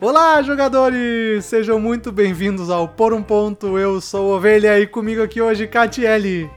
Olá, 0.00 0.42
jogadores! 0.42 1.44
Sejam 1.44 1.78
muito 1.78 2.10
bem-vindos 2.10 2.68
ao 2.68 2.88
Por 2.88 3.14
um 3.14 3.22
Ponto. 3.22 3.78
Eu 3.78 4.00
sou 4.00 4.34
Ovelha 4.34 4.78
e 4.78 4.86
comigo 4.86 5.22
aqui 5.22 5.40
hoje, 5.40 5.68
Catiele. 5.68 6.50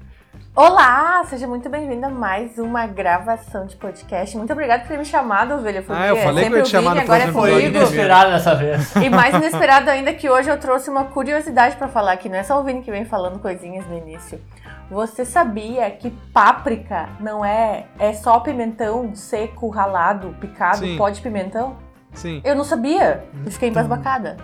Olá, 0.56 1.24
seja 1.26 1.48
muito 1.48 1.70
bem-vinda 1.70 2.08
a 2.08 2.10
mais 2.10 2.58
uma 2.58 2.88
gravação 2.88 3.68
de 3.68 3.76
podcast. 3.76 4.36
Muito 4.36 4.52
obrigada 4.52 4.82
por 4.82 4.90
ter 4.90 4.98
me 4.98 5.06
chamado, 5.06 5.54
Ovelha. 5.54 5.84
Foi 5.84 5.96
Ah, 5.96 6.08
eu 6.08 6.18
falei 6.18 6.48
que 6.48 6.54
eu 6.54 6.58
ia 6.58 6.64
te 6.64 6.70
chamar 6.70 6.96
no 6.96 7.02
agora 7.02 7.24
é 7.24 7.32
Foi 7.32 7.66
inesperado 7.66 8.32
dessa 8.32 8.56
vez. 8.56 8.96
E 8.98 9.08
mais 9.10 9.36
inesperado 9.36 9.88
ainda 9.92 10.12
que 10.14 10.28
hoje 10.28 10.50
eu 10.50 10.60
trouxe 10.60 10.90
uma 10.90 11.06
curiosidade 11.06 11.76
pra 11.76 11.88
falar, 11.88 12.18
que 12.18 12.28
não 12.28 12.38
é 12.38 12.44
só 12.44 12.60
o 12.60 12.64
Vini 12.64 12.82
que 12.82 12.90
vem 12.90 13.06
falando 13.06 13.38
coisinhas 13.40 13.86
no 13.86 13.96
início. 13.96 14.42
Você 14.90 15.24
sabia 15.24 15.92
que 15.92 16.10
páprica 16.34 17.08
não 17.20 17.46
é 17.46 17.86
é 18.00 18.14
só 18.14 18.40
pimentão 18.40 19.14
seco, 19.16 19.70
ralado, 19.70 20.36
picado, 20.42 20.80
Sim. 20.80 20.98
pó 20.98 21.10
de 21.10 21.22
pimentão? 21.22 21.87
Sim. 22.14 22.42
Eu 22.44 22.56
não 22.56 22.64
sabia. 22.64 23.24
E 23.46 23.52
fiquei 23.52 23.70
embasbacada. 23.70 24.38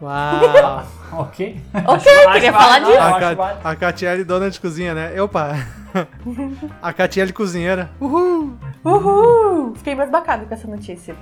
Uau! 0.00 0.84
ok. 1.12 1.60
Ok, 1.86 2.12
queria 2.32 2.52
falar 2.52 2.78
disso. 2.80 2.90
eu 2.92 3.02
A, 3.02 3.18
Ca- 3.20 3.58
a 3.64 3.76
Catiele, 3.76 4.24
dona 4.24 4.50
de 4.50 4.60
cozinha, 4.60 4.94
né? 4.94 5.20
Opa! 5.20 5.52
A 6.82 6.92
Catiele 6.92 7.32
cozinheira. 7.32 7.88
Uhul! 8.00 8.58
Uhul! 8.84 9.74
Fiquei 9.76 9.92
embasbacada 9.92 10.44
com 10.44 10.52
essa 10.52 10.66
notícia. 10.66 11.14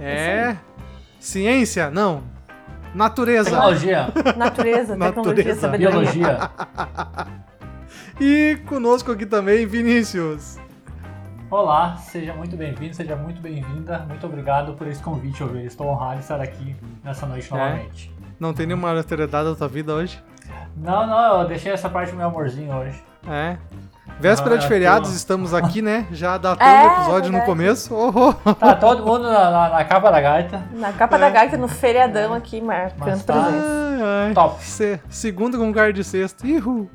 É. 0.00 0.56
Ciência? 1.20 1.90
Não. 1.90 2.22
Natureza. 2.94 3.50
Tecnologia, 3.50 4.08
Natureza, 4.36 4.96
tecnologia, 4.98 5.22
Natureza. 5.22 5.60
sabedoria. 5.60 5.90
biologia. 5.90 6.50
E 8.20 8.58
conosco 8.66 9.12
aqui 9.12 9.26
também, 9.26 9.64
Vinícius. 9.66 10.58
Olá, 11.50 11.96
seja 11.96 12.32
muito 12.34 12.56
bem-vindo, 12.56 12.94
seja 12.94 13.14
muito 13.14 13.40
bem-vinda. 13.40 14.04
Muito 14.08 14.26
obrigado 14.26 14.72
por 14.74 14.86
esse 14.88 15.02
convite, 15.02 15.42
Ovelha. 15.44 15.64
Estou 15.66 15.86
honrado 15.86 16.16
de 16.16 16.22
estar 16.22 16.40
aqui 16.40 16.74
nessa 17.04 17.24
noite 17.26 17.48
É. 17.52 17.56
novamente. 17.56 18.14
Não 18.38 18.52
tem 18.52 18.66
nenhuma 18.66 18.90
alteridade 18.96 19.48
da 19.50 19.54
tua 19.54 19.68
vida 19.68 19.94
hoje? 19.94 20.20
Não, 20.76 21.06
não, 21.06 21.42
eu 21.42 21.48
deixei 21.48 21.72
essa 21.72 21.88
parte 21.88 22.10
do 22.10 22.16
meu 22.16 22.26
amorzinho 22.26 22.74
hoje. 22.74 23.00
É. 23.28 23.56
Véspera 24.18 24.54
Ah, 24.54 24.58
de 24.58 24.64
eu 24.64 24.68
feriados, 24.68 25.10
tô- 25.10 25.16
estamos 25.16 25.54
aqui, 25.54 25.80
né? 25.82 26.06
Já 26.10 26.36
datando 26.38 26.64
É, 26.70 26.82
o 26.88 26.92
episódio 26.94 27.26
no 27.32 27.38
verdade. 27.38 27.46
começo. 27.46 27.94
Oh, 27.94 28.12
oh. 28.44 28.54
Tá 28.54 28.74
todo 28.74 29.04
mundo 29.04 29.24
na, 29.24 29.50
na- 29.50 29.68
na 29.70 29.84
capa 29.84 30.10
da 30.10 30.20
gaita. 30.20 30.62
Na 30.72 30.92
capa 30.92 31.16
da 31.18 31.30
gaita, 31.30 31.56
no 31.56 31.68
feriadão 31.68 32.34
aqui, 32.34 32.60
marcando 32.60 32.98
Mas 33.08 33.24
tá- 33.24 33.32
presença. 33.42 33.66
Ai, 33.66 34.26
ai. 34.28 34.34
Top. 34.34 34.62
Se- 34.64 35.00
segundo 35.08 35.58
com 35.58 35.72
cara 35.72 35.92
de 35.92 36.02
sexto. 36.02 36.46
Ihu. 36.46 36.90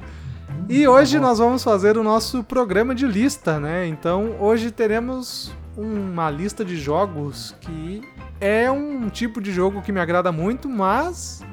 E 0.70 0.88
hoje 0.88 1.20
nós 1.20 1.40
vamos 1.40 1.64
fazer 1.64 1.98
o 1.98 2.04
nosso 2.04 2.44
programa 2.44 2.96
de 2.96 3.06
lista, 3.06 3.60
né? 3.60 3.88
Então 3.88 4.36
hoje 4.40 4.72
teremos 4.72 5.52
uma 5.76 6.30
lista 6.30 6.64
de 6.64 6.78
jogos 6.78 7.56
que 7.62 8.02
é 8.40 8.70
um 8.72 9.10
tipo 9.10 9.42
de 9.42 9.52
jogo 9.52 9.82
que 9.82 9.92
me 9.92 10.00
agrada 10.00 10.32
muito, 10.32 10.70
mas 10.70 11.44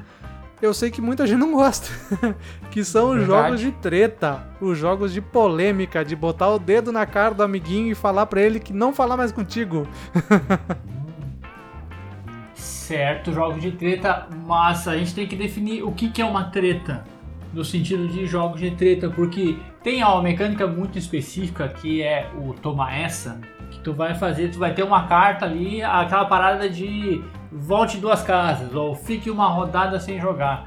eu 0.61 0.73
sei 0.73 0.89
que 0.89 1.01
muita 1.01 1.25
gente 1.27 1.39
não 1.39 1.51
gosta. 1.51 1.89
que 2.71 2.83
são 2.83 3.09
os 3.09 3.17
Verdade. 3.17 3.41
jogos 3.47 3.59
de 3.59 3.71
treta, 3.73 4.47
os 4.61 4.77
jogos 4.77 5.11
de 5.11 5.21
polêmica, 5.21 6.03
de 6.05 6.15
botar 6.15 6.49
o 6.49 6.59
dedo 6.59 6.91
na 6.91 7.05
cara 7.05 7.33
do 7.33 7.43
amiguinho 7.43 7.91
e 7.91 7.95
falar 7.95 8.25
pra 8.25 8.41
ele 8.41 8.59
que 8.59 8.71
não 8.73 8.93
falar 8.93 9.17
mais 9.17 9.31
contigo. 9.31 9.87
Certo, 12.53 13.31
jogos 13.31 13.61
de 13.61 13.71
treta, 13.71 14.27
mas 14.45 14.87
a 14.87 14.97
gente 14.97 15.13
tem 15.13 15.27
que 15.27 15.35
definir 15.35 15.83
o 15.83 15.91
que, 15.91 16.09
que 16.09 16.21
é 16.21 16.25
uma 16.25 16.45
treta. 16.45 17.03
No 17.53 17.65
sentido 17.65 18.07
de 18.07 18.25
jogos 18.27 18.59
de 18.61 18.71
treta, 18.71 19.09
porque 19.09 19.57
tem 19.83 20.03
uma 20.03 20.21
mecânica 20.21 20.67
muito 20.67 20.97
específica 20.99 21.67
que 21.67 22.01
é 22.01 22.29
o 22.37 22.53
toma 22.53 22.93
essa, 22.93 23.39
que 23.71 23.79
tu 23.79 23.91
vai 23.93 24.13
fazer, 24.13 24.51
tu 24.51 24.59
vai 24.59 24.73
ter 24.73 24.83
uma 24.83 25.07
carta 25.07 25.45
ali, 25.45 25.81
aquela 25.81 26.25
parada 26.25 26.69
de 26.69 27.23
volte 27.51 27.97
duas 27.97 28.21
casas, 28.21 28.73
ou 28.75 28.93
fique 28.93 29.31
uma 29.31 29.47
rodada 29.47 29.99
sem 29.99 30.19
jogar. 30.21 30.65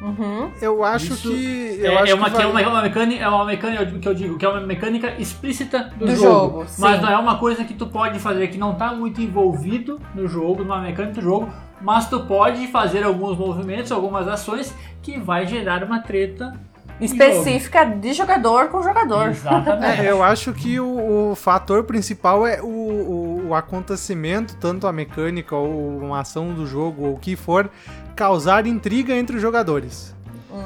Uhum. 0.00 0.50
Eu 0.62 0.84
acho 0.84 1.12
Isso 1.12 1.28
que 1.28 1.80
eu 1.82 1.90
é, 1.92 1.96
acho 2.02 2.12
é 2.12 2.14
uma, 2.14 2.30
que 2.30 2.36
é 2.36 2.38
vai- 2.38 2.50
uma, 2.50 2.60
é 2.62 2.68
uma 2.68 2.82
mecânica, 2.82 3.24
é 3.24 3.28
uma 3.28 3.44
mecânica 3.44 3.84
que 3.84 4.08
eu 4.08 4.14
digo 4.14 4.38
que 4.38 4.44
é 4.46 4.48
uma 4.48 4.60
mecânica 4.60 5.12
explícita 5.18 5.90
do, 5.96 6.06
Do 6.06 6.14
jogo, 6.14 6.60
jogo, 6.60 6.66
mas 6.78 7.02
não 7.02 7.10
é 7.10 7.18
uma 7.18 7.36
coisa 7.36 7.64
que 7.64 7.74
tu 7.74 7.86
pode 7.86 8.18
fazer 8.20 8.46
que 8.46 8.56
não 8.56 8.74
tá 8.76 8.94
muito 8.94 9.20
envolvido 9.20 10.00
no 10.14 10.28
jogo, 10.28 10.62
numa 10.62 10.80
mecânica 10.80 11.14
do 11.14 11.20
jogo, 11.20 11.52
mas 11.80 12.08
tu 12.08 12.20
pode 12.20 12.66
fazer 12.68 13.04
alguns 13.04 13.36
movimentos, 13.36 13.92
algumas 13.92 14.26
ações 14.28 14.74
que 15.02 15.18
vai 15.18 15.46
gerar 15.46 15.84
uma 15.84 16.00
treta 16.00 16.52
Específica 17.00 17.84
de 17.84 18.12
jogador 18.12 18.68
com 18.68 18.82
jogador. 18.82 19.28
Exatamente. 19.28 20.00
É, 20.00 20.10
eu 20.10 20.22
acho 20.22 20.52
que 20.52 20.80
o, 20.80 21.30
o 21.30 21.36
fator 21.36 21.84
principal 21.84 22.44
é 22.46 22.60
o, 22.60 22.66
o, 22.66 23.48
o 23.48 23.54
acontecimento, 23.54 24.56
tanto 24.56 24.86
a 24.86 24.92
mecânica 24.92 25.54
ou 25.54 25.98
uma 25.98 26.20
ação 26.20 26.52
do 26.52 26.66
jogo 26.66 27.06
ou 27.06 27.14
o 27.14 27.18
que 27.18 27.36
for, 27.36 27.70
causar 28.16 28.66
intriga 28.66 29.14
entre 29.14 29.36
os 29.36 29.42
jogadores. 29.42 30.14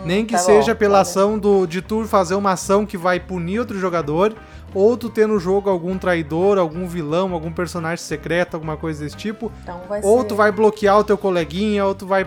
Nem 0.07 0.25
que 0.25 0.33
tá 0.33 0.39
seja 0.39 0.73
bom, 0.73 0.79
pela 0.79 0.99
tá 0.99 1.03
ação 1.03 1.39
do, 1.39 1.67
de 1.67 1.83
tu 1.83 2.05
fazer 2.05 2.35
uma 2.35 2.53
ação 2.53 2.87
que 2.87 2.97
vai 2.97 3.21
punir 3.21 3.59
outro 3.59 3.79
jogador, 3.79 4.35
ou 4.75 4.97
tu 4.97 5.09
ter 5.11 5.27
no 5.29 5.39
jogo 5.39 5.69
algum 5.71 5.97
traidor, 5.99 6.59
algum 6.59 6.87
vilão, 6.87 7.33
algum 7.33 7.53
personagem 7.53 8.05
secreto, 8.05 8.55
alguma 8.55 8.77
coisa 8.77 9.05
desse 9.05 9.17
tipo, 9.17 9.51
Então 9.63 9.81
vai 9.89 10.01
ou 10.03 10.23
ser... 10.23 10.29
tu 10.29 10.35
vai 10.35 10.51
bloquear 10.53 10.99
o 10.99 11.05
teu 11.05 11.19
coleguinha, 11.19 11.85
ou 11.85 11.95
tu 11.95 12.07
vai 12.07 12.27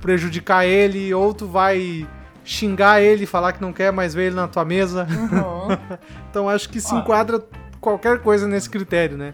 prejudicar 0.00 0.64
ele, 0.66 1.12
ou 1.12 1.32
tu 1.34 1.46
vai 1.46 2.06
xingar 2.44 3.00
ele, 3.02 3.26
falar 3.26 3.52
que 3.52 3.60
não 3.60 3.72
quer 3.72 3.92
mais 3.92 4.14
ver 4.14 4.26
ele 4.28 4.36
na 4.36 4.46
tua 4.48 4.64
mesa. 4.64 5.06
Uhum. 5.10 5.76
Então 6.30 6.48
acho 6.48 6.68
que 6.68 6.80
se 6.80 6.94
Ah. 6.94 6.98
enquadra 6.98 7.42
qualquer 7.80 8.20
coisa 8.20 8.46
nesse 8.46 8.68
critério, 8.70 9.16
né? 9.16 9.32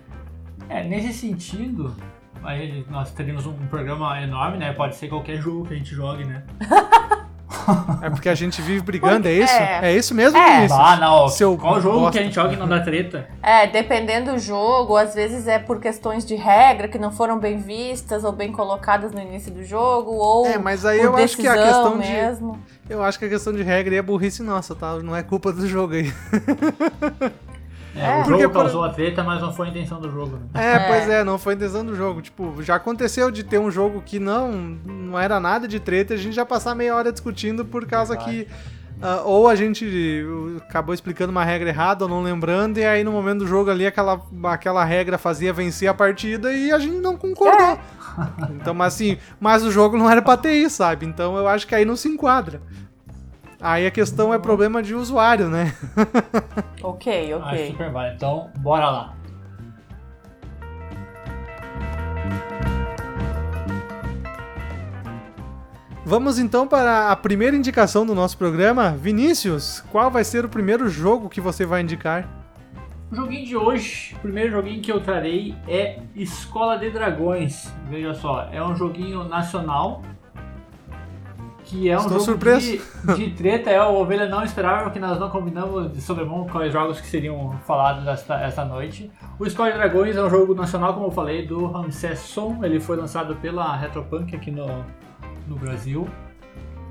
É, 0.69 0.83
nesse 0.85 1.13
sentido, 1.13 1.95
aí 2.45 2.87
nós 2.91 3.11
teríamos 3.13 3.45
um 3.47 3.53
programa 3.69 4.21
enorme, 4.23 4.57
né? 4.59 4.73
Pode 4.73 4.95
ser 4.97 5.09
qualquer 5.09 5.37
jogo 5.43 5.67
que 5.67 5.75
a 5.75 5.77
gente 5.77 5.95
jogue, 5.95 6.25
né? 6.25 6.45
É 8.01 8.11
porque 8.11 8.29
a 8.29 8.35
gente 8.35 8.61
vive 8.63 8.81
brigando, 8.81 9.29
é 9.29 9.33
isso? 9.33 9.53
É. 9.55 9.81
É 9.91 9.93
isso 9.95 10.15
mesmo, 10.15 10.37
É. 10.39 10.57
Vinícius? 10.57 10.81
Ah, 10.81 10.97
não. 10.97 11.29
Seu 11.29 11.57
Qual 11.57 11.81
jogo 11.81 11.99
bosta. 12.01 12.13
que 12.13 12.19
a 12.19 12.23
gente 12.23 12.35
joga 12.35 12.55
e 12.55 12.57
não 12.57 12.69
dá 12.69 12.81
treta? 12.81 13.29
É, 13.43 13.67
dependendo 13.67 14.33
do 14.33 14.39
jogo, 14.39 14.97
às 14.97 15.15
vezes 15.15 15.47
é 15.47 15.59
por 15.59 15.81
questões 15.81 16.25
de 16.25 16.35
regra 16.35 16.89
que 16.89 16.99
não 16.99 17.11
foram 17.13 17.39
bem 17.39 17.59
vistas 17.59 18.25
ou 18.25 18.33
bem 18.33 18.51
colocadas 18.53 19.13
no 19.13 19.21
início 19.21 19.53
do 19.53 19.63
jogo, 19.65 20.11
ou 20.13 20.47
É, 20.47 20.59
mas 20.59 20.85
aí 20.85 20.99
por 20.99 21.05
eu 21.07 21.17
acho 21.17 21.37
que 21.37 21.47
a 21.47 21.55
questão 21.55 21.99
de. 21.99 22.09
mesmo. 22.09 22.59
Eu 22.91 23.03
acho 23.03 23.19
que 23.19 23.25
a 23.25 23.29
questão 23.29 23.53
de 23.53 23.63
regra 23.63 23.95
é 23.95 24.03
burrice 24.03 24.43
nossa, 24.43 24.75
tá? 24.75 24.95
Não 24.99 25.15
é 25.15 25.23
culpa 25.23 25.53
do 25.53 25.67
jogo 25.67 25.95
aí. 25.95 26.13
É, 27.95 28.01
É. 28.07 28.21
o 28.21 28.25
Porque, 28.25 28.43
jogo 28.43 28.55
por- 28.55 28.63
causou 28.63 28.85
a 28.85 28.89
treta, 28.91 29.23
mas 29.23 29.41
não 29.41 29.53
foi 29.53 29.67
a 29.67 29.71
intenção 29.71 30.01
do 30.01 30.11
jogo. 30.11 30.37
Né? 30.37 30.43
É, 30.55 30.73
É. 30.75 30.79
pois 30.89 31.09
é, 31.09 31.23
não 31.25 31.39
foi 31.39 31.53
a 31.53 31.57
intenção 31.57 31.85
do 31.85 31.95
jogo. 31.95 32.23
Tipo, 32.23 32.63
já 32.63 32.77
aconteceu 32.77 33.31
de 33.31 33.43
ter 33.45 33.59
um 33.59 33.71
jogo 33.71 34.03
que 34.05 34.19
não, 34.19 34.51
não 34.53 35.19
era 35.19 35.39
nada 35.39 35.69
de 35.69 35.79
treta, 35.79 36.15
a 36.15 36.17
gente 36.17 36.35
já 36.35 36.45
passar 36.47 36.75
meia 36.75 36.95
hora 36.97 37.13
discutindo 37.13 37.65
por 37.65 37.85
causa 37.87 38.15
Verdade. 38.17 38.45
que. 38.47 38.49
ah, 39.03 39.23
ou 39.25 39.49
a 39.49 39.55
gente 39.57 39.85
uh, 39.85 40.59
acabou 40.59 40.95
explicando 40.95 41.31
uma 41.33 41.45
regra 41.45 41.69
errada 41.69 42.05
ou 42.05 42.09
não 42.11 42.23
lembrando, 42.23 42.79
e 42.79 42.85
aí 42.85 43.03
no 43.03 43.11
momento 43.13 43.41
do 43.41 43.47
jogo 43.49 43.69
ali 43.71 43.85
aquela, 43.87 44.23
aquela 44.45 44.85
regra 44.85 45.19
fazia 45.19 45.53
vencer 45.53 45.89
a 45.89 45.95
partida 45.95 46.53
e 46.53 46.71
a 46.73 46.79
gente 46.79 46.97
não 46.99 47.17
concordou. 47.17 47.79
Então, 48.55 48.73
mas 48.75 48.95
assim, 48.95 49.19
mas 49.41 49.65
o 49.65 49.71
jogo 49.73 49.97
não 49.97 50.09
era 50.09 50.23
pra 50.23 50.37
ter 50.37 50.53
isso, 50.53 50.77
sabe? 50.77 51.05
Então 51.05 51.37
eu 51.37 51.49
acho 51.49 51.67
que 51.67 51.75
aí 51.75 51.85
não 51.85 51.97
se 51.97 52.09
enquadra. 52.09 52.63
Aí 53.63 53.87
a 53.87 53.93
questão 53.93 54.35
é 54.35 54.39
problema 54.41 54.83
de 54.83 54.93
usuário, 54.93 55.49
né? 55.49 55.73
Ok, 56.83 57.33
Acho 57.33 57.45
ok. 57.45 57.67
super 57.69 57.93
válido. 57.93 58.17
Então, 58.17 58.51
bora 58.59 58.91
lá. 58.91 59.15
Vamos 66.05 66.41
então 66.41 66.67
para 66.67 67.13
a 67.13 67.17
primeira 67.17 67.57
indicação 67.57 68.05
do 68.05 68.17
nosso 68.17 68.37
programa. 68.37 68.91
Vinícius, 68.91 69.81
qual 69.93 70.11
vai 70.11 70.25
ser 70.25 70.45
o 70.45 70.49
primeiro 70.49 70.89
jogo 70.89 71.29
que 71.29 71.41
você 71.41 71.65
vai 71.65 71.83
indicar? 71.83 72.29
O 73.13 73.15
joguinho 73.15 73.47
de 73.47 73.57
hoje, 73.57 74.17
o 74.17 74.19
primeiro 74.19 74.51
joguinho 74.51 74.83
que 74.83 74.91
eu 74.91 75.01
trarei 75.01 75.55
é 75.69 76.01
Escola 76.17 76.77
de 76.77 76.91
Dragões. 76.91 77.73
Veja 77.89 78.13
só, 78.13 78.49
é 78.51 78.61
um 78.63 78.75
joguinho 78.75 79.23
nacional. 79.25 80.03
Que 81.73 81.89
é 81.89 81.97
um 81.97 82.03
Estou 82.03 82.21
jogo. 82.21 82.61
De, 82.61 82.81
de 83.17 83.31
treta. 83.31 83.71
É, 83.71 83.83
o 83.83 83.95
Ovelha 83.95 84.29
não 84.29 84.45
esperava, 84.45 84.83
porque 84.83 84.99
nós 84.99 85.19
não 85.19 85.31
combinamos 85.31 85.91
de 85.91 86.03
sobremão 86.03 86.47
quais 86.47 86.71
jogos 86.71 87.01
que 87.01 87.07
seriam 87.07 87.59
falados 87.67 88.07
esta, 88.07 88.39
esta 88.43 88.63
noite. 88.63 89.11
O 89.39 89.47
de 89.47 89.55
Dragões 89.55 90.15
é 90.15 90.23
um 90.23 90.29
jogo 90.29 90.55
nacional, 90.55 90.93
como 90.93 91.07
eu 91.07 91.11
falei, 91.11 91.47
do 91.47 91.65
Ramsés 91.65 92.19
Som. 92.19 92.63
Ele 92.63 92.79
foi 92.79 92.99
lançado 92.99 93.37
pela 93.37 93.75
Retropunk 93.75 94.37
aqui 94.37 94.51
no, 94.51 94.67
no 95.49 95.57
Brasil. 95.57 96.07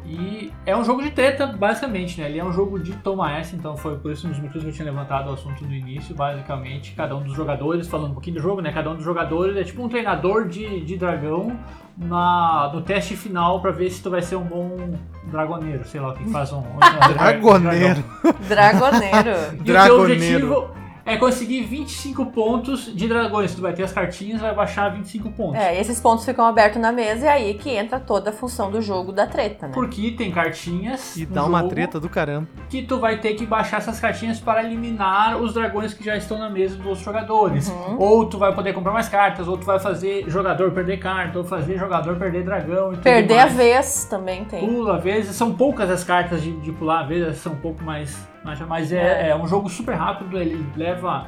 E 0.04 0.52
é 0.66 0.76
um 0.76 0.84
jogo 0.84 1.04
de 1.04 1.12
treta, 1.12 1.46
basicamente, 1.46 2.20
né? 2.20 2.28
Ele 2.28 2.40
é 2.40 2.44
um 2.44 2.52
jogo 2.52 2.80
de 2.80 2.92
toma 2.94 3.32
essa, 3.38 3.56
então 3.56 3.78
foi 3.78 4.00
por 4.00 4.12
isso 4.12 4.26
um 4.26 4.32
dos 4.32 4.40
motivos 4.40 4.64
que 4.64 4.70
eu 4.70 4.74
tinha 4.74 4.86
levantado 4.86 5.30
o 5.30 5.34
assunto 5.34 5.64
no 5.64 5.72
início. 5.72 6.16
Basicamente, 6.16 6.94
cada 6.94 7.16
um 7.16 7.22
dos 7.22 7.36
jogadores, 7.36 7.88
falando 7.88 8.10
um 8.10 8.14
pouquinho 8.14 8.38
do 8.38 8.42
jogo, 8.42 8.62
né? 8.62 8.72
Cada 8.72 8.90
um 8.90 8.96
dos 8.96 9.06
jogadores 9.06 9.56
é 9.56 9.64
tipo 9.64 9.84
um 9.84 9.88
treinador 9.88 10.48
de, 10.48 10.82
de 10.82 10.98
dragão 10.98 11.56
na, 11.98 12.72
no 12.74 12.82
teste 12.82 13.16
final 13.16 13.62
pra 13.62 13.72
ver 13.72 13.90
se 13.90 14.02
tu 14.02 14.10
vai 14.10 14.22
ser 14.22 14.36
um 14.36 14.44
bom 14.44 14.94
dragoneiro, 15.26 15.86
sei 15.86 16.00
lá 16.02 16.10
o 16.10 16.14
que 16.14 16.30
faz 16.32 16.52
um. 16.52 16.60
um 16.60 17.14
Dragoneiro. 17.14 18.04
Dragoneiro. 18.48 19.32
E 19.64 19.72
o 19.72 19.84
teu 19.84 20.02
objetivo 20.02 20.81
é 21.06 21.18
conseguir 21.18 21.64
25 21.64 22.26
pontos 22.28 22.94
de 22.96 23.08
dragões. 23.08 23.54
Tu 23.56 23.62
vai 23.62 23.74
ter 23.74 23.84
as 23.84 23.92
cartinhas 23.94 24.42
vai 24.42 24.54
baixar 24.54 24.90
25 24.90 25.32
pontos. 25.32 25.60
É, 25.60 25.80
esses 25.80 26.00
pontos 26.00 26.26
ficam 26.26 26.46
abertos 26.46 26.82
na 26.82 26.92
mesa 26.92 27.26
e 27.26 27.30
aí 27.30 27.54
que 27.56 27.70
entra 27.72 28.00
toda 28.00 28.30
a 28.30 28.34
função 28.34 28.70
do 28.72 28.82
jogo 28.82 29.12
da 29.12 29.26
treta, 29.28 29.68
né? 29.68 29.74
Porque 29.74 30.12
tem 30.12 30.32
cartinhas 30.32 31.16
E 31.16 31.26
dá 31.26 31.44
uma 31.44 31.64
treta 31.68 32.00
do 32.00 32.10
caramba. 32.10 32.48
que 32.70 32.82
tu 32.84 33.00
vai 33.00 33.18
ter 33.20 33.34
que 33.34 33.46
baixar 33.46 33.78
essas 33.78 34.00
cartinhas 34.00 34.40
para 34.40 34.64
eliminar 34.64 35.38
os 35.42 35.54
dragões 35.54 35.94
que 35.94 36.04
já 36.04 36.16
estão 36.16 36.38
na 36.38 36.50
mesa 36.50 36.76
dos 36.78 37.00
jogadores. 37.00 37.70
Uhum. 37.70 37.98
Ou 38.00 38.26
tu 38.26 38.38
vai 38.38 38.54
poder 38.54 38.74
comprar 38.74 38.92
mais 38.94 39.10
cartas, 39.10 39.48
ou 39.48 39.58
tu 39.58 39.66
vai 39.66 39.80
fazer 39.80 40.26
jogador 40.28 40.72
perder 40.72 40.98
carta, 40.98 41.40
ou 41.40 41.44
fazer 41.44 41.78
jogador 41.78 42.16
perder 42.18 42.44
dragão 42.44 42.90
e 42.90 42.96
tudo 42.96 43.04
Perder 43.04 43.40
a 43.40 43.46
mais. 43.46 43.54
vez 43.56 44.06
também 44.06 44.46
tem. 44.46 44.68
Pula, 44.68 44.98
às 44.98 45.04
vezes 45.04 45.36
são 45.36 45.54
poucas 45.54 45.90
as 45.90 46.04
cartas 46.04 46.42
de, 46.42 46.52
de 46.62 46.72
pular, 46.72 47.02
às 47.02 47.08
vezes 47.08 47.38
são 47.38 47.54
um 47.54 47.58
pouco 47.58 47.84
mais. 47.84 48.16
Mas, 48.44 48.60
mas 48.62 48.92
é, 48.92 49.28
É. 49.28 49.30
é 49.30 49.36
um 49.36 49.48
jogo 49.48 49.70
super 49.70 49.96
rápido, 49.96 50.38
ele 50.38 50.66
leva 50.76 51.28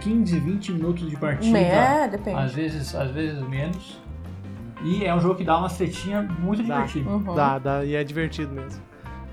15, 0.00 0.38
20 0.38 0.72
minutos 0.72 1.10
de 1.10 1.16
partida. 1.16 1.58
É, 1.58 2.08
depende. 2.08 2.38
Às 2.38 2.54
vezes, 2.54 2.94
às 2.94 3.10
vezes 3.10 3.40
menos. 3.48 4.00
E 4.84 5.04
é 5.04 5.14
um 5.14 5.20
jogo 5.20 5.36
que 5.36 5.44
dá 5.44 5.58
uma 5.58 5.68
tretinha 5.68 6.22
muito 6.22 6.62
Dá. 6.64 6.76
divertida. 6.80 7.10
Uhum. 7.10 7.34
Dá, 7.34 7.58
dá, 7.58 7.84
e 7.84 7.94
é 7.94 8.02
divertido 8.02 8.52
mesmo. 8.52 8.80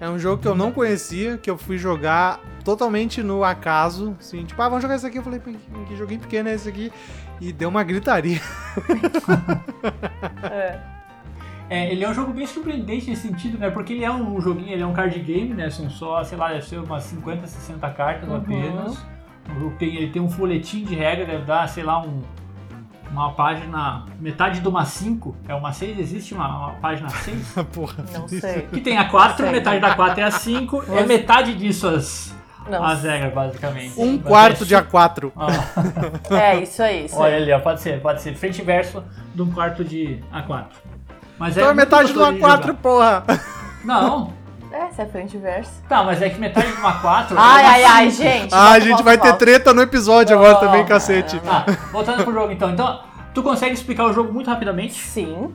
É 0.02 0.10
um 0.10 0.18
jogo 0.18 0.42
que 0.42 0.48
eu 0.48 0.56
não 0.56 0.72
conhecia, 0.72 1.38
que 1.38 1.50
eu 1.50 1.58
fui 1.58 1.78
jogar 1.78 2.40
totalmente 2.64 3.22
no 3.22 3.44
acaso. 3.44 4.16
Assim, 4.20 4.46
tipo, 4.46 4.62
ah, 4.62 4.70
vamos 4.70 4.81
jogar 4.81 4.96
esse 4.96 5.06
aqui. 5.06 5.18
Eu 5.18 5.24
falei, 5.24 5.40
"Pô, 5.40 5.52
que 5.52 5.86
que 5.88 5.96
joguinho 5.98 6.22
pequeno 6.22 6.48
é 6.50 6.54
esse 6.54 6.70
aqui? 6.70 6.92
E 7.42 7.52
deu 7.52 7.70
uma 7.70 7.84
gritaria. 7.84 8.40
É. 10.44 10.80
É, 11.69 11.92
ele 11.92 12.04
é 12.04 12.10
um 12.10 12.13
jogo 12.13 12.33
bem 12.33 12.48
surpreendente 12.48 13.10
nesse 13.10 13.27
sentido, 13.27 13.57
né? 13.60 13.69
Porque 13.69 13.94
ele 13.94 14.04
é 14.04 14.12
um 14.12 14.42
joguinho, 14.42 14.71
ele 14.71 14.81
é 14.81 14.86
um 14.86 14.94
card 14.94 15.19
game, 15.19 15.54
né? 15.54 15.69
São 15.69 15.89
só, 15.89 16.24
sei 16.24 16.38
lá, 16.38 16.50
deve 16.50 16.66
ser 16.66 16.80
umas 16.80 17.04
50, 17.04 17.45
60 17.45 17.89
cartas 17.92 18.27
Uhum. 18.27 18.36
apenas. 18.38 18.98
O 19.56 19.60
jogo 19.60 19.75
tem, 19.77 19.95
ele 19.95 20.07
tem 20.12 20.21
um 20.21 20.30
folhetim 20.30 20.83
de 20.83 20.95
regra, 20.95 21.25
deve 21.25 21.44
dar, 21.45 21.68
sei 21.69 21.83
lá, 21.83 22.01
um, 22.01 22.21
uma 23.12 23.31
página, 23.33 24.06
metade 24.19 24.60
de 24.62 24.68
uma 24.68 24.83
5. 24.86 25.36
É 25.48 25.54
uma 25.54 25.71
6? 25.71 26.00
Existe 26.00 26.33
uma, 26.33 26.48
uma 26.48 26.71
página 26.74 27.10
6? 27.10 27.54
Porra. 27.74 28.04
Não 28.13 28.27
sei. 28.27 28.63
Que 28.63 28.81
tem 28.81 28.98
a 28.98 29.06
4, 29.07 29.44
Sei. 29.44 29.51
metade 29.51 29.80
da 29.80 29.95
4 29.95 30.21
é 30.21 30.24
a 30.24 30.31
5. 30.31 30.83
É 30.94 31.06
metade 31.06 31.54
disso 31.56 31.88
as, 31.88 32.36
Não. 32.68 32.83
as 32.83 33.04
regras, 33.04 33.31
basicamente. 33.33 33.94
Um 34.00 34.13
Mas 34.18 34.24
quarto 34.24 34.63
é 34.63 34.68
de 34.68 34.75
A4. 34.75 35.31
Ah, 35.36 36.36
É, 36.36 36.62
isso 36.62 36.81
aí, 36.81 37.06
isso 37.06 37.16
olha 37.18 37.36
aí. 37.38 37.44
ali, 37.44 37.51
ó, 37.54 37.60
pode 37.60 37.81
ser, 37.81 38.00
pode 38.01 38.21
ser. 38.24 38.33
Frente 38.36 38.60
e 38.62 38.66
verso 38.66 39.04
de 39.36 39.42
um 39.44 39.51
quarto 39.51 39.83
de 39.83 40.19
A4. 40.33 40.66
Mas 41.39 41.56
Então 41.56 41.69
é 41.69 41.74
muito 41.74 41.77
metade 41.77 42.13
de 42.13 42.19
A4, 42.19 42.39
jogar. 42.39 42.74
porra. 42.75 43.24
Não, 43.83 44.33
É, 44.71 44.91
se 44.91 45.01
é 45.01 45.06
frente 45.07 45.36
e 45.36 45.39
verso. 45.39 45.71
Tá, 45.89 46.03
mas 46.03 46.21
é 46.21 46.30
que 46.30 46.39
metade 46.39 46.71
de 46.71 46.77
uma 46.77 46.94
4. 47.00 47.36
Ai, 47.39 47.65
ai, 47.65 47.83
ai, 47.86 48.09
gente. 48.12 48.53
Ah, 48.53 48.71
a 48.71 48.80
gente 48.80 49.01
vai 49.01 49.18
ter 49.18 49.33
treta 49.38 49.74
no 49.74 49.81
episódio 49.81 50.36
agora 50.36 50.56
também, 50.57 50.86
cacete. 50.86 51.41
Ah, 51.47 51.65
voltando 51.91 52.24
pro 52.24 52.31
jogo 52.33 52.51
então. 52.51 52.69
Então, 52.69 53.00
tu 53.33 53.41
consegue 53.41 53.74
explicar 53.74 54.06
o 54.06 54.13
jogo 54.13 54.31
muito 54.31 54.47
rapidamente. 54.50 54.94
Sim. 54.94 55.51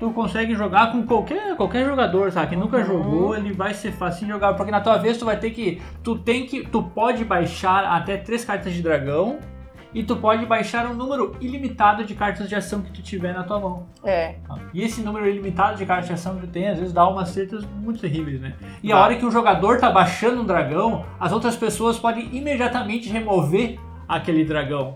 Tu 0.00 0.10
consegue 0.12 0.54
jogar 0.56 0.90
com 0.92 1.06
qualquer, 1.06 1.54
qualquer 1.56 1.84
jogador, 1.86 2.32
sabe? 2.32 2.48
Que 2.48 2.56
nunca 2.56 2.78
Uhum. 2.78 2.86
jogou, 2.86 3.36
ele 3.36 3.52
vai 3.52 3.74
ser 3.74 3.92
fácil 3.92 4.26
de 4.26 4.32
jogar. 4.32 4.54
Porque 4.54 4.72
na 4.72 4.80
tua 4.80 4.96
vez 4.96 5.16
tu 5.18 5.26
vai 5.26 5.36
ter 5.36 5.50
que. 5.50 5.80
Tu 6.02 6.16
tem 6.18 6.46
que. 6.46 6.66
Tu 6.66 6.82
pode 6.82 7.22
baixar 7.24 7.84
até 7.84 8.16
três 8.16 8.44
cartas 8.44 8.72
de 8.72 8.80
dragão. 8.82 9.38
E 9.92 10.04
tu 10.04 10.14
pode 10.16 10.46
baixar 10.46 10.86
um 10.86 10.94
número 10.94 11.34
ilimitado 11.40 12.04
de 12.04 12.14
cartas 12.14 12.48
de 12.48 12.54
ação 12.54 12.80
que 12.80 12.92
tu 12.92 13.02
tiver 13.02 13.32
na 13.34 13.42
tua 13.42 13.58
mão. 13.58 13.86
É. 14.04 14.36
E 14.72 14.82
esse 14.82 15.00
número 15.02 15.28
ilimitado 15.28 15.76
de 15.76 15.84
cartas 15.84 16.06
de 16.06 16.12
ação 16.12 16.36
que 16.36 16.46
tu 16.46 16.52
tem, 16.52 16.68
às 16.68 16.78
vezes 16.78 16.92
dá 16.92 17.08
umas 17.08 17.32
tretas 17.32 17.64
muito 17.82 18.00
terríveis, 18.00 18.40
né? 18.40 18.54
E 18.82 18.92
a 18.92 18.98
hora 19.00 19.16
que 19.16 19.26
o 19.26 19.30
jogador 19.32 19.80
tá 19.80 19.90
baixando 19.90 20.42
um 20.42 20.44
dragão, 20.44 21.04
as 21.18 21.32
outras 21.32 21.56
pessoas 21.56 21.98
podem 21.98 22.28
imediatamente 22.36 23.08
remover 23.08 23.78
aquele 24.08 24.44
dragão. 24.44 24.94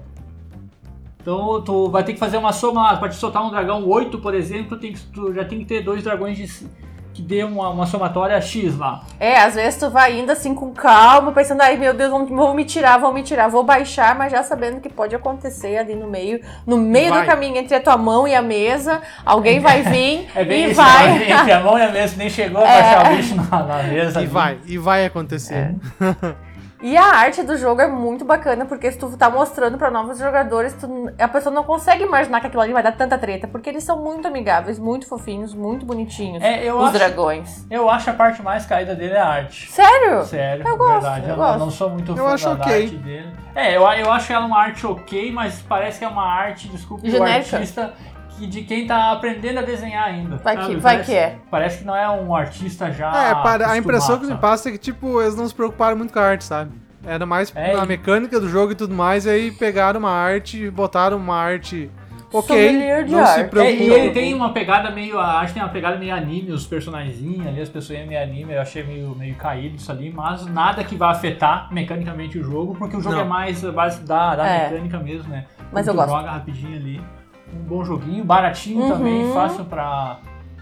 Então 1.20 1.61
tu 1.62 1.88
vai 1.91 2.05
ter 2.05 2.12
que 2.12 2.19
fazer 2.19 2.37
uma 2.37 2.52
soma, 2.52 2.96
para 2.99 3.08
te 3.08 3.17
soltar 3.17 3.44
um 3.44 3.50
dragão 3.50 3.88
8, 3.88 4.19
por 4.19 4.35
exemplo, 4.35 4.76
tem 4.79 4.93
que- 4.93 5.00
tu 5.06 5.32
já 5.32 5.44
tem 5.44 5.58
que 5.58 5.64
ter 5.64 5.81
dois 5.82 6.02
dragões 6.05 6.37
de- 6.37 6.69
que 7.15 7.23
dê 7.23 7.45
uma, 7.45 7.71
uma 7.71 7.87
somatória 7.87 8.41
X 8.41 8.77
lá. 8.77 9.03
É, 9.21 9.39
às 9.39 9.55
vezes 9.55 9.79
tu 9.79 9.89
vai 9.89 10.19
indo 10.19 10.33
assim 10.33 10.53
com 10.55 10.73
calma, 10.73 11.31
pensando, 11.31 11.61
ai 11.63 11.77
meu 11.77 11.95
Deus, 11.95 12.11
vão, 12.11 12.27
vão 12.27 12.55
me 12.55 12.65
tirar, 12.65 12.99
vão 12.99 13.13
me 13.13 13.23
tirar, 13.23 13.49
vou 13.49 13.63
baixar, 13.63 14.17
mas 14.17 14.33
já 14.33 14.43
sabendo 14.43 14.81
que 14.81 14.89
pode 14.89 15.15
acontecer 15.15 15.77
ali 15.77 15.95
no 15.95 16.09
meio, 16.09 16.41
no 16.67 16.77
meio 16.77 17.11
Vai. 17.11 17.23
do 17.23 17.27
caminho 17.27 17.57
entre 17.57 17.77
a 17.77 17.81
tua 17.81 17.97
mão 17.97 18.27
e 18.27 18.35
a 18.35 18.43
mesa, 18.43 19.01
alguém 19.25 19.61
vai 19.61 19.83
vir 19.87 20.27
É 20.35 20.45
bem 20.45 20.63
e 20.63 20.65
esse 20.67 20.75
vai. 20.75 21.31
entre 21.33 21.53
a 21.53 21.61
mão 21.61 21.79
e 21.79 21.83
a 21.83 21.91
mesa, 21.91 22.17
nem 22.17 22.29
chegou 22.29 22.63
a 22.63 22.69
É. 22.69 22.83
baixar 22.83 23.13
o 23.13 23.17
bicho 23.17 23.35
na, 23.37 23.63
na 23.63 23.83
mesa. 23.85 24.19
E 24.21 24.25
ali. 24.25 24.27
vai, 24.27 24.59
e 24.67 24.77
vai 24.79 25.07
acontecer. 25.07 25.75
E 26.87 26.99
a 26.99 27.03
arte 27.17 27.43
do 27.43 27.57
jogo 27.57 27.81
é 27.81 27.87
muito 27.87 28.27
bacana, 28.27 28.67
porque 28.67 28.93
se 28.93 28.99
tu 28.99 29.09
tá 29.17 29.31
mostrando 29.31 29.79
pra 29.79 29.91
novos 29.91 30.19
jogadores, 30.19 30.75
tu- 30.75 31.11
a 31.19 31.27
pessoa 31.27 31.51
não 31.55 31.65
consegue 31.65 32.05
imaginar 32.05 32.43
que 32.43 32.47
aquilo 32.49 32.61
ali 32.61 32.75
vai 32.75 32.83
dar 32.83 32.93
tanta 32.93 33.17
treta, 33.17 33.49
porque 33.49 33.71
eles 33.71 33.83
são 33.83 34.03
muito 34.05 34.29
amigáveis, 34.29 34.79
muito 34.79 35.09
fofinhos, 35.09 35.55
muito 35.55 35.87
bonitinhos. 35.87 36.43
É, 36.43 36.63
eu 36.63 36.77
os 36.77 36.85
acho- 36.91 36.93
dragões. 36.99 37.65
Eu 37.71 37.89
acho 37.89 38.11
a 38.11 38.13
parte 38.13 38.43
mais 38.43 38.67
caída 38.67 38.95
dele 38.95 39.15
é 39.15 39.19
a 39.19 39.27
arte. 39.27 39.73
Sério? 39.73 40.25
Sério, 40.27 40.69
Eu 40.69 40.77
gosto, 40.77 41.01
verdade. 41.01 41.25
eu 41.25 41.31
Eu, 41.31 41.37
gosto. 41.37 41.59
não 41.59 41.71
sou 41.71 41.89
muito 41.89 42.13
Eu 42.13 42.17
fã 42.19 42.35
acho 42.35 42.45
da 42.45 42.53
ok. 42.65 42.83
arte 42.83 42.97
dele. 42.97 43.33
É, 43.55 43.77
eu, 43.79 43.81
eu 43.83 44.13
acho 44.13 44.31
ela 44.31 44.45
uma 44.45 44.59
arte 44.61 44.87
ok, 44.87 45.33
mas 45.33 45.63
parece 45.67 46.01
que 46.01 46.05
é 46.05 46.09
uma 46.09 46.27
arte, 46.31 46.69
desculpe, 46.69 47.05
do 47.05 47.11
Genérica. 47.11 47.57
artista 47.57 47.95
que, 48.39 48.47
de 48.47 48.63
quem 48.63 48.87
tá 48.87 49.13
aprendendo 49.13 49.59
a 49.59 49.63
desenhar 49.63 50.05
ainda. 50.09 50.37
Vai 50.37 50.57
que- 50.57 50.77
vai 50.77 50.95
Parece- 50.95 51.11
que 51.11 51.17
é. 51.17 51.37
Parece 51.51 51.79
que 51.79 51.85
não 51.85 51.97
é 51.97 52.09
um 52.11 52.35
artista 52.35 52.91
já. 52.93 53.09
É, 53.31 53.35
para, 53.35 53.71
a 53.71 53.79
impressão 53.79 54.19
que 54.19 54.27
me 54.27 54.37
passa 54.37 54.69
é 54.69 54.73
que, 54.73 54.79
tipo, 54.79 55.21
eles 55.21 55.37
não 55.37 55.47
se 55.49 55.55
preocuparam 55.55 55.97
muito 55.97 56.13
com 56.13 56.19
a 56.19 56.23
arte, 56.25 56.45
sabe? 56.45 56.71
Era 57.07 57.27
mais 57.27 57.53
É, 57.55 57.77
na 57.77 57.85
e- 57.85 57.87
mecânica 57.89 58.41
do 58.41 58.49
jogo 58.49 58.73
e 58.73 58.75
tudo 58.75 58.95
mais, 58.95 59.27
e 59.27 59.31
aí 59.31 59.51
pegaram 59.51 60.01
uma 60.01 60.11
arte, 60.11 60.71
botaram 60.71 61.19
uma 61.19 61.37
arte 61.37 61.91
ok, 62.33 63.05
não 63.07 63.27
se 63.27 63.41
arte. 63.41 63.59
É, 63.59 63.73
e 63.75 63.91
ele 63.91 64.11
tem 64.11 64.33
uma 64.35 64.53
pegada 64.53 64.91
meio. 64.91 65.19
A 65.19 65.39
arte 65.41 65.53
tem 65.55 65.63
uma 65.63 65.69
pegada 65.69 65.97
meio 65.99 66.15
anime, 66.15 66.51
os 66.51 66.67
personagens 66.67 67.19
ali, 67.19 67.61
as 67.61 67.69
pessoas 67.69 68.07
meio 68.09 68.21
anime, 68.23 68.55
eu 68.55 68.61
achei 68.61 68.83
meio, 68.83 69.15
meio 69.15 69.35
caído 69.37 69.77
isso 69.77 69.93
ali, 69.93 70.11
mas 70.11 70.47
nada 70.47 70.83
que 70.83 70.97
vá 70.97 71.11
afetar 71.11 71.69
mecanicamente 71.73 72.39
o 72.39 72.43
jogo, 72.43 72.75
porque 72.75 72.97
o 72.97 73.01
jogo 73.01 73.17
Não. 73.17 73.23
é 73.23 73.25
mais 73.25 73.65
a 73.65 73.71
base 73.71 74.03
da, 74.03 74.35
da 74.35 74.47
É. 74.47 74.71
mecânica 74.71 74.99
mesmo, 74.99 75.29
né? 75.29 75.45
Mas 75.71 75.85
Quando 75.87 75.89
eu 75.89 75.95
gosto. 76.07 76.17
joga 76.19 76.31
rapidinho 76.33 76.77
ali. 76.77 77.01
Um 77.52 77.58
bom 77.67 77.85
joguinho, 77.85 78.25
baratinho 78.25 78.82
Uhum. 78.82 78.88
também, 78.93 79.32
fácil 79.32 79.64
pra, 79.64 80.19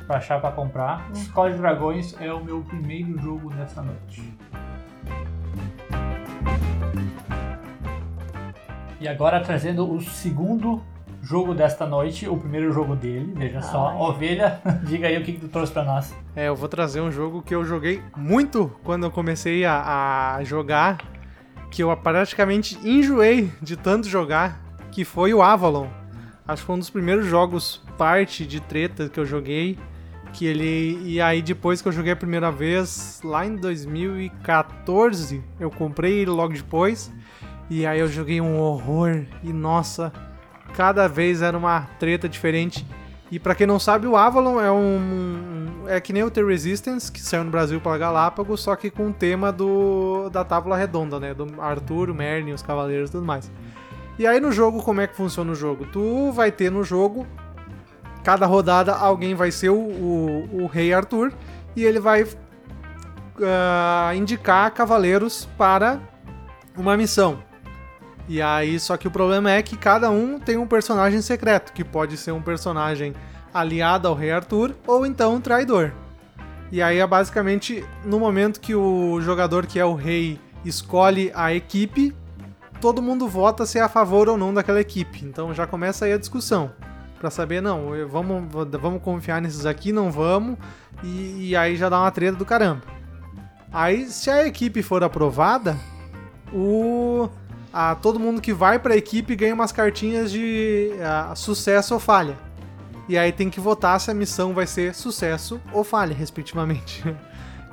pra 0.06 0.17
achar 0.17 0.40
pra 0.40 0.50
comprar. 0.50 1.08
Escola 1.12 1.50
de 1.50 1.56
Dragões 1.58 2.14
é 2.20 2.32
o 2.32 2.43
meu 2.44 2.61
primeiro 2.62 3.19
jogo 3.19 3.50
dessa 3.50 3.82
noite. 3.82 4.23
E 9.01 9.08
agora 9.08 9.41
trazendo 9.41 9.91
o 9.93 10.01
segundo 10.01 10.81
jogo 11.20 11.55
desta 11.55 11.86
noite, 11.86 12.29
o 12.29 12.36
primeiro 12.36 12.72
jogo 12.72 12.94
dele, 12.94 13.32
veja 13.36 13.60
só. 13.62 13.89
Ai. 13.89 13.96
Ovelha, 13.96 14.60
diga 14.84 15.06
aí 15.08 15.17
o 15.17 15.24
que, 15.24 15.32
que 15.32 15.41
tu 15.41 15.48
trouxe 15.48 15.72
pra 15.72 15.82
nós. 15.84 16.15
É, 16.36 16.48
eu 16.48 16.55
vou 16.56 16.69
trazer 16.69 17.01
um 17.01 17.10
jogo 17.10 17.43
que 17.43 17.55
eu 17.55 17.65
joguei 17.65 18.03
muito 18.17 18.70
quando 18.84 19.05
eu 19.05 19.10
comecei 19.10 19.65
a, 19.65 20.34
a 20.36 20.44
jogar, 20.44 20.98
que 21.70 21.82
eu 21.82 21.96
praticamente 21.96 22.79
enjoei 22.86 23.51
de 23.60 23.77
tanto 23.77 24.08
jogar, 24.08 24.60
que 24.93 25.05
foi 25.05 25.32
o 25.34 25.43
Avalon. 25.43 25.86
Acho 26.46 26.63
que 26.63 26.67
foi 26.67 26.77
um 26.77 26.79
dos 26.79 26.91
primeiros 26.91 27.27
jogos 27.27 27.82
parte 27.96 28.46
de 28.46 28.61
treta 28.61 29.08
que 29.08 29.19
eu 29.19 29.27
joguei. 29.27 29.79
Que 30.32 30.46
ele. 30.46 31.01
E 31.05 31.20
aí 31.20 31.43
depois 31.43 31.82
que 31.82 31.89
eu 31.89 31.93
joguei 31.93 32.13
a 32.13 32.17
primeira 32.17 32.51
vez, 32.51 33.20
lá 33.22 33.46
em 33.46 33.56
2014, 33.56 35.43
eu 35.61 35.70
comprei 35.70 36.25
logo 36.25 36.55
depois. 36.55 37.13
E 37.69 37.87
aí 37.87 38.01
eu 38.01 38.08
joguei 38.08 38.41
um 38.41 38.58
horror. 38.58 39.25
E 39.43 39.53
nossa, 39.53 40.13
cada 40.75 41.06
vez 41.06 41.43
era 41.43 41.56
uma 41.56 41.82
treta 41.99 42.29
diferente. 42.29 42.87
E 43.31 43.39
pra 43.39 43.55
quem 43.55 43.67
não 43.67 43.79
sabe, 43.79 44.06
o 44.06 44.15
Avalon 44.15 44.61
é 44.61 44.70
um. 44.70 45.87
É 45.87 45.99
que 46.01 46.13
nem 46.13 46.22
o 46.22 46.31
The 46.31 46.43
Resistance, 46.43 47.11
que 47.11 47.19
saiu 47.20 47.44
no 47.44 47.51
Brasil 47.51 47.81
pela 47.81 47.96
Galápagos, 47.96 48.61
só 48.61 48.77
que 48.77 48.91
com 48.91 49.08
o 49.08 49.13
tema 49.13 49.51
do, 49.51 50.29
da 50.29 50.44
Távola 50.44 50.77
Redonda, 50.77 51.19
né? 51.19 51.32
Do 51.32 51.61
Arthur, 51.61 52.11
o 52.11 52.15
Merlin, 52.15 52.53
os 52.53 52.63
Cavaleiros 52.63 53.08
e 53.08 53.13
tudo 53.13 53.25
mais. 53.25 53.51
E 54.19 54.27
aí 54.27 54.41
no 54.41 54.53
jogo, 54.53 54.83
como 54.83 55.01
é 55.01 55.07
que 55.07 55.17
funciona 55.17 55.53
o 55.53 55.55
jogo? 55.55 55.87
Tu 55.87 56.31
vai 56.33 56.53
ter 56.53 56.71
no 56.71 56.85
jogo, 56.85 57.27
cada 58.23 58.47
rodada 58.47 58.95
alguém 58.95 59.35
vai 59.35 59.51
ser 59.51 59.71
o, 59.71 59.79
o, 59.79 60.63
o 60.63 60.67
Rei 60.67 60.93
Arthur 60.93 61.33
e 61.75 61.85
ele 61.85 61.99
vai 61.99 62.27
ah, 63.43 64.13
indicar 64.15 64.71
cavaleiros 64.73 65.49
para 65.57 66.01
uma 66.77 66.97
missão. 66.97 67.43
E 68.29 68.41
aí, 68.41 68.79
só 68.79 68.97
que 68.97 69.09
o 69.09 69.11
problema 69.11 69.51
é 69.51 69.63
que 69.63 69.77
cada 69.77 70.11
um 70.11 70.39
tem 70.39 70.57
um 70.57 70.67
personagem 70.67 71.21
secreto, 71.21 71.73
que 71.73 71.83
pode 71.83 72.17
ser 72.17 72.33
um 72.33 72.41
personagem 72.41 73.15
aliado 73.53 74.09
ao 74.09 74.15
Rei 74.15 74.31
Arthur 74.31 74.75
ou 74.87 75.05
então 75.05 75.35
um 75.35 75.41
traidor. 75.41 75.93
E 76.71 76.81
aí 76.81 76.99
é 76.99 77.07
basicamente 77.07 77.85
no 78.05 78.19
momento 78.19 78.61
que 78.61 78.75
o 78.75 79.21
jogador 79.21 79.67
que 79.67 79.79
é 79.79 79.85
o 79.85 79.95
rei 79.95 80.41
escolhe 80.65 81.31
a 81.35 81.53
equipe, 81.53 82.15
todo 82.82 83.01
mundo 83.01 83.29
vota 83.29 83.65
se 83.65 83.79
é 83.79 83.81
a 83.81 83.89
favor 83.89 84.29
ou 84.29 84.36
não 84.36 84.53
daquela 84.53 84.81
equipe. 84.81 85.24
Então 85.24 85.55
já 85.55 85.69
começa 85.69 86.05
aí 86.05 86.12
a 86.12 86.19
discussão. 86.19 86.72
Pra 87.20 87.31
saber, 87.31 87.62
não, 87.62 87.91
vamos, 88.08 88.53
vamos 88.81 89.01
confiar 89.01 89.41
nesses 89.41 89.65
aqui, 89.65 89.93
não 89.93 90.10
vamos. 90.10 90.58
E, 91.05 91.51
e 91.51 91.56
aí 91.56 91.77
já 91.77 91.89
dá 91.89 92.01
uma 92.01 92.10
treta 92.10 92.36
do 92.36 92.44
caramba. 92.44 92.82
Aí, 93.72 94.06
se 94.06 94.29
a 94.29 94.44
equipe 94.44 94.82
for 94.82 95.05
aprovada, 95.05 95.79
o 96.53 97.29
a 97.72 97.94
todo 97.94 98.20
mundo 98.20 98.41
que 98.41 98.53
vai 98.53 98.79
pra 98.79 98.96
equipe 98.96 99.34
ganha 99.34 99.55
umas 99.55 99.72
cartinhas 99.72 100.31
de 100.31 100.91
ah, 101.01 101.32
sucesso 101.36 101.94
ou 101.94 102.01
falha. 102.01 102.36
E 103.08 103.17
aí 103.17 103.31
tem 103.31 103.48
que 103.48 103.60
votar 103.60 103.98
se 104.01 104.10
a 104.10 104.15
missão 104.15 104.53
vai 104.53 104.67
ser 104.67 104.93
sucesso 104.93 105.60
ou 105.72 105.84
falha, 105.84 106.15
respectivamente. 106.15 107.05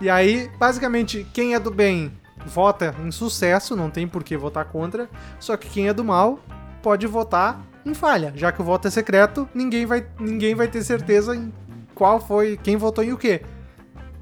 E 0.01 0.09
aí, 0.09 0.49
basicamente, 0.57 1.27
quem 1.33 1.55
é 1.55 1.59
do 1.59 1.69
bem 1.69 2.09
vota 2.45 2.95
em 3.03 3.11
sucesso, 3.11 3.75
não 3.75 3.89
tem 3.89 4.07
por 4.07 4.23
que 4.23 4.37
votar 4.37 4.65
contra. 4.65 5.09
Só 5.39 5.55
que 5.57 5.69
quem 5.69 5.87
é 5.87 5.93
do 5.93 6.03
mal 6.03 6.39
pode 6.81 7.05
votar 7.07 7.61
em 7.85 7.93
falha. 7.93 8.33
Já 8.35 8.51
que 8.51 8.61
o 8.61 8.65
voto 8.65 8.87
é 8.87 8.91
secreto, 8.91 9.47
ninguém 9.53 9.85
vai, 9.85 10.05
ninguém 10.19 10.55
vai 10.55 10.67
ter 10.67 10.83
certeza 10.83 11.35
em 11.35 11.51
qual 11.93 12.19
foi, 12.19 12.57
quem 12.61 12.77
votou 12.77 13.03
em 13.03 13.11
o 13.11 13.17
quê. 13.17 13.41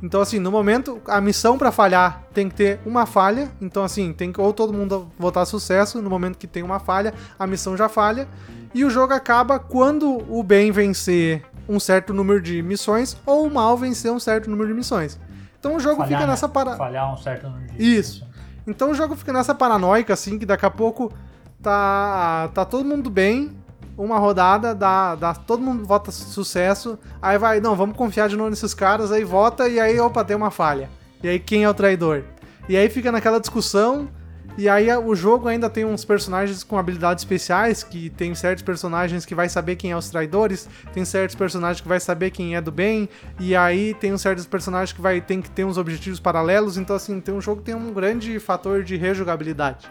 Então, 0.01 0.21
assim, 0.21 0.37
no 0.37 0.51
momento, 0.51 1.01
a 1.07 1.19
missão 1.19 1.57
pra 1.57 1.71
falhar 1.71 2.23
tem 2.31 2.47
que 2.49 2.55
ter 2.55 2.79
uma 2.85 3.05
falha. 3.07 3.51
Então, 3.59 3.83
assim, 3.83 4.13
tem 4.13 4.31
que 4.31 4.39
ou 4.39 4.53
todo 4.53 4.71
mundo 4.71 5.11
votar 5.17 5.45
sucesso. 5.45 6.01
No 6.01 6.09
momento 6.09 6.37
que 6.37 6.45
tem 6.45 6.61
uma 6.61 6.79
falha, 6.79 7.13
a 7.37 7.47
missão 7.47 7.75
já 7.75 7.89
falha. 7.89 8.27
E 8.75 8.85
o 8.85 8.89
jogo 8.89 9.13
acaba 9.13 9.57
quando 9.57 10.23
o 10.31 10.43
bem 10.43 10.71
vencer 10.71 11.43
um 11.67 11.79
certo 11.79 12.13
número 12.13 12.41
de 12.41 12.61
missões 12.61 13.17
ou 13.25 13.47
o 13.47 13.53
mal 13.53 13.75
vencer 13.75 14.11
um 14.11 14.19
certo 14.19 14.49
número 14.49 14.69
de 14.69 14.75
missões. 14.75 15.19
Então 15.67 15.77
o 15.77 15.79
jogo 15.79 15.97
Falhar, 15.97 16.07
fica 16.07 16.21
né? 16.21 16.27
nessa 16.27 16.47
parada. 16.47 16.77
Falhar 16.77 17.13
um 17.13 17.17
certo 17.17 17.49
número 17.49 17.73
de. 17.73 17.97
Isso. 17.97 18.25
Então 18.65 18.91
o 18.91 18.93
jogo 18.93 19.15
fica 19.15 19.31
nessa 19.33 19.53
paranoica, 19.53 20.13
assim, 20.13 20.39
que 20.39 20.45
daqui 20.45 20.65
a 20.65 20.69
pouco 20.69 21.11
tá, 21.61 22.49
tá 22.53 22.65
todo 22.65 22.85
mundo 22.85 23.09
bem, 23.09 23.55
uma 23.97 24.19
rodada, 24.19 24.75
dá, 24.75 25.15
dá, 25.15 25.33
todo 25.33 25.61
mundo 25.61 25.85
vota 25.85 26.11
sucesso, 26.11 26.99
aí 27.21 27.37
vai, 27.37 27.59
não, 27.59 27.75
vamos 27.75 27.95
confiar 27.95 28.29
de 28.29 28.35
novo 28.35 28.49
nesses 28.49 28.73
caras, 28.73 29.11
aí 29.11 29.23
vota 29.23 29.67
e 29.67 29.79
aí, 29.79 29.99
opa, 29.99 30.23
tem 30.23 30.35
uma 30.35 30.51
falha. 30.51 30.89
E 31.23 31.27
aí 31.27 31.39
quem 31.39 31.63
é 31.63 31.69
o 31.69 31.73
traidor? 31.73 32.23
E 32.69 32.75
aí 32.75 32.89
fica 32.89 33.11
naquela 33.11 33.39
discussão, 33.39 34.09
e 34.57 34.67
aí 34.67 34.89
o 34.97 35.15
jogo 35.15 35.47
ainda 35.47 35.69
tem 35.69 35.85
uns 35.85 36.03
personagens 36.03 36.63
com 36.63 36.77
habilidades 36.77 37.23
especiais, 37.23 37.83
que 37.83 38.09
tem 38.09 38.33
certos 38.35 38.63
personagens 38.63 39.25
que 39.25 39.35
vai 39.35 39.47
saber 39.49 39.75
quem 39.75 39.91
é 39.91 39.97
os 39.97 40.09
traidores, 40.09 40.67
tem 40.93 41.05
certos 41.05 41.35
personagens 41.35 41.79
que 41.81 41.87
vai 41.87 41.99
saber 41.99 42.31
quem 42.31 42.55
é 42.55 42.61
do 42.61 42.71
bem, 42.71 43.07
e 43.39 43.55
aí 43.55 43.93
tem 43.93 44.13
uns 44.13 44.21
certos 44.21 44.45
personagens 44.47 44.91
que 44.93 45.01
vai 45.01 45.21
tem 45.21 45.41
que 45.41 45.49
ter 45.49 45.63
uns 45.63 45.77
objetivos 45.77 46.19
paralelos, 46.19 46.77
então 46.77 46.95
assim, 46.95 47.19
tem 47.21 47.33
um 47.33 47.41
jogo 47.41 47.61
que 47.61 47.65
tem 47.67 47.75
um 47.75 47.93
grande 47.93 48.39
fator 48.39 48.83
de 48.83 48.95
rejogabilidade. 48.97 49.87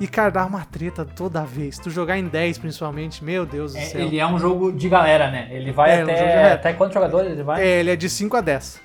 E, 0.00 0.06
cara, 0.08 0.30
dá 0.30 0.46
uma 0.46 0.64
treta 0.64 1.04
toda 1.04 1.44
vez. 1.44 1.78
Tu 1.78 1.90
jogar 1.90 2.16
em 2.16 2.24
10, 2.26 2.56
principalmente, 2.56 3.22
meu 3.22 3.44
Deus 3.44 3.74
do 3.74 3.78
É, 3.78 3.82
céu. 3.82 4.00
ele 4.00 4.18
é 4.18 4.26
um 4.26 4.38
jogo 4.38 4.72
de 4.72 4.88
galera, 4.88 5.30
né? 5.30 5.48
Ele 5.50 5.72
vai 5.72 5.90
É, 5.90 5.96
um 5.96 5.98
jogo 6.06 6.06
de 6.06 6.22
até. 6.22 6.34
galera. 6.34 6.54
Até 6.54 6.72
quantos 6.72 6.94
jogadores 6.94 7.32
ele 7.32 7.42
vai? 7.42 7.62
É, 7.62 7.80
ele 7.80 7.90
é 7.90 7.96
de 7.96 8.08
5 8.08 8.34
a 8.34 8.40
10. 8.40 8.80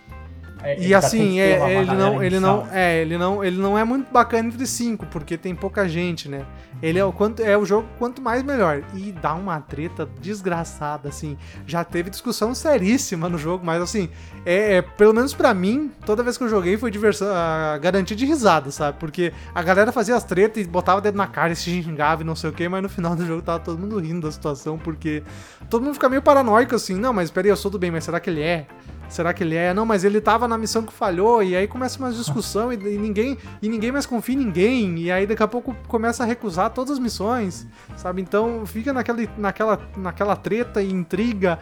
É, 0.66 0.80
E 0.80 0.90
já 0.90 0.98
assim, 0.98 1.40
é, 1.40 1.80
ele, 1.80 1.94
não, 1.94 2.24
ele, 2.24 2.40
não, 2.40 2.68
é, 2.72 3.02
ele, 3.02 3.18
não, 3.20 3.44
ele 3.44 3.58
não 3.58 3.78
é 3.78 3.84
muito 3.84 4.12
bacana 4.12 4.48
entre 4.48 4.66
5, 4.66 5.06
porque 5.06 5.38
tem 5.38 5.54
pouca 5.54 5.88
gente, 5.88 6.28
né? 6.28 6.44
Ele 6.82 6.98
é 7.00 7.06
o, 7.06 7.12
quanto, 7.12 7.42
é 7.42 7.58
o 7.58 7.66
jogo 7.66 7.88
quanto 8.00 8.22
mais 8.22 8.44
melhor. 8.44 8.84
E 8.94 9.12
dá 9.12 9.34
uma 9.34 9.62
treta 9.62 10.10
desgraçada, 10.20 11.08
assim. 11.10 11.38
Já 11.66 11.84
teve 11.84 12.10
discussão 12.10 12.54
seríssima 12.54 13.30
no 13.30 13.38
jogo, 13.38 13.66
mas 13.66 13.82
assim, 13.82 14.10
é, 14.46 14.78
é, 14.78 14.82
pelo 14.82 15.14
menos 15.14 15.34
pra 15.34 15.54
mim, 15.54 15.92
toda 16.06 16.24
vez 16.24 16.38
que 16.38 16.44
eu 16.44 16.50
joguei 16.50 16.78
foi 16.78 16.90
diversão, 16.90 17.28
a 17.32 17.78
garantia 17.78 18.16
de 18.16 18.26
risada, 18.26 18.72
sabe? 18.72 18.98
Porque 19.00 19.32
a 19.54 19.62
galera 19.62 19.92
fazia 19.92 20.16
as 20.16 20.24
tretas 20.24 20.64
e 20.64 20.68
botava 20.68 20.98
o 20.98 21.02
dedo 21.02 21.16
na 21.16 21.28
cara 21.28 21.54
e 21.54 21.56
se 21.56 21.70
xingava 21.70 22.24
e 22.24 22.26
não 22.26 22.36
sei 22.36 22.50
o 22.50 22.54
que, 22.54 22.68
mas 22.68 22.82
no 22.82 22.90
final 22.90 23.16
do 23.16 23.26
jogo 23.26 23.42
tava 23.42 23.60
todo 23.60 23.78
mundo 23.78 24.00
rindo 24.00 24.22
da 24.22 24.32
situação, 24.32 24.78
porque 24.78 25.24
todo 25.70 25.84
mundo 25.84 25.94
fica 25.94 26.10
meio 26.10 26.22
paranoico 26.22 26.76
assim, 26.76 26.96
não, 26.96 27.14
mas 27.14 27.30
peraí, 27.32 27.52
eu 27.52 27.56
sou 27.56 27.70
do 27.72 27.80
bem, 27.80 27.92
mas 27.92 28.04
será 28.04 28.20
que 28.20 28.30
ele 28.30 28.42
é? 28.42 28.66
Será 29.10 29.34
que 29.34 29.44
ele 29.44 29.56
é? 29.56 29.74
Não, 29.74 29.86
mas 29.86 30.04
ele 30.04 30.20
tava 30.20 30.48
na 30.48 30.58
missão 30.58 30.84
que 30.84 30.92
falhou, 30.92 31.44
e 31.44 31.56
aí 31.56 31.68
começa 31.68 32.00
uma 32.00 32.12
discussão 32.12 32.72
e, 32.72 32.76
e 32.76 32.98
ninguém 32.98 33.38
e 33.62 33.70
ninguém 33.70 33.92
mais 33.92 34.06
confia 34.06 34.36
em 34.36 34.40
ninguém, 34.40 34.98
e 35.00 35.12
aí 35.12 35.26
daqui 35.26 35.44
a 35.44 35.48
pouco 35.48 35.76
começa 35.88 36.24
a 36.24 36.26
recusar 36.26 36.70
todas 36.72 36.92
as 36.92 37.00
missões, 37.00 37.68
sabe? 37.96 38.22
Então 38.22 38.66
fica 38.66 38.92
naquela, 38.92 39.20
naquela, 39.38 39.80
naquela 39.96 40.36
treta 40.36 40.82
e 40.82 40.92
intriga, 40.92 41.60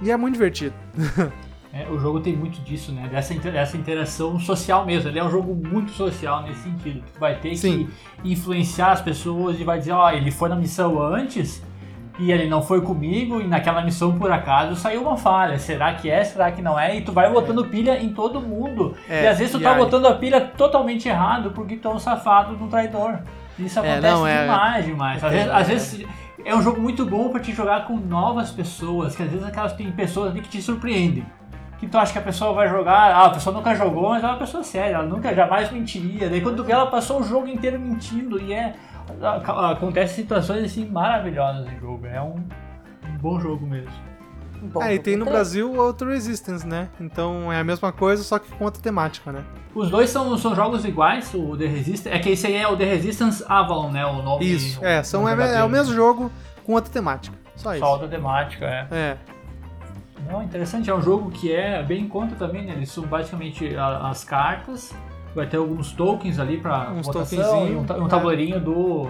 e 0.00 0.10
é 0.10 0.16
muito 0.16 0.34
divertido. 0.34 0.74
É, 1.72 1.86
o 1.90 1.98
jogo 1.98 2.20
tem 2.20 2.34
muito 2.34 2.58
disso, 2.62 2.90
né? 2.90 3.06
Dessa, 3.06 3.34
dessa 3.34 3.76
interação 3.76 4.40
social 4.40 4.86
mesmo. 4.86 5.10
Ele 5.10 5.18
é 5.18 5.24
um 5.24 5.30
jogo 5.30 5.54
muito 5.54 5.92
social 5.92 6.42
nesse 6.42 6.62
sentido. 6.62 7.04
Tu 7.12 7.20
vai 7.20 7.38
ter 7.38 7.54
Sim. 7.54 7.90
que 8.22 8.30
influenciar 8.32 8.92
as 8.92 9.02
pessoas 9.02 9.60
e 9.60 9.64
vai 9.64 9.78
dizer, 9.78 9.92
ó, 9.92 10.10
ele 10.10 10.30
foi 10.30 10.48
na 10.48 10.56
missão 10.56 10.98
antes 11.02 11.62
e 12.18 12.32
ele 12.32 12.48
não 12.48 12.62
foi 12.62 12.80
comigo 12.80 13.40
e 13.40 13.46
naquela 13.46 13.82
missão 13.82 14.18
por 14.18 14.30
acaso 14.32 14.74
saiu 14.76 15.02
uma 15.02 15.16
falha. 15.16 15.58
Será 15.58 15.92
que 15.94 16.08
é? 16.10 16.24
Será 16.24 16.50
que 16.50 16.62
não 16.62 16.78
é? 16.78 16.96
E 16.96 17.02
tu 17.02 17.12
vai 17.12 17.30
botando 17.30 17.64
pilha 17.66 18.00
em 18.02 18.08
todo 18.10 18.40
mundo. 18.40 18.94
É, 19.08 19.24
e 19.24 19.26
às 19.26 19.38
vezes 19.38 19.52
tu 19.52 19.60
tá 19.60 19.72
aí- 19.72 19.78
botando 19.78 20.06
a 20.06 20.14
pilha 20.14 20.40
totalmente 20.40 21.08
errado 21.08 21.50
porque 21.50 21.76
tu 21.76 21.88
é 21.88 21.90
um 21.94 21.98
safado 21.98 22.56
de 22.56 22.62
um 22.62 22.68
traidor. 22.68 23.18
Isso 23.58 23.78
É, 23.80 23.92
acontece 23.92 24.14
não, 24.14 24.26
é- 24.26 24.40
demais, 24.42 24.84
demais. 24.84 25.24
Às 25.24 25.32
é- 25.32 25.36
vezes, 25.36 25.52
às 25.52 25.68
vezes 25.68 26.06
é 26.44 26.54
um 26.54 26.62
jogo 26.62 26.80
muito 26.80 27.04
bom 27.04 27.28
pra 27.28 27.40
te 27.40 27.52
jogar 27.52 27.86
com 27.86 27.96
novas 27.96 28.50
pessoas, 28.50 29.14
que 29.16 29.22
às 29.22 29.30
vezes 29.30 29.46
aquelas 29.46 29.72
tem 29.74 29.90
pessoas 29.92 30.30
ali 30.30 30.40
que 30.40 30.48
te 30.48 30.60
surpreendem. 30.62 31.24
Que 31.78 31.86
tu 31.86 31.98
acha 31.98 32.10
que 32.12 32.18
a 32.18 32.22
pessoa 32.22 32.54
vai 32.54 32.68
jogar, 32.70 33.12
ah, 33.14 33.26
a 33.26 33.30
pessoa 33.30 33.54
nunca 33.54 33.74
jogou, 33.74 34.08
mas 34.08 34.22
ela 34.22 34.32
é 34.32 34.34
uma 34.34 34.38
pessoa 34.38 34.62
séria, 34.64 34.94
ela 34.94 35.04
nunca 35.04 35.34
jamais 35.34 35.70
mentiria. 35.70 36.30
Daí 36.30 36.40
quando 36.40 36.56
tu 36.56 36.64
vê, 36.64 36.72
ela 36.72 36.86
passou 36.86 37.20
o 37.20 37.22
jogo 37.22 37.46
inteiro 37.46 37.78
mentindo 37.78 38.40
e 38.40 38.54
é. 38.54 38.74
Acontece 39.72 40.14
situações 40.14 40.64
assim 40.64 40.84
maravilhosas 40.86 41.70
no 41.70 41.78
jogo. 41.80 42.06
É 42.06 42.20
um, 42.20 42.36
um 43.08 43.18
bom 43.20 43.38
jogo 43.40 43.66
mesmo. 43.66 43.90
Bom, 44.62 44.82
é, 44.82 44.94
e 44.94 44.98
tem 44.98 45.16
no. 45.16 45.24
Brasil 45.24 45.72
outro 45.74 46.10
Resistance, 46.10 46.66
né? 46.66 46.88
Então 47.00 47.52
é 47.52 47.60
a 47.60 47.64
mesma 47.64 47.92
coisa, 47.92 48.22
só 48.22 48.38
que 48.38 48.50
com 48.52 48.64
outra 48.64 48.82
temática, 48.82 49.30
né? 49.30 49.44
Os 49.74 49.90
dois 49.90 50.08
são, 50.10 50.36
são 50.38 50.54
jogos 50.54 50.84
iguais, 50.84 51.32
o 51.34 51.56
The 51.56 51.66
Resistance. 51.66 52.08
É 52.08 52.18
que 52.18 52.30
esse 52.30 52.46
aí 52.46 52.54
é 52.56 52.66
o 52.66 52.76
The 52.76 52.84
Resistance 52.84 53.44
Avalon, 53.46 53.90
né? 53.90 54.04
O 54.06 54.22
nome. 54.22 54.44
Isso, 54.46 54.82
é, 54.84 55.02
são, 55.02 55.24
o 55.24 55.28
é, 55.28 55.58
é 55.58 55.62
o 55.64 55.68
mesmo 55.68 55.94
jogo 55.94 56.32
com 56.64 56.72
outra 56.72 56.90
temática. 56.90 57.36
Só 57.54 57.70
Só 57.70 57.74
isso. 57.74 57.84
outra 57.84 58.08
temática, 58.08 58.64
é. 58.64 58.86
É. 58.90 59.16
Não, 60.30 60.42
interessante, 60.42 60.90
é 60.90 60.94
um 60.94 61.02
jogo 61.02 61.30
que 61.30 61.52
é 61.52 61.82
bem 61.82 62.02
em 62.02 62.08
conta 62.08 62.34
também, 62.34 62.64
né? 62.66 62.72
Eles 62.72 62.90
são 62.90 63.04
basicamente 63.04 63.76
a- 63.76 64.08
as 64.08 64.24
cartas, 64.24 64.92
vai 65.36 65.46
ter 65.46 65.58
alguns 65.58 65.92
tokens 65.92 66.38
ali 66.40 66.58
pra 66.60 66.90
Uns 66.90 67.06
votação, 67.06 67.38
tokenzinho, 67.38 67.72
e 67.72 67.76
um, 67.76 67.84
ta- 67.84 67.96
um 67.98 68.06
é. 68.06 68.08
tabuleirinho 68.08 68.60
do 68.60 69.08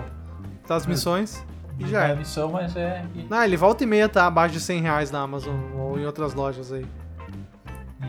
Das 0.69 0.87
missões. 0.87 1.43
E 1.79 1.87
já 1.87 2.05
é. 2.09 2.15
missão, 2.15 2.51
mas 2.51 2.75
é. 2.77 3.05
Ah, 3.31 3.45
ele 3.47 3.57
volta 3.57 3.85
e 3.85 3.87
meia 3.87 4.09
tá 4.09 4.27
abaixo 4.27 4.55
de 4.55 4.61
100 4.61 4.81
reais 4.81 5.11
na 5.11 5.21
Amazon 5.21 5.55
ou 5.79 5.99
em 5.99 6.05
outras 6.07 6.35
lojas 6.35 6.73
aí. 6.73 6.85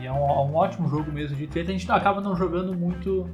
e 0.00 0.06
é 0.06 0.12
um, 0.12 0.16
é 0.16 0.18
um 0.42 0.54
ótimo 0.56 0.88
jogo 0.88 1.12
mesmo 1.12 1.36
de 1.36 1.46
treta. 1.46 1.70
A 1.70 1.72
gente 1.72 1.90
acaba 1.90 2.20
não 2.20 2.34
jogando 2.34 2.74
muito. 2.74 3.28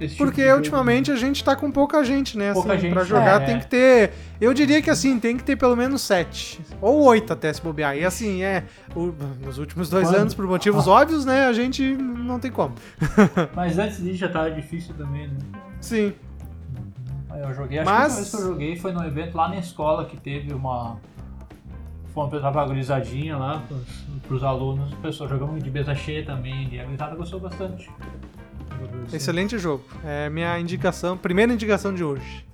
Esse 0.00 0.14
tipo 0.16 0.24
Porque 0.24 0.42
jogo, 0.44 0.56
ultimamente 0.56 1.12
a 1.12 1.16
gente 1.16 1.44
tá 1.44 1.54
com 1.54 1.70
pouca 1.70 2.02
gente, 2.04 2.36
né? 2.36 2.52
Pouca 2.52 2.72
assim, 2.72 2.82
gente, 2.82 2.92
pra 2.92 3.04
jogar 3.04 3.40
é. 3.42 3.46
tem 3.46 3.58
que 3.60 3.66
ter. 3.68 4.12
Eu 4.40 4.52
diria 4.52 4.82
que 4.82 4.90
assim, 4.90 5.20
tem 5.20 5.36
que 5.36 5.44
ter 5.44 5.54
pelo 5.56 5.76
menos 5.76 6.02
sete. 6.02 6.60
Ou 6.80 7.04
oito 7.04 7.32
até 7.32 7.52
se 7.52 7.62
bobear. 7.62 7.96
E 7.96 8.04
assim, 8.04 8.42
é. 8.42 8.64
o- 8.94 9.14
nos 9.44 9.56
últimos 9.58 9.88
dois 9.88 10.08
Quando? 10.08 10.16
anos, 10.16 10.34
por 10.34 10.46
motivos 10.46 10.88
óbvios, 10.88 11.24
né? 11.24 11.46
A 11.46 11.52
gente 11.52 11.82
não 11.96 12.40
tem 12.40 12.50
como. 12.50 12.74
Mas 13.54 13.78
antes 13.78 14.02
disso 14.02 14.16
já 14.16 14.28
tava 14.28 14.50
difícil 14.50 14.94
também, 14.96 15.28
né? 15.28 15.36
Sim. 15.80 16.12
Eu 17.36 17.54
joguei, 17.54 17.78
acho 17.78 17.90
Mas- 17.90 18.06
que 18.06 18.12
a 18.12 18.16
vez 18.16 18.30
que 18.30 18.36
eu 18.36 18.42
joguei 18.48 18.76
foi 18.76 18.92
num 18.92 19.04
evento 19.04 19.36
lá 19.36 19.48
na 19.48 19.56
escola 19.58 20.04
que 20.06 20.16
teve 20.16 20.52
uma. 20.52 20.96
Pra 22.12 22.50
uma 22.50 22.64
gurizadinha 22.66 23.36
lá 23.36 23.60
pros, 23.66 23.82
pros 24.28 24.44
alunos, 24.44 24.92
o 24.92 24.96
pessoal 24.96 25.28
jogamos 25.28 25.62
de 25.62 25.68
mesa 25.68 25.96
cheia 25.96 26.24
também, 26.24 26.68
e 26.72 26.78
a 26.78 26.84
gurizada 26.84 27.16
gostou 27.16 27.40
bastante. 27.40 27.90
Excelente 29.12 29.58
jogo. 29.58 29.84
É 30.04 30.28
minha 30.30 30.58
indicação, 30.58 31.16
primeira 31.16 31.52
indicação 31.52 31.94
de 31.94 32.04
hoje. 32.04 32.44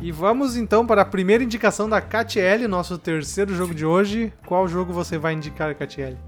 E 0.00 0.12
vamos 0.12 0.54
então 0.54 0.86
para 0.86 1.00
a 1.00 1.04
primeira 1.04 1.42
indicação 1.42 1.88
da 1.88 1.98
Catiele, 1.98 2.68
nosso 2.68 2.98
terceiro 2.98 3.54
jogo 3.54 3.74
de 3.74 3.86
hoje. 3.86 4.30
Qual 4.46 4.68
jogo 4.68 4.92
você 4.92 5.16
vai 5.16 5.32
indicar, 5.32 5.74
Catiele? 5.74 6.18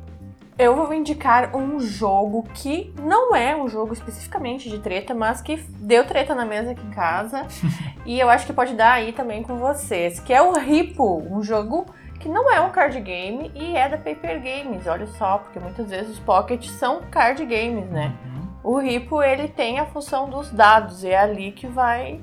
Eu 0.59 0.75
vou 0.75 0.95
indicar 0.95 1.55
um 1.55 1.79
jogo 1.79 2.43
que 2.55 2.95
não 3.03 3.37
é 3.37 3.55
um 3.55 3.69
jogo 3.69 3.93
especificamente 3.93 4.71
de 4.71 4.79
treta, 4.79 5.15
mas 5.15 5.43
que 5.43 5.57
deu 5.79 6.07
treta 6.07 6.35
na 6.35 6.47
mesa 6.47 6.71
aqui 6.71 6.87
em 6.87 6.91
casa. 6.91 7.47
e 8.07 8.19
eu 8.19 8.31
acho 8.31 8.47
que 8.47 8.55
pode 8.55 8.73
dar 8.73 8.93
aí 8.93 9.13
também 9.13 9.43
com 9.43 9.59
vocês, 9.59 10.19
que 10.21 10.33
é 10.33 10.41
o 10.41 10.55
Ripo, 10.55 11.23
um 11.31 11.43
jogo 11.43 11.85
que 12.19 12.29
não 12.29 12.51
é 12.53 12.61
um 12.61 12.71
card 12.71 13.01
game 13.01 13.51
e 13.55 13.77
é 13.77 13.89
da 13.89 13.97
Paper 13.97 14.41
Games. 14.43 14.87
Olha 14.87 15.07
só, 15.07 15.39
porque 15.39 15.59
muitas 15.59 15.89
vezes 15.91 16.13
os 16.15 16.19
pockets 16.21 16.71
são 16.73 17.03
card 17.11 17.45
games, 17.45 17.89
né? 17.91 18.13
Uhum. 18.25 18.47
O 18.75 18.79
Ripo, 18.81 19.23
ele 19.23 19.49
tem 19.49 19.79
a 19.79 19.87
função 19.87 20.29
dos 20.29 20.51
dados, 20.51 21.05
e 21.05 21.09
é 21.11 21.19
ali 21.21 21.53
que 21.53 21.67
vai 21.67 22.21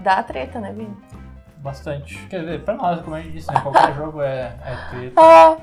dar 0.00 0.18
a 0.18 0.22
treta, 0.22 0.60
né, 0.60 0.72
Vini? 0.72 0.94
Bastante. 1.58 2.16
Quer 2.28 2.40
dizer, 2.40 2.60
pra 2.62 2.74
nós, 2.74 3.00
como 3.00 3.16
a 3.16 3.20
gente 3.20 3.32
disse, 3.32 3.52
né, 3.52 3.58
qualquer 3.60 3.94
jogo 3.96 4.22
é, 4.22 4.54
é 4.64 4.76
treta. 4.90 5.20
Ah, 5.20 5.56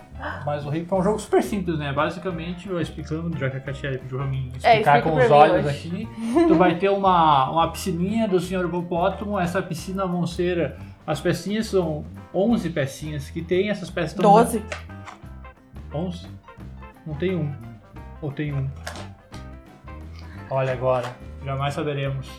Mas 0.45 0.65
o 0.65 0.69
Rip 0.69 0.91
é 0.91 0.95
um 0.95 1.03
jogo 1.03 1.17
super 1.19 1.41
simples, 1.41 1.77
né? 1.79 1.93
Basicamente, 1.93 2.67
eu 2.69 2.81
explicando, 2.81 3.37
já 3.37 3.49
que 3.49 3.57
a 3.57 3.59
Katia 3.61 3.91
pediu 3.91 4.17
pra 4.17 4.27
mim 4.27 4.51
É, 4.63 4.79
explicar 4.79 4.97
explica 4.97 5.17
com 5.17 5.23
os 5.23 5.31
olhos 5.31 5.65
hoje. 5.65 5.69
aqui. 5.69 6.09
Tu 6.47 6.55
vai 6.55 6.75
ter 6.75 6.89
uma, 6.89 7.49
uma 7.51 7.71
piscininha 7.71 8.27
do 8.27 8.37
Sr. 8.39 8.65
Hipopótamo. 8.65 9.39
Essa 9.39 9.61
piscina 9.61 10.05
vão 10.05 10.25
ser. 10.27 10.75
As 11.05 11.19
pecinhas 11.19 11.67
são 11.67 12.05
11 12.33 12.69
pecinhas 12.69 13.29
que 13.29 13.41
tem. 13.41 13.69
Essas 13.69 13.89
peças 13.89 14.11
estão. 14.11 14.31
12. 14.31 14.63
11? 15.93 16.27
Não 17.05 17.13
tem 17.15 17.35
um. 17.35 17.53
Ou 18.21 18.31
tem 18.31 18.53
um? 18.53 18.69
Olha 20.49 20.71
agora, 20.71 21.13
jamais 21.43 21.73
saberemos. 21.73 22.29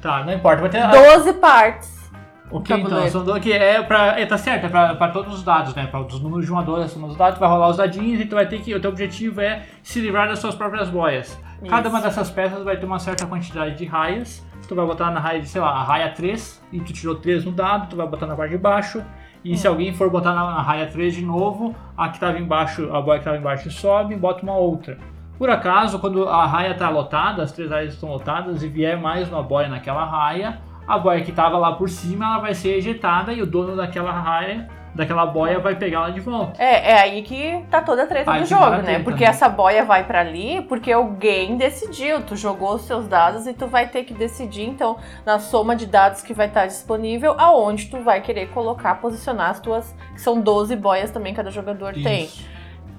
Tá, 0.00 0.24
não 0.24 0.32
importa, 0.32 0.62
vai 0.62 0.70
ter. 0.70 0.88
12 0.88 1.32
partes. 1.34 2.05
O 2.50 2.60
então? 2.60 3.24
do, 3.24 3.40
que 3.40 3.52
é 3.52 3.82
pra. 3.82 4.20
É, 4.20 4.24
tá 4.24 4.38
certo, 4.38 4.66
é 4.66 4.68
pra, 4.68 4.94
pra 4.94 5.08
todos 5.08 5.34
os 5.34 5.42
dados, 5.42 5.74
né? 5.74 5.86
Pra 5.86 6.00
dos 6.02 6.20
números 6.20 6.46
de 6.46 6.52
1 6.52 6.58
a 6.58 6.62
12, 6.62 6.94
são 6.94 7.04
os 7.04 7.16
dados, 7.16 7.38
vai 7.38 7.48
rolar 7.48 7.68
os 7.68 7.76
dadinhos 7.76 8.20
e 8.20 8.24
tu 8.24 8.34
vai 8.36 8.46
ter 8.46 8.60
que. 8.60 8.74
O 8.74 8.80
teu 8.80 8.90
objetivo 8.90 9.40
é 9.40 9.64
se 9.82 10.00
livrar 10.00 10.28
das 10.28 10.38
suas 10.38 10.54
próprias 10.54 10.88
boias. 10.88 11.38
Cada 11.68 11.88
Isso. 11.88 11.96
uma 11.96 12.00
dessas 12.00 12.30
peças 12.30 12.62
vai 12.62 12.76
ter 12.76 12.86
uma 12.86 12.98
certa 12.98 13.26
quantidade 13.26 13.76
de 13.76 13.84
raias. 13.84 14.46
Tu 14.68 14.74
vai 14.74 14.84
botar 14.86 15.10
na 15.10 15.20
raia 15.20 15.44
sei 15.44 15.60
lá, 15.60 15.70
a 15.70 15.82
raia 15.82 16.10
3, 16.10 16.62
e 16.72 16.80
tu 16.80 16.92
tirou 16.92 17.14
3 17.16 17.44
no 17.44 17.52
dado, 17.52 17.88
tu 17.88 17.96
vai 17.96 18.06
botar 18.06 18.26
na 18.26 18.34
parte 18.34 18.50
de 18.50 18.58
baixo. 18.58 19.02
E 19.44 19.52
Hum. 19.52 19.56
se 19.56 19.66
alguém 19.66 19.92
for 19.92 20.10
botar 20.10 20.34
na, 20.34 20.44
na 20.44 20.62
raia 20.62 20.86
3 20.86 21.14
de 21.14 21.24
novo, 21.24 21.74
a 21.96 22.08
que 22.08 22.18
tava 22.18 22.38
embaixo, 22.38 22.92
a 22.92 23.00
boia 23.00 23.18
que 23.20 23.24
tava 23.24 23.36
embaixo 23.36 23.70
sobe 23.70 24.14
e 24.14 24.16
bota 24.16 24.42
uma 24.42 24.56
outra. 24.56 24.98
Por 25.38 25.50
acaso, 25.50 25.98
quando 25.98 26.28
a 26.28 26.46
raia 26.46 26.72
está 26.72 26.88
lotada, 26.88 27.42
as 27.42 27.52
três 27.52 27.70
raias 27.70 27.94
estão 27.94 28.08
lotadas 28.08 28.62
e 28.62 28.68
vier 28.68 28.98
mais 28.98 29.28
uma 29.28 29.42
boia 29.42 29.68
naquela 29.68 30.04
raia, 30.04 30.58
a 30.86 30.98
boia 30.98 31.22
que 31.22 31.30
estava 31.30 31.58
lá 31.58 31.72
por 31.72 31.88
cima 31.88 32.24
ela 32.24 32.38
vai 32.38 32.54
ser 32.54 32.76
ejetada 32.76 33.32
e 33.32 33.42
o 33.42 33.46
dono 33.46 33.76
daquela 33.76 34.12
raia, 34.12 34.68
daquela 34.94 35.26
boia, 35.26 35.58
vai 35.58 35.74
pegar 35.76 35.98
ela 35.98 36.10
de 36.10 36.20
volta. 36.20 36.60
É, 36.62 36.92
é 36.92 37.00
aí 37.00 37.22
que 37.22 37.62
tá 37.70 37.82
toda 37.82 38.04
a 38.04 38.06
treta 38.06 38.30
Aí 38.30 38.42
do 38.42 38.48
tá 38.48 38.56
jogo, 38.56 38.82
né? 38.82 38.98
Porque 39.00 39.24
né? 39.24 39.30
essa 39.30 39.48
boia 39.48 39.84
vai 39.84 40.04
pra 40.04 40.20
ali 40.20 40.62
porque 40.62 40.90
alguém 40.90 41.56
decidiu. 41.56 42.22
Tu 42.22 42.34
jogou 42.36 42.74
os 42.74 42.82
seus 42.82 43.06
dados 43.06 43.46
e 43.46 43.52
tu 43.52 43.66
vai 43.66 43.88
ter 43.88 44.04
que 44.04 44.14
decidir, 44.14 44.64
então, 44.64 44.96
na 45.24 45.38
soma 45.38 45.76
de 45.76 45.86
dados 45.86 46.22
que 46.22 46.32
vai 46.32 46.46
estar 46.46 46.66
disponível, 46.66 47.34
aonde 47.38 47.86
tu 47.86 48.00
vai 48.00 48.22
querer 48.22 48.48
colocar, 48.48 48.94
posicionar 48.96 49.50
as 49.50 49.60
tuas. 49.60 49.94
Que 50.14 50.20
são 50.20 50.40
12 50.40 50.74
boias 50.76 51.10
também 51.10 51.34
cada 51.34 51.50
jogador 51.50 51.92
tem. 51.92 52.30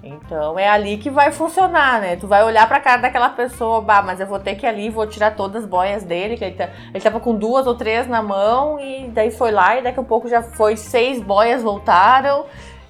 Então 0.08 0.58
é 0.58 0.70
ali 0.70 0.98
que 0.98 1.10
vai 1.10 1.32
funcionar, 1.32 2.00
né? 2.02 2.16
Tu 2.16 2.28
vai 2.28 2.44
olhar 2.44 2.68
pra 2.68 2.80
cara 2.80 3.02
daquela 3.02 3.30
pessoa, 3.30 3.82
bah, 3.82 4.02
mas 4.02 4.20
eu 4.20 4.28
vou 4.28 4.40
ter 4.40 4.56
que 4.56 4.66
ir 4.66 4.70
ali, 4.70 4.90
vou 4.90 5.06
tirar 5.08 5.36
todas 5.36 5.64
as 5.64 5.70
boias 5.70 6.04
dele, 6.04 6.38
que 6.38 6.44
ele, 6.46 6.56
tá- 6.56 6.70
ele 6.94 7.04
tava 7.04 7.20
com 7.20 7.36
duas 7.36 7.68
ou 7.68 7.76
três 7.76 8.08
na 8.08 8.22
mão, 8.22 8.80
e 8.80 9.08
daí 9.10 9.32
foi 9.32 9.52
lá, 9.52 9.78
e 9.78 9.82
daqui 9.84 10.00
a 10.00 10.04
pouco 10.04 10.28
já 10.28 10.42
foi 10.42 10.76
seis 10.78 11.22
boias 11.22 11.62
voltaram. 11.62 12.46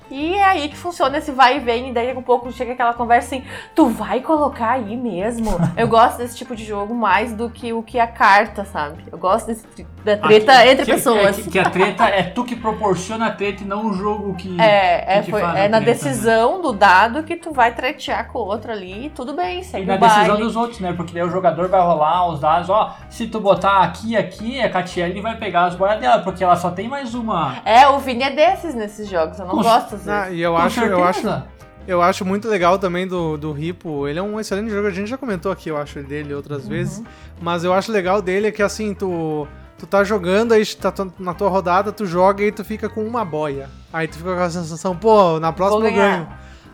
E 0.10 0.36
é 0.36 0.44
aí 0.46 0.70
que 0.70 0.78
funciona 0.78 1.18
esse 1.18 1.34
vai 1.34 1.58
e 1.58 1.60
vem, 1.60 1.90
e 1.90 1.94
daí 1.94 2.08
daqui 2.08 2.20
a 2.20 2.22
pouco 2.22 2.50
chega 2.50 2.72
aquela 2.72 2.94
conversa 2.94 3.36
assim, 3.36 3.44
tu 3.76 3.88
vai 3.88 4.22
colocar 4.22 4.72
aí 4.72 4.96
mesmo? 4.96 5.50
Eu 5.76 5.86
gosto 5.90 6.20
desse 6.20 6.38
tipo 6.38 6.56
de 6.56 6.64
jogo 6.64 6.94
mais 6.96 7.34
do 7.34 7.50
que 7.50 7.74
o 7.74 7.84
que 7.84 8.00
a 8.00 8.08
carta, 8.08 8.64
sabe? 8.64 9.04
Eu 9.12 9.18
gosto 9.18 9.48
desse, 9.48 9.68
da 10.08 10.18
treta 10.18 10.54
Aqui- 10.54 10.70
entre 10.70 10.86
que- 10.86 10.92
pessoas. 10.94 11.36
Que, 11.36 11.50
que 11.52 11.60
a 11.60 11.70
treta 11.70 12.06
é 12.06 12.24
tu 12.24 12.44
que 12.44 12.56
proporciona 12.56 13.28
a 13.28 13.32
treta 13.32 13.64
e 13.64 13.66
não 13.68 13.88
o 13.88 13.94
jogo 13.94 14.34
que. 14.36 14.60
É, 14.60 15.18
é, 15.18 15.22
que 15.22 15.32
foi- 15.32 15.42
é 15.42 15.68
na 15.68 15.80
treta, 15.80 15.82
decisão 15.82 16.62
do 16.62 16.72
dado 16.72 17.24
que 17.24 17.36
tu 17.36 17.52
vai 17.52 17.74
tretear 17.74 18.28
com 18.32 18.40
o 18.40 18.46
outro 18.46 18.72
ali 18.72 19.08
e 19.08 19.10
tudo 19.10 19.34
bem, 19.36 19.60
E 19.60 19.64
segue 19.64 19.86
na 19.86 19.96
o 19.96 20.00
baile. 20.00 20.16
decisão 20.16 20.38
dos 20.40 20.56
outros, 20.56 20.80
né? 20.80 20.94
Porque 20.94 21.14
daí 21.14 21.24
o 21.24 21.30
jogador 21.30 21.68
vai 21.68 21.82
rolar 21.82 22.30
os 22.30 22.40
dados, 22.40 22.70
ó, 22.70 22.96
se 23.10 23.28
tu 23.28 23.40
botar 23.40 23.80
aqui 23.82 24.12
e 24.12 24.18
aqui, 24.18 24.62
a 24.62 24.70
Catiele 24.70 25.20
vai 25.22 25.36
pegar 25.38 25.66
as 25.66 25.76
boias 25.76 26.00
dela, 26.00 26.20
porque 26.20 26.44
ela 26.44 26.56
só 26.56 26.72
tem 26.72 26.88
mais 26.88 27.14
uma. 27.14 27.56
É, 27.66 27.88
o 27.88 28.00
Vini 28.00 28.24
é 28.24 28.30
desses 28.32 28.74
nesses 28.74 29.10
jogos, 29.10 29.38
eu 29.40 29.46
não 29.46 29.56
Com- 29.56 29.64
gosto 29.64 29.92
vezes. 29.92 30.08
Ah, 30.08 30.30
e 30.32 30.42
eu 30.42 30.54
Com 30.54 30.58
acho, 30.60 30.80
eu 30.82 31.04
acho, 31.04 31.22
certeza. 31.22 31.46
eu 31.88 32.02
acho 32.02 32.24
muito 32.26 32.48
legal 32.48 32.78
também 32.80 33.08
do, 33.08 33.38
do 33.38 33.52
Ripo. 33.52 34.08
Ele 34.08 34.20
é 34.20 34.22
um 34.22 34.40
excelente 34.40 34.70
jogo, 34.70 34.88
a 34.88 34.92
gente 34.92 35.10
já 35.10 35.18
comentou 35.18 35.52
aqui, 35.52 35.70
eu 35.70 35.78
acho, 35.78 36.02
dele 36.04 36.34
outras 36.34 36.68
vezes. 36.68 37.04
Mas 37.42 37.64
eu 37.64 37.74
acho 37.74 37.92
legal 37.92 38.22
dele 38.22 38.48
é 38.48 38.52
que 38.52 38.62
assim, 38.64 38.94
tu, 38.94 39.48
tu 39.78 39.86
tá 39.86 40.04
jogando, 40.04 40.54
aí 40.54 40.66
tá 40.66 40.94
na 41.20 41.34
tua 41.34 41.50
rodada, 41.50 41.92
tu 41.92 42.06
joga 42.06 42.44
e 42.44 42.52
tu 42.52 42.64
fica 42.64 42.90
com 42.90 43.04
uma 43.04 43.24
boia. 43.24 43.70
Aí 43.94 44.08
tu 44.08 44.18
fica 44.18 44.36
com 44.36 44.42
a 44.42 44.50
sensação, 44.50 44.96
pô, 44.96 45.40
na 45.40 45.54
próxima 45.54 45.88
eu 45.88 45.94
ganho. 45.94 46.28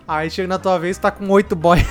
Aí 0.07 0.29
chega 0.29 0.47
na 0.47 0.59
tua 0.59 0.77
vez, 0.77 0.97
tá 0.97 1.11
com 1.11 1.27
oito 1.29 1.55
boias. 1.55 1.87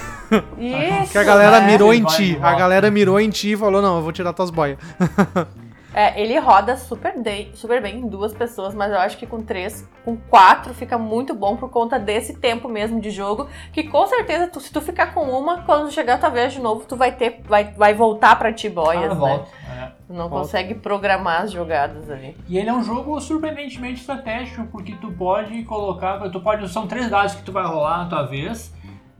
Isso, 0.58 1.12
Que 1.12 1.18
a 1.18 1.24
galera 1.24 1.60
né? 1.60 1.66
mirou 1.66 1.92
em 1.94 2.04
ti. 2.04 2.38
A 2.42 2.54
galera 2.54 2.90
mirou 2.90 3.18
em 3.20 3.30
ti 3.30 3.52
e 3.52 3.56
falou, 3.56 3.80
não, 3.80 3.96
eu 3.96 4.02
vou 4.02 4.12
tirar 4.12 4.32
tuas 4.32 4.50
boias. 4.50 4.78
É, 5.94 6.18
ele 6.20 6.38
roda 6.38 6.76
super, 6.76 7.18
de- 7.20 7.50
super 7.54 7.82
bem 7.82 7.98
em 7.98 8.08
duas 8.08 8.32
pessoas, 8.32 8.74
mas 8.74 8.90
eu 8.90 8.98
acho 8.98 9.18
que 9.18 9.26
com 9.26 9.42
três, 9.42 9.86
com 10.04 10.16
quatro 10.16 10.72
fica 10.72 10.96
muito 10.96 11.34
bom 11.34 11.54
por 11.56 11.68
conta 11.68 11.98
desse 11.98 12.38
tempo 12.38 12.66
mesmo 12.68 12.98
de 12.98 13.10
jogo. 13.10 13.46
Que 13.72 13.82
com 13.84 14.06
certeza, 14.06 14.46
tu- 14.46 14.58
se 14.60 14.72
tu 14.72 14.80
ficar 14.80 15.12
com 15.12 15.20
uma, 15.24 15.58
quando 15.62 15.90
chegar 15.90 16.14
a 16.14 16.18
tua 16.18 16.30
vez 16.30 16.54
de 16.54 16.60
novo, 16.60 16.84
tu 16.88 16.96
vai 16.96 17.12
ter, 17.12 17.42
vai, 17.44 17.72
vai 17.72 17.92
voltar 17.92 18.36
pra 18.38 18.52
ti 18.52 18.70
boias, 18.70 19.04
Ah, 19.10 19.14
né? 19.14 19.20
volta. 19.20 19.48
é. 19.78 19.92
Tu 20.06 20.12
não 20.14 20.28
Volta. 20.28 20.46
consegue 20.46 20.74
programar 20.74 21.42
as 21.42 21.52
jogadas 21.52 22.10
ali. 22.10 22.36
E 22.48 22.56
ele 22.58 22.68
é 22.68 22.72
um 22.72 22.82
jogo 22.82 23.20
surpreendentemente 23.20 24.00
estratégico, 24.00 24.66
porque 24.68 24.92
tu 25.00 25.10
pode 25.12 25.62
colocar. 25.64 26.18
Tu 26.30 26.40
pode. 26.40 26.68
São 26.70 26.86
três 26.86 27.08
dados 27.10 27.34
que 27.34 27.42
tu 27.42 27.52
vai 27.52 27.64
rolar 27.66 27.98
na 27.98 28.06
tua 28.06 28.22
vez. 28.24 28.72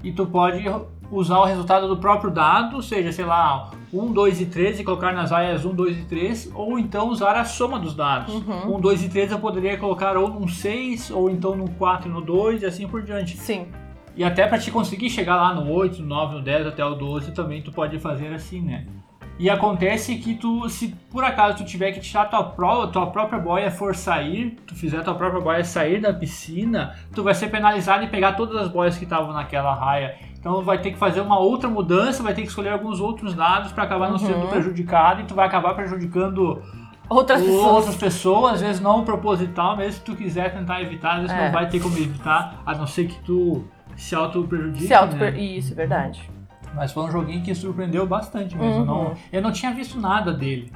E 0.02 0.10
tu 0.12 0.26
pode 0.26 0.64
usar 1.10 1.38
o 1.38 1.44
resultado 1.44 1.86
do 1.88 1.96
próprio 1.98 2.30
dado, 2.30 2.76
ou 2.76 2.82
seja, 2.82 3.12
sei 3.12 3.24
lá, 3.24 3.70
1, 3.92 4.12
2 4.12 4.40
e 4.40 4.46
3 4.46 4.80
e 4.80 4.84
colocar 4.84 5.12
nas 5.12 5.32
áreas 5.32 5.64
1, 5.64 5.74
2 5.74 5.98
e 5.98 6.04
3, 6.04 6.50
ou 6.54 6.78
então 6.78 7.08
usar 7.08 7.36
a 7.36 7.44
soma 7.44 7.78
dos 7.78 7.94
dados. 7.94 8.34
Uhum. 8.34 8.76
1, 8.76 8.80
2 8.80 9.04
e 9.04 9.08
3 9.08 9.32
eu 9.32 9.38
poderia 9.38 9.76
colocar 9.76 10.16
ou 10.16 10.28
num 10.28 10.48
6, 10.48 11.10
ou 11.10 11.28
então 11.28 11.54
no 11.54 11.68
4 11.72 12.08
e 12.08 12.12
no 12.12 12.20
2 12.20 12.62
e 12.62 12.66
assim 12.66 12.88
por 12.88 13.02
diante. 13.02 13.36
Sim. 13.36 13.66
E 14.16 14.24
até 14.24 14.46
pra 14.46 14.58
te 14.58 14.70
conseguir 14.70 15.10
chegar 15.10 15.36
lá 15.36 15.54
no 15.54 15.70
8, 15.70 16.00
no 16.00 16.08
9, 16.08 16.34
no 16.36 16.42
10 16.42 16.66
até 16.66 16.84
o 16.84 16.94
12 16.94 17.32
também 17.32 17.62
tu 17.62 17.72
pode 17.72 17.98
fazer 17.98 18.32
assim, 18.34 18.60
né? 18.60 18.86
E 19.38 19.48
acontece 19.48 20.16
que 20.16 20.34
tu, 20.34 20.68
se 20.68 20.94
por 21.10 21.24
acaso 21.24 21.58
tu 21.58 21.64
tiver 21.64 21.90
que 21.92 22.00
tirar 22.00 22.26
tua, 22.26 22.44
pró 22.44 22.86
tua 22.86 23.06
própria 23.06 23.38
boia 23.38 23.70
for 23.70 23.94
sair, 23.94 24.56
tu 24.66 24.74
fizer 24.74 25.02
tua 25.02 25.14
própria 25.14 25.40
boia 25.40 25.64
sair 25.64 26.00
da 26.00 26.12
piscina, 26.12 26.94
tu 27.14 27.22
vai 27.22 27.34
ser 27.34 27.48
penalizado 27.48 28.04
e 28.04 28.08
pegar 28.08 28.32
todas 28.34 28.56
as 28.56 28.68
boias 28.68 28.96
que 28.96 29.04
estavam 29.04 29.32
naquela 29.32 29.74
raia. 29.74 30.14
Então 30.42 30.60
vai 30.60 30.78
ter 30.82 30.90
que 30.90 30.98
fazer 30.98 31.20
uma 31.20 31.38
outra 31.38 31.70
mudança, 31.70 32.20
vai 32.20 32.34
ter 32.34 32.42
que 32.42 32.48
escolher 32.48 32.70
alguns 32.70 32.98
outros 32.98 33.32
dados 33.32 33.70
pra 33.70 33.84
acabar 33.84 34.06
não 34.10 34.14
Uhum. 34.16 34.26
sendo 34.26 34.48
prejudicado 34.48 35.20
e 35.20 35.24
tu 35.24 35.36
vai 35.36 35.46
acabar 35.46 35.72
prejudicando 35.74 36.60
Outras 37.08 37.40
o- 37.40 37.44
pessoas. 37.44 37.66
outras 37.76 37.96
pessoas, 37.96 38.54
às 38.54 38.60
vezes 38.60 38.80
não 38.80 39.04
proposital, 39.04 39.76
mesmo 39.76 39.92
se 39.92 40.00
tu 40.00 40.16
quiser 40.16 40.52
tentar 40.52 40.82
evitar, 40.82 41.12
às 41.14 41.20
vezes 41.22 41.36
É. 41.36 41.44
não 41.44 41.52
vai 41.52 41.68
ter 41.68 41.78
como 41.80 41.96
evitar, 41.96 42.60
a 42.66 42.74
não 42.74 42.88
ser 42.88 43.06
que 43.06 43.20
tu 43.20 43.62
se 43.94 44.16
auto-prejudique. 44.16 44.84
Se 44.88 44.92
auto 44.94 45.14
né? 45.14 45.30
Isso, 45.38 45.74
é 45.74 45.76
verdade. 45.76 46.28
Mas 46.74 46.90
foi 46.90 47.04
um 47.04 47.10
joguinho 47.12 47.40
que 47.44 47.54
surpreendeu 47.54 48.04
bastante 48.04 48.56
mesmo. 48.56 48.80
Uhum. 48.80 48.84
Não, 48.84 49.12
eu 49.32 49.40
não 49.42 49.52
tinha 49.52 49.72
visto 49.72 50.00
nada 50.00 50.32
dele. 50.32 50.72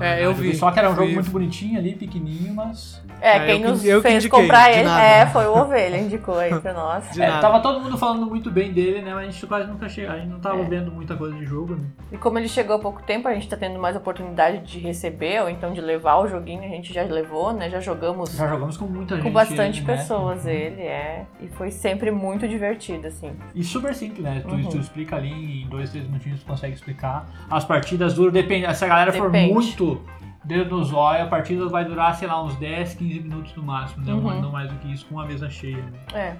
É, 0.00 0.24
eu 0.24 0.34
vi. 0.34 0.54
Só 0.56 0.70
que 0.72 0.78
era 0.78 0.90
um 0.90 0.94
jogo 0.96 1.06
Vi. 1.08 1.14
muito 1.14 1.30
bonitinho 1.30 1.78
ali, 1.78 1.94
pequenininho, 1.94 2.52
mas. 2.54 3.00
É, 3.20 3.36
É, 3.36 3.46
quem 3.46 3.62
eu 3.62 3.70
nos 3.70 3.84
eu 3.84 4.02
que 4.02 4.08
fez 4.08 4.24
indiquei, 4.24 4.40
comprar 4.40 4.70
ele 4.72 4.88
é, 4.88 5.24
foi 5.26 5.46
o 5.46 5.56
Ovelha, 5.56 5.96
indicou 5.98 6.36
aí 6.36 6.52
pra 6.60 6.72
nós. 6.72 7.10
De 7.12 7.22
É, 7.22 7.38
tava 7.40 7.60
todo 7.60 7.80
mundo 7.80 7.96
falando 7.96 8.26
muito 8.26 8.50
bem 8.50 8.72
dele, 8.72 9.02
né? 9.02 9.14
Mas 9.14 9.28
a 9.28 9.30
gente 9.30 9.46
quase 9.46 9.68
nunca 9.68 9.88
chegou. 9.88 10.12
A 10.12 10.18
gente 10.18 10.28
não 10.30 10.40
tava 10.40 10.60
É. 10.60 10.64
vendo 10.64 10.90
muita 10.90 11.16
coisa 11.16 11.34
de 11.36 11.44
jogo, 11.44 11.76
né? 11.76 11.84
E 12.10 12.18
como 12.18 12.38
ele 12.38 12.48
chegou 12.48 12.74
há 12.76 12.78
pouco 12.80 13.02
tempo, 13.04 13.28
a 13.28 13.34
gente 13.34 13.48
tá 13.48 13.56
tendo 13.56 13.78
mais 13.78 13.94
oportunidade 13.96 14.58
de 14.66 14.78
receber, 14.80 15.40
ou 15.42 15.48
então 15.48 15.72
de 15.72 15.80
levar 15.80 16.16
o 16.18 16.26
joguinho, 16.26 16.64
a 16.64 16.68
gente 16.68 16.92
já 16.92 17.02
levou, 17.04 17.52
né? 17.52 17.70
Já 17.70 17.78
jogamos 17.80 18.36
Já 18.36 18.48
jogamos 18.48 18.76
com 18.76 18.86
muita 18.86 19.14
gente. 19.14 19.24
com 19.24 19.30
bastante 19.32 19.78
ele, 19.80 19.86
né? 19.86 19.96
pessoas 19.96 20.44
ele, 20.46 20.82
é. 20.82 21.24
E 21.40 21.46
foi 21.48 21.70
sempre 21.70 22.10
muito 22.10 22.48
divertido, 22.48 23.06
assim. 23.06 23.30
E 23.54 23.62
super 23.62 23.94
simples, 23.94 24.24
né? 24.24 24.42
Tu, 24.46 24.52
Uhum. 24.54 24.68
tu 24.68 24.78
explica 24.78 25.16
ali 25.16 25.62
em 25.62 25.68
dois, 25.68 25.90
três 25.90 26.04
minutinhos, 26.06 26.40
tu 26.40 26.46
consegue 26.46 26.74
explicar. 26.74 27.26
As 27.48 27.64
partidas 27.64 28.12
duram, 28.14 28.32
depende. 28.32 28.74
Se 28.74 28.84
a 28.84 28.88
galera 28.88 29.12
for 29.12 29.30
Depende. 29.30 29.52
Muito 29.74 30.04
dedo 30.44 30.76
no 30.76 30.84
zóio, 30.84 31.24
a 31.24 31.26
partida 31.26 31.68
vai 31.68 31.84
durar, 31.84 32.14
sei 32.16 32.28
lá, 32.28 32.42
uns 32.42 32.54
10, 32.56 32.94
15 32.94 33.20
minutos 33.20 33.54
no 33.56 33.62
máximo, 33.62 34.04
né? 34.04 34.12
Uhum. 34.12 34.40
Não 34.40 34.52
mais 34.52 34.70
do 34.70 34.78
que 34.78 34.92
isso, 34.92 35.06
com 35.06 35.14
uma 35.14 35.26
mesa 35.26 35.48
cheia, 35.50 35.82
né? 35.82 35.98
É. 36.14 36.36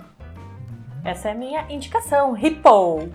Essa 1.04 1.28
é 1.28 1.32
a 1.32 1.34
minha 1.34 1.64
indicação. 1.70 2.36
Hippo. 2.36 3.08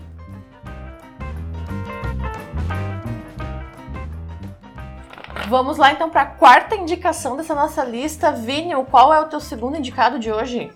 Vamos 5.48 5.78
lá 5.78 5.92
então 5.92 6.08
para 6.08 6.22
a 6.22 6.26
quarta 6.26 6.76
indicação 6.76 7.36
dessa 7.36 7.54
nossa 7.54 7.82
lista. 7.82 8.30
Vini, 8.30 8.72
qual 8.88 9.12
é 9.12 9.20
o 9.20 9.24
teu 9.24 9.40
segundo 9.40 9.76
indicado 9.76 10.18
de 10.18 10.30
hoje? 10.30 10.70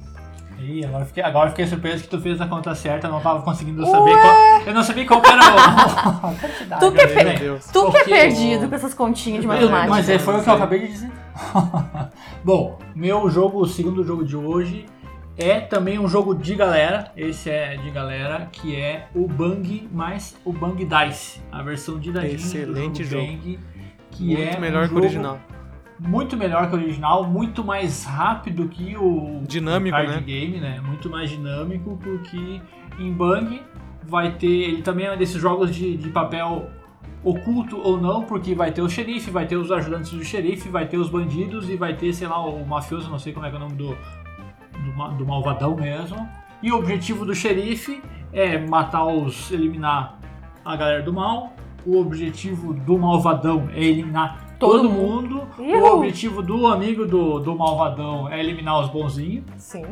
Agora 0.86 1.04
fiquei, 1.04 1.22
agora 1.22 1.50
fiquei 1.50 1.66
surpreso 1.66 2.04
que 2.04 2.08
tu 2.08 2.20
fez 2.20 2.40
a 2.40 2.46
conta 2.46 2.74
certa, 2.74 3.06
eu 3.06 3.12
não 3.12 3.20
tava 3.20 3.42
conseguindo 3.42 3.84
saber 3.86 4.12
qual. 4.20 4.60
Eu 4.66 4.74
não 4.74 4.82
sabia 4.82 5.06
qual 5.06 5.20
que 5.20 5.30
era 5.30 5.42
o. 5.42 5.58
a 5.58 6.34
quantidade, 6.40 6.80
Tu 6.80 6.92
que 6.92 7.06
velho? 7.06 7.38
Deus. 7.38 7.66
Tu 7.66 7.90
que 7.90 7.96
é 7.98 8.04
perdido 8.04 8.68
com 8.68 8.74
essas 8.74 8.94
continhas 8.94 9.40
de 9.42 9.46
matemática. 9.46 9.88
Mas 9.88 10.08
é, 10.08 10.18
foi 10.18 10.38
o 10.38 10.42
que 10.42 10.48
eu 10.48 10.54
acabei 10.54 10.80
de 10.80 10.88
dizer. 10.88 11.10
Bom, 12.44 12.78
meu 12.94 13.28
jogo, 13.30 13.60
o 13.60 13.66
segundo 13.66 14.04
jogo 14.04 14.24
de 14.24 14.36
hoje 14.36 14.86
é 15.36 15.60
também 15.60 15.98
um 15.98 16.08
jogo 16.08 16.34
de 16.34 16.54
galera. 16.54 17.10
Esse 17.16 17.50
é 17.50 17.76
de 17.76 17.90
galera, 17.90 18.48
que 18.52 18.76
é 18.76 19.08
o 19.14 19.26
Bang 19.26 19.88
mais 19.92 20.36
o 20.44 20.52
Bang 20.52 20.84
Dice, 20.84 21.40
a 21.50 21.62
versão 21.62 21.98
de 21.98 22.12
dadinho 22.12 22.34
Excelente 22.36 23.02
do 23.02 23.08
jogo. 23.08 23.26
jogo 23.26 23.36
Bang, 23.38 23.58
que 24.10 24.24
Muito 24.36 24.56
é 24.56 24.60
melhor 24.60 24.84
um 24.84 24.88
que 24.88 24.94
o 24.94 24.98
original. 24.98 25.38
Muito 25.98 26.36
melhor 26.36 26.68
que 26.68 26.74
o 26.74 26.78
original, 26.78 27.24
muito 27.24 27.62
mais 27.62 28.04
rápido 28.04 28.68
que 28.68 28.96
o 28.96 29.42
Dinâmico, 29.46 29.96
card 29.96 30.12
né? 30.12 30.20
game, 30.20 30.58
né? 30.58 30.80
Muito 30.80 31.08
mais 31.08 31.30
dinâmico, 31.30 31.98
porque 32.02 32.60
em 32.98 33.12
Bang 33.12 33.62
vai 34.02 34.32
ter. 34.32 34.46
Ele 34.46 34.82
também 34.82 35.06
é 35.06 35.16
desses 35.16 35.40
jogos 35.40 35.74
de, 35.74 35.96
de 35.96 36.08
papel 36.08 36.68
oculto 37.22 37.80
ou 37.80 38.00
não, 38.00 38.22
porque 38.22 38.54
vai 38.54 38.72
ter 38.72 38.82
o 38.82 38.88
xerife, 38.88 39.30
vai 39.30 39.46
ter 39.46 39.56
os 39.56 39.70
ajudantes 39.70 40.12
do 40.12 40.22
xerife, 40.24 40.68
vai 40.68 40.86
ter 40.86 40.98
os 40.98 41.08
bandidos 41.08 41.70
e 41.70 41.76
vai 41.76 41.94
ter, 41.94 42.12
sei 42.12 42.28
lá, 42.28 42.44
o 42.44 42.66
mafioso, 42.66 43.10
não 43.10 43.18
sei 43.18 43.32
como 43.32 43.46
é 43.46 43.50
que 43.50 43.56
é 43.56 43.58
o 43.58 43.62
nome 43.62 43.76
do, 43.76 43.88
do, 43.88 45.16
do 45.16 45.26
malvadão 45.26 45.74
mesmo. 45.76 46.28
E 46.62 46.72
o 46.72 46.78
objetivo 46.78 47.24
do 47.24 47.34
xerife 47.34 48.02
é 48.32 48.58
matar 48.58 49.04
os. 49.04 49.50
eliminar 49.52 50.18
a 50.64 50.76
galera 50.76 51.02
do 51.02 51.12
mal. 51.12 51.52
O 51.86 52.00
objetivo 52.00 52.72
do 52.72 52.98
malvadão 52.98 53.68
é 53.74 53.84
eliminar 53.84 54.43
todo, 54.58 54.82
Todo 54.82 54.90
mundo. 54.90 55.42
Uhul. 55.58 55.82
O 55.82 55.96
objetivo 55.98 56.42
do 56.42 56.66
amigo 56.66 57.06
do, 57.06 57.38
do 57.40 57.56
malvadão 57.56 58.28
é 58.30 58.38
eliminar 58.40 58.80
os 58.80 58.88
bonzinhos. 58.90 59.44
Sim. 59.56 59.84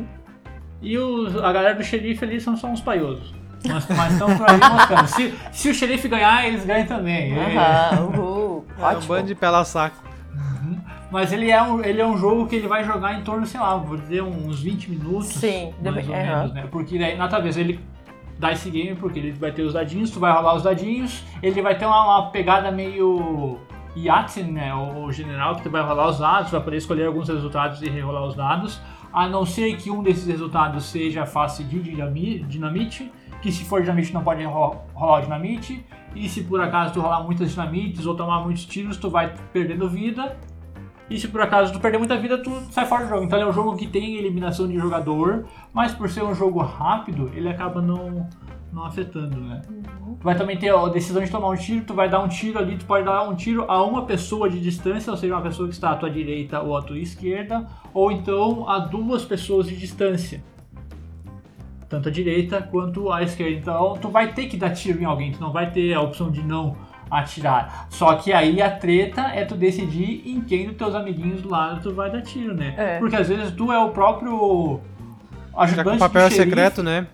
E 0.81 0.97
os, 0.97 1.35
a 1.37 1.51
galera 1.51 1.75
do 1.75 1.83
xerife 1.83 2.23
ali 2.25 2.39
são 2.41 2.55
só 2.57 2.67
uns 2.67 2.81
paiosos. 2.81 3.33
Mas 3.65 4.11
estão 4.13 4.35
por 4.37 4.49
aí 4.49 4.59
mostrando. 4.59 5.07
Se, 5.07 5.33
se 5.51 5.69
o 5.69 5.73
xerife 5.73 6.07
ganhar, 6.09 6.45
eles 6.45 6.65
ganham 6.65 6.85
também. 6.85 7.33
É. 7.33 7.55
Aham, 7.57 8.05
uhul. 8.07 8.65
É 8.77 8.97
um 8.97 9.01
bando 9.05 9.27
de 9.27 9.35
pela 9.35 9.63
saco. 9.63 9.95
Mas 11.11 11.31
ele 11.31 11.51
é, 11.51 11.61
um, 11.61 11.83
ele 11.83 12.01
é 12.01 12.05
um 12.05 12.17
jogo 12.17 12.47
que 12.47 12.55
ele 12.55 12.67
vai 12.67 12.83
jogar 12.83 13.13
em 13.19 13.23
torno, 13.23 13.45
sei 13.45 13.59
lá, 13.59 13.75
vou 13.77 13.95
dizer 13.97 14.23
uns 14.23 14.59
20 14.61 14.89
minutos. 14.89 15.27
Sim, 15.27 15.71
mais 15.81 15.95
deve- 15.95 16.09
ou 16.11 16.15
aham. 16.15 16.25
menos, 16.37 16.53
né? 16.53 16.67
Porque 16.71 16.97
daí, 16.97 17.15
na 17.15 17.25
outra 17.25 17.39
vez, 17.39 17.55
ele 17.55 17.79
dá 18.39 18.51
esse 18.51 18.67
game 18.69 18.95
porque 18.95 19.19
ele 19.19 19.31
vai 19.31 19.51
ter 19.51 19.61
os 19.61 19.73
dadinhos, 19.73 20.09
tu 20.09 20.19
vai 20.19 20.33
rolar 20.33 20.55
os 20.55 20.63
dadinhos, 20.63 21.23
ele 21.41 21.61
vai 21.61 21.77
ter 21.77 21.85
uma, 21.85 22.03
uma 22.03 22.31
pegada 22.31 22.71
meio 22.71 23.59
Yahtzee, 23.95 24.43
né? 24.43 24.73
O, 24.73 25.11
general, 25.11 25.55
que 25.57 25.69
vai 25.69 25.81
rolar 25.81 26.09
os 26.09 26.19
dados, 26.19 26.51
vai 26.51 26.61
poder 26.61 26.77
escolher 26.77 27.07
alguns 27.07 27.29
resultados 27.29 27.81
e 27.81 27.89
rerolar 27.89 28.23
os 28.25 28.35
dados, 28.35 28.81
a 29.11 29.27
não 29.27 29.45
ser 29.45 29.75
que 29.77 29.91
um 29.91 30.01
desses 30.01 30.25
resultados 30.27 30.85
seja 30.85 31.25
face 31.25 31.63
de 31.63 31.79
dinami- 31.79 32.39
dinamite, 32.43 33.11
que 33.41 33.51
se 33.51 33.63
for 33.65 33.81
dinamite 33.81 34.13
não 34.13 34.23
pode 34.23 34.43
ro- 34.43 34.77
rolar 34.93 35.19
o 35.19 35.21
dinamite, 35.21 35.85
e 36.15 36.27
se 36.29 36.43
por 36.43 36.61
acaso 36.61 36.93
tu 36.93 37.01
rolar 37.01 37.23
muitas 37.23 37.51
dinamites 37.51 38.05
ou 38.05 38.15
tomar 38.15 38.41
muitos 38.43 38.65
tiros, 38.65 38.97
tu 38.97 39.09
vai 39.09 39.33
perdendo 39.51 39.89
vida. 39.89 40.37
E 41.09 41.19
se 41.19 41.27
por 41.27 41.41
acaso 41.41 41.73
tu 41.73 41.79
perder 41.79 41.97
muita 41.97 42.17
vida, 42.17 42.37
tu 42.41 42.49
sai 42.71 42.85
fora 42.85 43.03
do 43.03 43.09
jogo. 43.09 43.23
Então 43.25 43.37
ele 43.37 43.45
é 43.45 43.49
um 43.49 43.53
jogo 43.53 43.75
que 43.75 43.85
tem 43.85 44.15
eliminação 44.15 44.67
de 44.67 44.77
jogador, 44.79 45.45
mas 45.73 45.93
por 45.93 46.09
ser 46.09 46.23
um 46.23 46.33
jogo 46.33 46.59
rápido, 46.61 47.29
ele 47.35 47.49
acaba 47.49 47.81
não, 47.81 48.27
não 48.73 48.85
afetando, 48.85 49.39
né? 49.39 49.61
Tu 49.67 50.23
vai 50.23 50.35
também 50.35 50.57
ter 50.57 50.73
a 50.73 50.87
decisão 50.87 51.23
de 51.23 51.29
tomar 51.29 51.49
um 51.49 51.55
tiro, 51.55 51.85
tu 51.85 51.93
vai 51.93 52.09
dar 52.09 52.19
um 52.19 52.27
tiro 52.27 52.57
ali, 52.57 52.77
tu 52.77 52.85
pode 52.85 53.05
dar 53.05 53.27
um 53.29 53.35
tiro 53.35 53.65
a 53.69 53.83
uma 53.83 54.05
pessoa 54.05 54.49
de 54.49 54.59
distância, 54.59 55.11
ou 55.11 55.17
seja, 55.17 55.33
uma 55.33 55.41
pessoa 55.41 55.67
que 55.67 55.73
está 55.73 55.91
à 55.91 55.95
tua 55.95 56.09
direita 56.09 56.59
ou 56.61 56.75
à 56.75 56.81
tua 56.81 56.97
esquerda, 56.97 57.67
ou 57.93 58.11
então 58.11 58.67
a 58.67 58.79
duas 58.79 59.23
pessoas 59.23 59.67
de 59.67 59.75
distância. 59.75 60.43
Tanto 61.87 62.09
a 62.09 62.11
direita 62.11 62.61
quanto 62.61 63.11
a 63.11 63.21
esquerda. 63.21 63.57
Então 63.57 63.93
tu 64.01 64.09
vai 64.09 64.33
ter 64.33 64.47
que 64.47 64.57
dar 64.57 64.71
tiro 64.71 65.01
em 65.01 65.05
alguém, 65.05 65.31
tu 65.31 65.39
não 65.39 65.51
vai 65.51 65.69
ter 65.69 65.93
a 65.93 66.01
opção 66.01 66.31
de 66.31 66.41
não 66.41 66.75
atirar. 67.11 67.87
Só 67.91 68.15
que 68.15 68.33
aí 68.33 68.59
a 68.59 68.71
treta 68.71 69.21
é 69.21 69.45
tu 69.45 69.55
decidir 69.55 70.23
em 70.25 70.41
quem 70.41 70.67
dos 70.67 70.75
teus 70.75 70.95
amiguinhos 70.95 71.43
do 71.43 71.49
lado 71.49 71.81
tu 71.81 71.93
vai 71.93 72.09
dar 72.09 72.21
tiro, 72.23 72.55
né? 72.55 72.73
É. 72.75 72.99
Porque 72.99 73.15
às 73.15 73.29
vezes 73.29 73.51
tu 73.51 73.71
é 73.71 73.77
o 73.77 73.89
próprio 73.89 74.79
Já 75.53 75.61
ajudante 75.61 75.89
que 75.89 75.95
o 75.95 75.99
papel 75.99 76.21
é 76.23 76.29
do 76.29 76.33
xerife. 76.33 76.49
secreto, 76.49 76.81
né? 76.81 77.05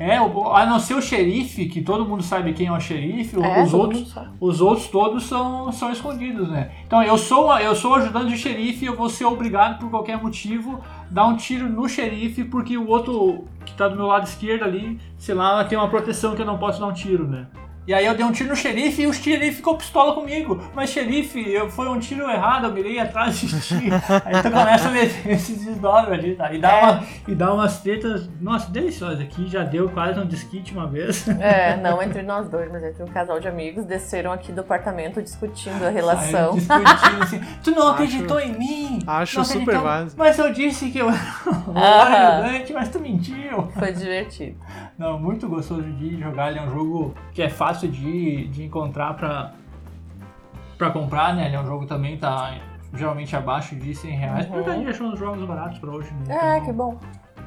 É, 0.00 0.20
o- 0.20 0.52
a 0.52 0.64
não 0.64 0.78
ser 0.78 0.94
o 0.94 1.02
xerife, 1.02 1.66
que 1.66 1.82
todo 1.82 2.04
mundo 2.04 2.22
sabe 2.22 2.52
quem 2.52 2.68
é 2.68 2.72
o 2.72 2.78
xerife, 2.78 3.36
É, 3.36 3.62
os 3.64 3.74
outros 3.74 4.00
os 4.40 4.60
outros 4.60 4.86
todos 4.86 5.24
são, 5.24 5.72
são 5.72 5.90
escondidos, 5.90 6.48
né? 6.48 6.70
Então 6.86 7.02
eu 7.02 7.18
sou 7.18 7.56
eu 7.58 7.74
sou 7.74 7.96
ajudante 7.96 8.26
do 8.30 8.36
xerife 8.36 8.84
e 8.84 8.88
eu 8.88 8.94
vou 8.96 9.08
ser 9.08 9.24
obrigado 9.24 9.80
por 9.80 9.90
qualquer 9.90 10.16
motivo 10.22 10.80
dar 11.10 11.26
um 11.26 11.36
tiro 11.36 11.68
no 11.68 11.88
xerife 11.88 12.44
porque 12.44 12.78
o 12.78 12.86
outro 12.88 13.44
que 13.64 13.72
tá 13.74 13.88
do 13.88 13.96
meu 13.96 14.06
lado 14.06 14.24
esquerdo 14.26 14.62
ali, 14.64 15.00
sei 15.18 15.34
lá, 15.34 15.64
tem 15.64 15.76
uma 15.76 15.88
proteção 15.88 16.34
que 16.36 16.42
eu 16.42 16.46
não 16.46 16.58
posso 16.58 16.78
dar 16.80 16.86
um 16.86 16.92
tiro, 16.92 17.26
né? 17.26 17.46
E 17.88 17.94
aí 17.94 18.04
eu 18.04 18.14
dei 18.14 18.22
um 18.22 18.30
tiro 18.30 18.50
no 18.50 18.54
xerife 18.54 19.00
e 19.00 19.06
o 19.06 19.14
xerife 19.14 19.56
ficou 19.56 19.74
pistola 19.74 20.12
comigo. 20.12 20.62
Mas 20.74 20.90
xerife, 20.90 21.40
eu, 21.50 21.70
foi 21.70 21.88
um 21.88 21.98
tiro 21.98 22.28
errado, 22.28 22.66
eu 22.66 22.70
mirei 22.74 22.98
atrás 22.98 23.40
de 23.40 23.48
ti. 23.62 23.88
aí 24.26 24.42
tu 24.42 24.50
começa 24.50 24.88
a 24.88 24.90
meter 24.90 25.26
esses 25.30 25.64
desdobros 25.64 26.12
ali, 26.12 26.34
tá? 26.34 26.52
E 26.52 26.58
dá, 26.60 26.70
É. 26.70 26.82
uma, 26.82 27.04
e 27.28 27.34
dá 27.34 27.54
umas 27.54 27.80
tretas, 27.80 28.28
nossa, 28.42 28.70
deliciosas. 28.70 29.20
Aqui 29.20 29.48
já 29.48 29.64
deu 29.64 29.88
quase 29.88 30.20
um 30.20 30.26
desquite 30.26 30.74
uma 30.74 30.86
vez. 30.86 31.26
É, 31.40 31.76
não 31.80 32.02
entre 32.02 32.20
nós 32.22 32.46
dois, 32.50 32.70
mas 32.70 32.84
entre 32.84 33.02
um 33.02 33.06
casal 33.06 33.40
de 33.40 33.48
amigos 33.48 33.86
desceram 33.86 34.32
aqui 34.32 34.52
do 34.52 34.60
apartamento 34.60 35.22
discutindo 35.22 35.82
a 35.86 35.88
relação. 35.88 36.50
Aí, 36.52 36.60
discutindo 36.84 37.22
assim, 37.22 37.40
tu 37.64 37.70
não 37.70 37.84
Acho- 37.84 37.92
acreditou 37.94 38.38
em 38.38 38.52
mim? 38.52 38.98
acho 39.06 39.38
Não 39.38 39.44
super 39.46 39.78
válido. 39.78 40.12
Mas 40.14 40.38
eu 40.38 40.52
disse 40.52 40.90
que 40.90 40.98
eu 40.98 41.08
era 41.08 41.18
um 41.66 41.78
Aham. 41.78 42.42
ajudante, 42.42 42.72
mas 42.74 42.90
tu 42.90 43.00
mentiu. 43.00 43.68
Foi 43.78 43.92
divertido. 43.94 44.58
Não, 44.98 45.18
muito 45.18 45.48
gostoso 45.48 45.84
de 45.84 46.20
jogar. 46.20 46.50
Ele 46.50 46.58
é 46.58 46.62
um 46.62 46.70
jogo 46.70 47.14
que 47.32 47.40
é 47.40 47.48
fácil 47.48 47.77
de, 47.86 48.48
de 48.48 48.64
encontrar 48.64 49.14
pra 49.14 50.90
comprar, 50.90 51.34
né? 51.34 51.46
Ele 51.46 51.56
é 51.56 51.60
um 51.60 51.66
jogo 51.66 51.86
também 51.86 52.16
tá 52.16 52.54
geralmente 52.94 53.36
abaixo 53.36 53.76
de 53.76 53.94
100 53.94 54.10
reais. 54.12 54.46
Uhum. 54.46 54.52
Porque 54.52 54.70
a 54.70 54.74
gente 54.74 54.88
achou 54.88 55.08
uns 55.08 55.18
jogos 55.18 55.46
baratos 55.46 55.78
pra 55.78 55.90
hoje, 55.90 56.10
né? 56.26 56.34
É, 56.34 56.56
Então, 56.56 56.66
que 56.66 56.72
bom. 56.72 56.98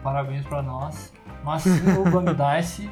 Parabéns 0.04 0.46
pra 0.46 0.62
nós. 0.62 1.14
Mas 1.44 1.66
o 1.66 2.10
Bang 2.10 2.32
Dice 2.36 2.90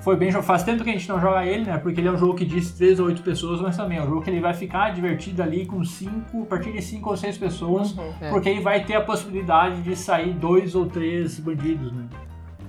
foi 0.00 0.16
bem. 0.16 0.32
Faz 0.32 0.62
tempo 0.62 0.82
que 0.82 0.90
a 0.90 0.92
gente 0.92 1.08
não 1.08 1.20
joga 1.20 1.44
ele, 1.44 1.64
né? 1.64 1.78
Porque 1.78 2.00
ele 2.00 2.08
é 2.08 2.12
um 2.12 2.16
jogo 2.16 2.34
que 2.34 2.44
diz 2.44 2.72
3 2.72 3.00
ou 3.00 3.06
8 3.06 3.22
pessoas, 3.22 3.60
mas 3.60 3.76
também 3.76 3.98
é 3.98 4.02
um 4.02 4.06
jogo 4.06 4.22
que 4.22 4.30
ele 4.30 4.40
vai 4.40 4.54
ficar 4.54 4.90
divertido 4.90 5.42
ali 5.42 5.66
com 5.66 5.84
5, 5.84 6.42
a 6.42 6.46
partir 6.46 6.72
de 6.72 6.80
5 6.80 7.10
ou 7.10 7.16
6 7.16 7.38
pessoas. 7.38 7.96
Uhum. 7.96 8.12
É. 8.20 8.30
Porque 8.30 8.48
aí 8.48 8.60
vai 8.60 8.84
ter 8.84 8.94
a 8.94 9.02
possibilidade 9.02 9.82
de 9.82 9.94
sair 9.94 10.32
dois 10.32 10.74
ou 10.74 10.86
três 10.86 11.38
bandidos, 11.38 11.92
né? 11.92 12.04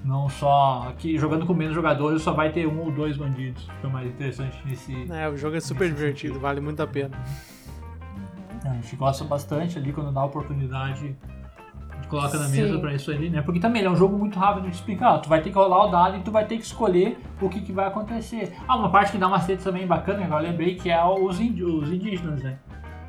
Não 0.04 0.28
só 0.30 0.88
aqui 0.90 1.18
jogando 1.18 1.46
com 1.46 1.54
menos 1.54 1.76
jogadores, 1.76 2.24
só 2.24 2.32
vai 2.34 2.52
ter 2.52 2.66
um 2.68 2.80
ou 2.80 2.92
dois 2.92 3.18
bandidos. 3.18 3.68
Que 3.80 3.86
é 3.86 3.90
o 3.90 3.94
mais 3.94 4.08
interessante 4.08 4.58
nesse. 4.66 5.12
É, 5.12 5.30
o 5.30 5.38
jogo 5.38 5.56
é 5.56 5.60
super 5.60 5.88
divertido, 5.88 6.40
vale 6.40 6.60
muito 6.60 6.82
a 6.82 6.88
pena. 6.88 7.16
A 8.66 8.74
gente 8.76 8.96
gosta 8.96 9.24
bastante 9.24 9.78
ali 9.78 9.92
quando 9.94 10.12
dá 10.12 10.22
a 10.22 10.26
oportunidade. 10.26 11.16
A 11.92 11.96
gente 11.96 12.08
coloca 12.08 12.38
na 12.38 12.46
Sim. 12.46 12.62
mesa 12.62 12.80
pra 12.80 12.94
isso 12.96 13.12
ali, 13.12 13.30
né? 13.30 13.42
Porque 13.44 13.60
também 13.60 13.82
ele 13.82 13.88
é 13.88 13.92
um 13.92 13.96
jogo 13.96 14.18
muito 14.18 14.38
rápido 14.40 14.70
de 14.70 14.76
explicar. 14.76 15.20
Tu 15.20 15.30
vai 15.30 15.42
ter 15.42 15.50
que 15.50 15.56
rolar 15.56 15.86
o 15.86 15.92
dado 15.92 16.18
e 16.18 16.22
tu 16.22 16.32
vai 16.32 16.46
ter 16.46 16.58
que 16.58 16.64
escolher 16.64 17.20
o 17.40 17.48
que, 17.50 17.62
que 17.62 17.72
vai 17.72 17.88
acontecer. 17.88 18.56
Ah, 18.68 18.76
uma 18.76 18.90
parte 18.90 19.12
que 19.12 19.18
dá 19.20 19.28
uma 19.28 19.40
treta 19.40 19.64
também 19.64 19.86
bacana, 19.86 20.24
agora 20.26 20.44
eu 20.46 20.50
lembrei, 20.52 20.76
que 20.76 20.90
é 20.90 21.04
os, 21.04 21.40
indígenas, 21.40 22.42
né? 22.42 22.58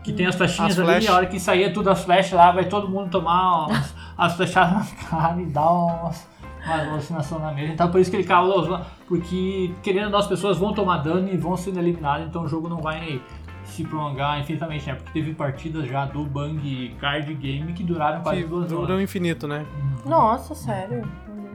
Que 0.04 0.12
tem 0.12 0.26
as 0.26 0.34
flechinhas 0.34 0.72
As 0.72 0.78
ali, 0.80 0.88
flash. 0.88 1.08
a 1.08 1.14
hora 1.16 1.26
que 1.26 1.38
sair 1.40 1.72
tudo 1.72 1.88
as 1.90 2.02
flechas 2.04 2.32
lá, 2.32 2.50
vai 2.52 2.64
todo 2.66 2.88
mundo 2.88 3.08
tomar 3.10 3.66
umas- 3.66 3.94
as 4.18 4.34
flechadas 4.34 4.92
na 5.02 5.08
cara 5.08 5.40
e 5.40 5.46
dar 5.46 5.70
umas, 5.70 6.28
uma 6.64 6.92
alucinação 6.92 7.38
na 7.38 7.52
mesa. 7.52 7.72
Então 7.72 7.90
por 7.90 8.00
isso 8.00 8.10
que 8.10 8.16
ele 8.16 8.24
calou, 8.24 8.80
porque 9.06 9.72
querendo 9.82 10.06
ou 10.06 10.10
não, 10.10 10.18
as 10.18 10.26
pessoas 10.26 10.58
vão 10.58 10.72
tomar 10.72 10.98
dano 10.98 11.28
e 11.32 11.36
vão 11.36 11.56
sendo 11.56 11.78
eliminadas, 11.78 12.26
então 12.26 12.44
o 12.44 12.48
jogo 12.48 12.68
não 12.68 12.78
vai 12.78 13.20
se 13.64 13.84
prolongar 13.84 14.38
infinitamente, 14.40 14.86
né? 14.86 14.94
Porque 14.94 15.12
teve 15.12 15.34
partidas 15.34 15.86
já 15.88 16.04
do 16.04 16.24
Bang 16.24 16.94
Card 17.00 17.32
Game 17.34 17.72
que 17.72 17.82
duraram 17.82 18.20
quase 18.22 18.42
Que 18.42 18.48
duas 18.48 18.70
horas. 18.72 18.90
um 18.90 19.00
infinito, 19.00 19.46
né? 19.46 19.64
Nossa, 20.04 20.54
sério. 20.54 21.02
Uhum. 21.28 21.54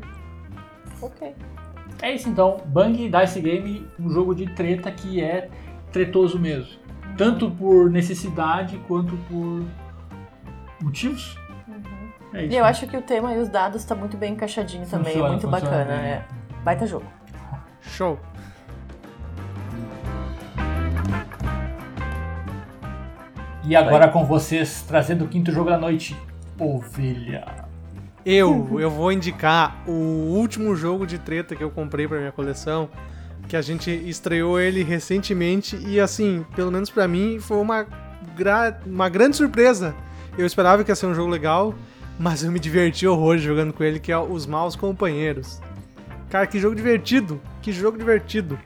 Ok. 1.02 1.36
É 2.02 2.14
isso 2.14 2.30
então, 2.30 2.62
Bang 2.68 3.10
Dice 3.10 3.42
Game, 3.42 3.86
um 4.00 4.10
jogo 4.10 4.34
de 4.36 4.46
treta 4.54 4.92
que 4.92 5.22
é 5.22 5.50
tretoso 5.92 6.40
mesmo. 6.40 6.80
Tanto 7.18 7.50
por 7.52 7.90
necessidade 7.90 8.78
quanto 8.88 9.16
por 9.30 9.64
motivos. 10.82 11.38
É 12.34 12.44
isso. 12.46 12.54
E 12.54 12.58
eu 12.58 12.66
acho 12.66 12.88
que 12.88 12.98
o 12.98 13.02
tema 13.02 13.34
e 13.34 13.40
os 13.40 13.50
dados 13.50 13.84
tá 13.86 13.96
muito 13.96 14.18
bem 14.18 14.34
encaixadinho 14.34 14.86
também. 14.86 15.14
Funciona, 15.14 15.28
é 15.28 15.32
muito 15.32 15.50
funciona 15.50 15.76
bacana. 15.78 15.98
bem. 16.02 16.06
É. 16.12 16.26
Baita 16.64 16.86
jogo. 16.86 17.06
Show. 17.82 18.20
E 23.64 23.76
agora 23.76 24.08
com 24.08 24.24
vocês, 24.26 24.84
trazendo 24.88 25.26
o 25.26 25.28
quinto 25.28 25.52
jogo 25.52 25.70
da 25.70 25.78
noite, 25.78 26.16
Ovelha. 26.60 27.46
Eu, 28.26 28.80
eu 28.80 28.90
vou 28.90 29.12
indicar 29.12 29.78
o 29.88 29.92
último 29.92 30.76
jogo 30.76 31.06
de 31.06 31.18
treta 31.18 31.56
que 31.56 31.64
eu 31.64 31.70
comprei 31.70 32.08
pra 32.08 32.18
minha 32.18 32.32
coleção, 32.32 32.90
que 33.48 33.56
a 33.56 33.62
gente 33.62 33.90
estreou 33.92 34.60
ele 34.60 34.84
recentemente 34.84 35.78
e 35.86 36.00
assim, 36.00 36.46
pelo 36.56 36.72
menos 36.72 36.90
pra 36.90 37.08
mim, 37.08 37.40
foi 37.40 37.58
uma, 37.58 37.86
gra- 38.36 38.80
uma 38.86 39.08
grande 39.10 39.38
surpresa. 39.38 39.96
Eu 40.38 40.46
esperava 40.46 40.84
que 40.84 40.92
ia 40.92 40.96
ser 40.96 41.06
um 41.08 41.14
jogo 41.16 41.30
legal, 41.30 41.74
mas 42.20 42.44
eu 42.44 42.52
me 42.52 42.60
diverti 42.60 43.06
horrores 43.06 43.42
jogando 43.42 43.74
com 43.74 43.84
ele, 43.84 44.00
que 44.00 44.12
é 44.12 44.18
Os 44.18 44.46
Maus 44.46 44.76
Companheiros. 44.76 45.60
Cara, 46.30 46.48
que 46.48 46.60
jogo 46.60 46.76
divertido! 46.76 47.40
Que 47.62 47.72
jogo 47.72 47.98
divertido! 47.98 48.60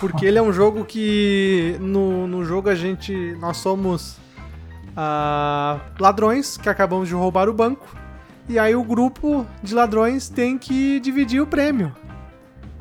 Porque 0.00 0.26
ele 0.26 0.38
é 0.38 0.42
um 0.42 0.52
jogo 0.52 0.84
que 0.84 1.76
no, 1.80 2.26
no 2.26 2.44
jogo 2.44 2.68
a 2.68 2.74
gente. 2.74 3.34
Nós 3.40 3.56
somos 3.56 4.18
ah, 4.94 5.80
ladrões 5.98 6.56
que 6.56 6.68
acabamos 6.68 7.08
de 7.08 7.14
roubar 7.14 7.48
o 7.48 7.52
banco. 7.52 7.86
E 8.48 8.58
aí 8.58 8.76
o 8.76 8.84
grupo 8.84 9.46
de 9.62 9.74
ladrões 9.74 10.28
tem 10.28 10.58
que 10.58 11.00
dividir 11.00 11.40
o 11.40 11.46
prêmio. 11.46 11.94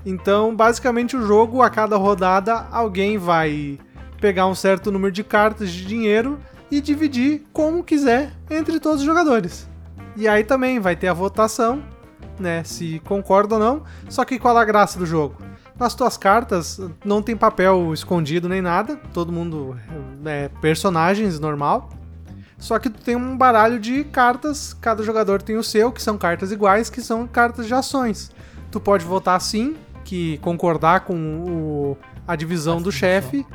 Então, 0.06 0.56
basicamente, 0.56 1.18
o 1.18 1.26
jogo, 1.26 1.62
a 1.62 1.70
cada 1.70 1.96
rodada, 1.96 2.68
alguém 2.72 3.18
vai 3.18 3.80
pegar 4.20 4.46
um 4.46 4.54
certo 4.54 4.92
número 4.92 5.12
de 5.12 5.24
cartas 5.24 5.72
de 5.72 5.86
dinheiro 5.86 6.38
e 6.70 6.80
dividir 6.80 7.44
como 7.52 7.84
quiser 7.84 8.32
entre 8.50 8.80
todos 8.80 9.00
os 9.00 9.06
jogadores. 9.06 9.68
E 10.16 10.28
aí 10.28 10.44
também 10.44 10.80
vai 10.80 10.96
ter 10.96 11.08
a 11.08 11.14
votação, 11.14 11.84
né? 12.40 12.64
Se 12.64 13.00
concorda 13.00 13.56
ou 13.56 13.60
não. 13.60 13.84
Só 14.10 14.24
que 14.24 14.40
qual 14.40 14.58
a 14.58 14.66
graça 14.66 14.98
do 14.98 15.06
jogo? 15.06 15.36
Nas 15.78 15.94
tuas 15.94 16.16
cartas 16.16 16.80
não 17.04 17.22
tem 17.22 17.36
papel 17.36 17.94
escondido 17.94 18.48
nem 18.48 18.62
nada, 18.62 18.96
todo 19.14 19.32
mundo 19.32 19.78
é 20.26 20.50
personagens 20.62 21.38
normal. 21.38 21.90
Só 22.58 22.80
que 22.80 22.90
tu 22.90 23.02
tem 23.04 23.18
um 23.18 23.38
baralho 23.38 23.78
de 23.78 24.06
cartas, 24.06 24.74
cada 24.74 25.04
jogador 25.04 25.42
tem 25.42 25.58
o 25.58 25.64
seu, 25.64 25.92
que 25.92 26.02
são 26.02 26.18
cartas 26.18 26.52
iguais, 26.52 26.90
que 26.90 27.02
são 27.02 27.28
cartas 27.28 27.68
de 27.68 27.74
ações. 27.74 28.32
Tu 28.72 28.80
pode 28.80 29.04
votar 29.04 29.40
sim, 29.42 29.76
que 30.06 30.38
concordar 30.38 31.02
com 31.02 31.16
o, 31.16 31.98
a 32.26 32.38
divisão 32.38 32.82
do 32.82 32.92
chefe 32.92 33.46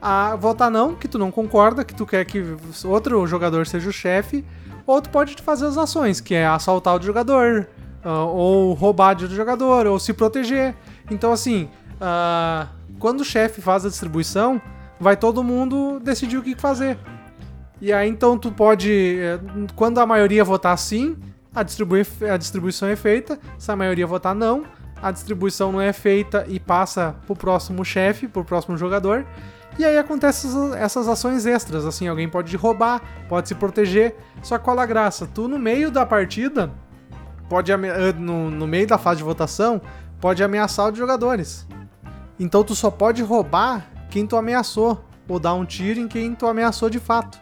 a 0.00 0.36
votar 0.36 0.70
não, 0.70 0.94
que 0.94 1.08
tu 1.08 1.18
não 1.18 1.30
concorda, 1.30 1.82
que 1.82 1.94
tu 1.94 2.04
quer 2.04 2.26
que 2.26 2.44
outro 2.84 3.26
jogador 3.26 3.66
seja 3.66 3.88
o 3.88 3.92
chefe, 3.92 4.44
ou 4.86 5.00
tu 5.00 5.10
pode 5.10 5.34
fazer 5.42 5.66
as 5.66 5.78
ações, 5.78 6.20
que 6.20 6.34
é 6.34 6.46
assaltar 6.46 6.98
o 6.98 7.02
jogador, 7.02 7.68
ah, 8.04 8.24
ou 8.24 8.72
roubar 8.74 9.10
outro 9.10 9.34
jogador, 9.34 9.86
ou 9.86 9.98
se 9.98 10.12
proteger. 10.12 10.74
Então, 11.10 11.32
assim, 11.32 11.68
ah, 12.00 12.68
quando 12.98 13.20
o 13.20 13.24
chefe 13.24 13.60
faz 13.60 13.84
a 13.84 13.88
distribuição, 13.88 14.60
vai 15.00 15.16
todo 15.16 15.42
mundo 15.42 16.00
decidir 16.00 16.36
o 16.36 16.42
que 16.42 16.54
fazer. 16.54 16.98
E 17.80 17.92
aí, 17.92 18.08
então, 18.08 18.38
tu 18.38 18.50
pode, 18.50 19.18
eh, 19.18 19.38
quando 19.74 19.98
a 19.98 20.06
maioria 20.06 20.44
votar 20.44 20.78
sim, 20.78 21.16
a, 21.54 21.62
distribui 21.62 22.06
a 22.32 22.36
distribuição 22.36 22.88
é 22.88 22.96
feita. 22.96 23.38
Se 23.58 23.70
a 23.70 23.76
maioria 23.76 24.06
votar 24.06 24.34
não, 24.34 24.64
a 25.02 25.10
distribuição 25.10 25.70
não 25.70 25.80
é 25.80 25.92
feita 25.92 26.46
e 26.48 26.58
passa 26.58 27.14
pro 27.26 27.36
próximo 27.36 27.84
chefe, 27.84 28.26
pro 28.26 28.44
próximo 28.44 28.76
jogador. 28.76 29.26
E 29.78 29.84
aí 29.84 29.98
acontecem 29.98 30.50
essas, 30.76 31.08
ações 31.08 31.46
extras, 31.46 31.84
assim, 31.84 32.06
alguém 32.06 32.28
pode 32.28 32.56
roubar, 32.56 33.02
pode 33.28 33.48
se 33.48 33.54
proteger. 33.54 34.14
Só 34.42 34.56
que 34.56 34.64
qual 34.64 34.76
graça? 34.86 35.26
Tu 35.26 35.48
no 35.48 35.58
meio 35.58 35.90
da 35.90 36.06
partida, 36.06 36.70
pode 37.48 37.72
eh, 37.72 38.12
no, 38.16 38.50
no 38.50 38.66
meio 38.66 38.86
da 38.86 38.98
fase 38.98 39.18
de 39.18 39.24
votação, 39.24 39.80
pode 40.20 40.42
ameaçar 40.44 40.92
os 40.92 40.98
jogadores. 40.98 41.66
Então 42.38 42.62
tu 42.62 42.74
só 42.74 42.90
pode 42.90 43.22
roubar 43.22 43.86
quem 44.10 44.26
tu 44.26 44.36
ameaçou, 44.36 45.04
ou 45.26 45.40
dar 45.40 45.54
um 45.54 45.64
tiro 45.64 45.98
em 45.98 46.06
quem 46.06 46.34
tu 46.34 46.46
ameaçou 46.46 46.88
de 46.88 47.00
fato. 47.00 47.38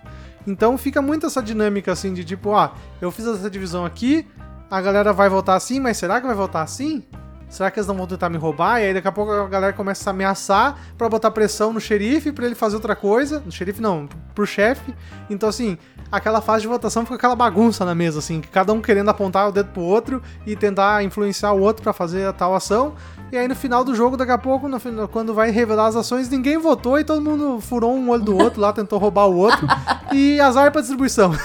Então 0.46 0.76
fica 0.78 1.02
muito 1.02 1.26
essa 1.26 1.42
dinâmica 1.42 1.92
assim 1.92 2.14
de 2.14 2.24
tipo, 2.24 2.54
ah, 2.54 2.72
eu 3.00 3.10
fiz 3.10 3.26
essa 3.26 3.50
divisão 3.50 3.84
aqui, 3.84 4.26
a 4.70 4.80
galera 4.80 5.12
vai 5.12 5.28
votar 5.28 5.56
assim, 5.56 5.78
mas 5.78 5.98
será 5.98 6.20
que 6.20 6.26
vai 6.26 6.34
votar 6.34 6.62
assim? 6.62 7.04
Será 7.52 7.70
que 7.70 7.78
eles 7.78 7.86
não 7.86 7.94
vão 7.94 8.06
tentar 8.06 8.30
me 8.30 8.38
roubar? 8.38 8.80
E 8.80 8.86
aí 8.86 8.94
daqui 8.94 9.06
a 9.06 9.12
pouco 9.12 9.30
a 9.30 9.46
galera 9.46 9.74
começa 9.74 10.08
a 10.08 10.12
ameaçar 10.12 10.74
pra 10.96 11.06
botar 11.08 11.30
pressão 11.30 11.70
no 11.70 11.78
xerife 11.80 12.32
pra 12.32 12.46
ele 12.46 12.54
fazer 12.54 12.76
outra 12.76 12.96
coisa. 12.96 13.42
No 13.44 13.52
xerife 13.52 13.78
não, 13.80 14.08
pro 14.34 14.46
chefe. 14.46 14.94
Então 15.28 15.50
assim, 15.50 15.76
aquela 16.10 16.40
fase 16.40 16.62
de 16.62 16.68
votação 16.68 17.02
fica 17.02 17.16
aquela 17.16 17.36
bagunça 17.36 17.84
na 17.84 17.94
mesa, 17.94 18.20
assim, 18.20 18.40
cada 18.40 18.72
um 18.72 18.80
querendo 18.80 19.10
apontar 19.10 19.48
o 19.48 19.52
dedo 19.52 19.68
pro 19.68 19.82
outro 19.82 20.22
e 20.46 20.56
tentar 20.56 21.04
influenciar 21.04 21.52
o 21.52 21.60
outro 21.60 21.82
pra 21.82 21.92
fazer 21.92 22.26
a 22.26 22.32
tal 22.32 22.54
ação. 22.54 22.94
E 23.30 23.36
aí 23.36 23.48
no 23.48 23.54
final 23.56 23.82
do 23.82 23.94
jogo, 23.94 24.16
daqui 24.16 24.32
a 24.32 24.36
pouco, 24.38 24.68
no 24.68 24.78
final- 24.78 25.08
quando 25.08 25.32
vai 25.32 25.50
revelar 25.50 25.86
as 25.86 25.96
ações, 25.96 26.28
ninguém 26.28 26.58
votou 26.58 26.98
e 26.98 27.04
todo 27.04 27.20
mundo 27.22 27.60
furou 27.62 27.94
um 27.94 28.10
olho 28.10 28.22
do 28.22 28.36
outro 28.36 28.60
lá, 28.60 28.72
tentou 28.74 28.98
roubar 28.98 29.26
o 29.26 29.36
outro. 29.36 29.66
e 30.12 30.38
azar 30.40 30.70
pra 30.72 30.80
distribuição. 30.80 31.32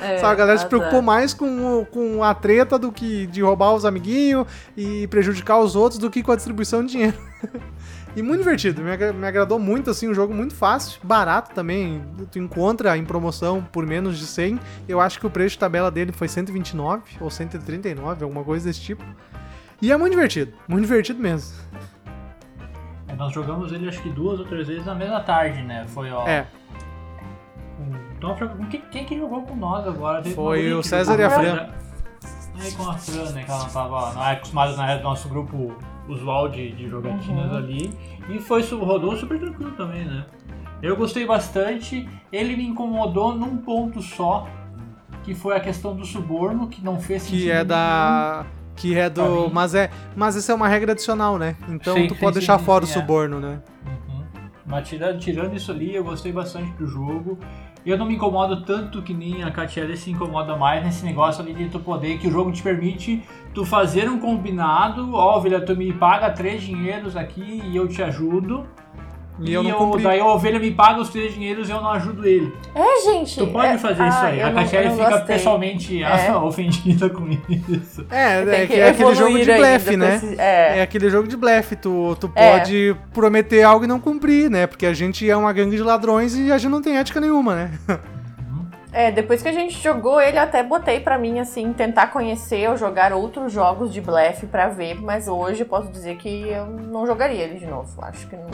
É, 0.00 0.18
Sabe, 0.18 0.32
a 0.32 0.34
galera 0.34 0.56
se 0.58 0.64
azar. 0.64 0.68
preocupou 0.68 1.02
mais 1.02 1.34
com, 1.34 1.84
com 1.90 2.22
a 2.22 2.32
treta 2.32 2.78
do 2.78 2.90
que 2.92 3.26
de 3.26 3.42
roubar 3.42 3.74
os 3.74 3.84
amiguinhos 3.84 4.46
e 4.76 5.06
prejudicar 5.08 5.37
os 5.58 5.76
outros 5.76 5.98
do 5.98 6.10
que 6.10 6.22
com 6.22 6.32
a 6.32 6.36
distribuição 6.36 6.84
de 6.84 6.92
dinheiro. 6.92 7.16
e 8.16 8.22
muito 8.22 8.40
divertido, 8.40 8.82
me, 8.82 8.96
me 9.12 9.26
agradou 9.26 9.58
muito, 9.58 9.90
assim, 9.90 10.08
um 10.08 10.14
jogo 10.14 10.34
muito 10.34 10.54
fácil, 10.54 11.00
barato 11.02 11.54
também. 11.54 12.02
Tu 12.30 12.38
encontra 12.38 12.96
em 12.96 13.04
promoção 13.04 13.62
por 13.62 13.86
menos 13.86 14.18
de 14.18 14.26
100. 14.26 14.58
Eu 14.88 15.00
acho 15.00 15.18
que 15.18 15.26
o 15.26 15.30
preço 15.30 15.50
de 15.50 15.58
tabela 15.58 15.90
dele 15.90 16.12
foi 16.12 16.28
129 16.28 17.02
ou 17.20 17.30
139, 17.30 18.24
alguma 18.24 18.44
coisa 18.44 18.66
desse 18.66 18.80
tipo. 18.80 19.04
E 19.80 19.92
é 19.92 19.96
muito 19.96 20.12
divertido, 20.12 20.52
muito 20.66 20.84
divertido 20.84 21.20
mesmo. 21.20 21.56
É, 23.06 23.14
Nós 23.14 23.32
jogamos 23.32 23.72
ele 23.72 23.88
acho 23.88 24.02
que 24.02 24.10
duas 24.10 24.40
ou 24.40 24.46
três 24.46 24.66
vezes 24.66 24.84
na 24.84 24.94
mesma 24.94 25.20
tarde, 25.20 25.62
né? 25.62 25.86
Foi, 25.88 26.10
ó. 26.10 26.26
É, 26.26 26.46
Então, 28.16 28.36
quem, 28.68 28.80
quem 28.90 29.04
que 29.04 29.16
jogou 29.16 29.42
com 29.42 29.54
nós 29.54 29.86
agora? 29.86 30.24
Foi 30.24 30.74
o 30.74 30.82
César 30.82 31.18
e 31.20 31.24
a 31.24 31.30
com 31.30 31.34
Fran. 31.36 31.68
Aí 32.60 32.72
com 32.72 32.88
a 32.88 32.94
Fran, 32.94 33.30
né? 33.30 33.44
Que 33.44 33.50
ela 33.50 33.60
não 33.64 33.70
tava 33.70 34.12
não 34.14 34.24
é 34.24 34.32
acostumada 34.32 34.76
na 34.76 34.96
do 34.96 35.02
nosso 35.02 35.28
grupo 35.28 35.76
usual 36.08 36.48
de, 36.48 36.72
de 36.72 36.88
jogatinas 36.88 37.50
Uhum. 37.50 37.56
ali. 37.56 37.90
E 38.28 38.38
foi, 38.38 38.62
rodou 38.62 39.16
super 39.16 39.38
tranquilo 39.38 39.72
também, 39.72 40.04
né? 40.04 40.24
Eu 40.82 40.96
gostei 40.96 41.26
bastante. 41.26 42.08
Ele 42.32 42.56
me 42.56 42.66
incomodou 42.66 43.34
num 43.34 43.56
ponto 43.58 44.00
só, 44.00 44.46
que 45.22 45.34
foi 45.34 45.56
a 45.56 45.60
questão 45.60 45.94
do 45.94 46.04
suborno, 46.04 46.68
que 46.68 46.82
não 46.84 47.00
fez 47.00 47.22
sentido 47.22 47.42
que 47.42 47.50
é 47.50 47.64
da. 47.64 48.46
Que 48.76 48.96
é 48.98 49.10
do. 49.10 49.50
Mas 49.50 49.74
é. 49.74 49.90
Mas 50.14 50.36
isso 50.36 50.50
é 50.52 50.54
uma 50.54 50.68
regra 50.68 50.92
adicional, 50.92 51.36
né? 51.38 51.56
Então 51.68 51.94
Sim, 51.94 52.06
tu 52.06 52.14
sim, 52.14 52.20
pode 52.20 52.34
sim, 52.34 52.40
deixar 52.40 52.58
sim, 52.58 52.64
fora 52.64 52.86
sim, 52.86 52.92
o 52.92 52.96
é. 52.96 53.00
suborno, 53.00 53.40
né? 53.40 53.60
Uhum. 53.86 54.24
Mas 54.66 54.88
tirando, 54.88 55.18
tirando 55.18 55.56
isso 55.56 55.72
ali, 55.72 55.94
eu 55.94 56.04
gostei 56.04 56.30
bastante 56.30 56.70
do 56.72 56.86
jogo. 56.86 57.38
Eu 57.86 57.96
não 57.96 58.06
me 58.06 58.14
incomodo 58.14 58.62
tanto 58.62 59.02
que 59.02 59.14
nem 59.14 59.42
a 59.42 59.50
Catiele 59.50 59.96
se 59.96 60.10
incomoda 60.10 60.56
mais 60.56 60.84
nesse 60.84 61.04
negócio 61.04 61.42
ali 61.42 61.54
de 61.54 61.68
tu 61.68 61.78
poder, 61.78 62.18
que 62.18 62.28
o 62.28 62.30
jogo 62.30 62.52
te 62.52 62.62
permite 62.62 63.22
tu 63.54 63.64
fazer 63.64 64.08
um 64.10 64.18
combinado, 64.18 65.14
ó, 65.14 65.36
ovelha, 65.36 65.60
tu 65.60 65.76
me 65.76 65.92
paga 65.92 66.30
três 66.30 66.62
dinheiros 66.62 67.16
aqui 67.16 67.62
e 67.64 67.76
eu 67.76 67.88
te 67.88 68.02
ajudo. 68.02 68.66
E 69.40 69.52
eu 69.52 69.62
não 69.62 69.72
cumpri. 69.72 70.02
daí 70.02 70.18
a 70.20 70.26
ovelha 70.26 70.58
me 70.58 70.70
paga 70.72 71.00
os 71.00 71.10
três 71.10 71.32
dinheiros 71.32 71.68
e 71.68 71.72
eu 71.72 71.80
não 71.80 71.90
ajudo 71.90 72.26
ele. 72.26 72.52
É, 72.74 73.02
gente. 73.04 73.38
Tu 73.38 73.46
pode 73.46 73.68
é- 73.74 73.78
fazer 73.78 74.02
ah, 74.02 74.08
isso 74.08 74.18
aí. 74.18 74.40
eu 74.40 74.46
A 74.46 74.48
eu 74.50 74.54
não 74.54 74.66
fica 74.66 75.10
gostei. 75.10 75.36
pessoalmente 75.36 76.02
É. 76.02 76.34
ofendida 76.36 77.08
com 77.10 77.28
isso. 77.28 78.04
É, 78.10 78.40
é, 78.42 78.60
que 78.66 78.74
que 78.74 78.80
é 78.80 78.88
aquele 78.88 79.14
jogo 79.14 79.38
de 79.38 79.44
blefe, 79.44 79.96
né? 79.96 80.16
esse- 80.16 80.40
é. 80.40 80.78
É 80.78 80.82
aquele 80.82 81.08
jogo 81.10 81.28
de 81.28 81.36
blefe. 81.36 81.76
Tu, 81.76 82.16
tu 82.20 82.32
É. 82.34 82.58
pode 82.58 82.96
prometer 83.12 83.62
algo 83.62 83.84
e 83.84 83.88
não 83.88 84.00
cumprir, 84.00 84.50
né? 84.50 84.66
Porque 84.66 84.86
a 84.86 84.92
gente 84.92 85.28
é 85.28 85.36
uma 85.36 85.52
gangue 85.52 85.76
de 85.76 85.82
ladrões 85.82 86.34
e 86.36 86.50
a 86.50 86.58
gente 86.58 86.70
não 86.70 86.82
tem 86.82 86.96
ética 86.98 87.20
nenhuma, 87.20 87.54
né? 87.54 87.70
É, 88.90 89.12
depois 89.12 89.42
que 89.42 89.48
a 89.48 89.52
gente 89.52 89.80
jogou 89.80 90.18
ele, 90.20 90.38
eu 90.38 90.42
até 90.42 90.62
botei 90.62 90.98
pra 90.98 91.18
mim, 91.18 91.38
assim, 91.38 91.72
tentar 91.74 92.06
conhecer 92.08 92.68
ou 92.70 92.76
jogar 92.76 93.12
outros 93.12 93.52
jogos 93.52 93.92
de 93.92 94.00
blefe 94.00 94.46
pra 94.46 94.68
ver, 94.68 95.00
mas 95.00 95.28
hoje 95.28 95.60
eu 95.62 95.66
posso 95.66 95.88
dizer 95.92 96.16
que 96.16 96.48
eu 96.48 96.66
não 96.66 97.06
jogaria 97.06 97.44
ele 97.44 97.58
de 97.58 97.66
novo. 97.66 97.90
Acho 98.02 98.26
que 98.26 98.34
não. 98.34 98.46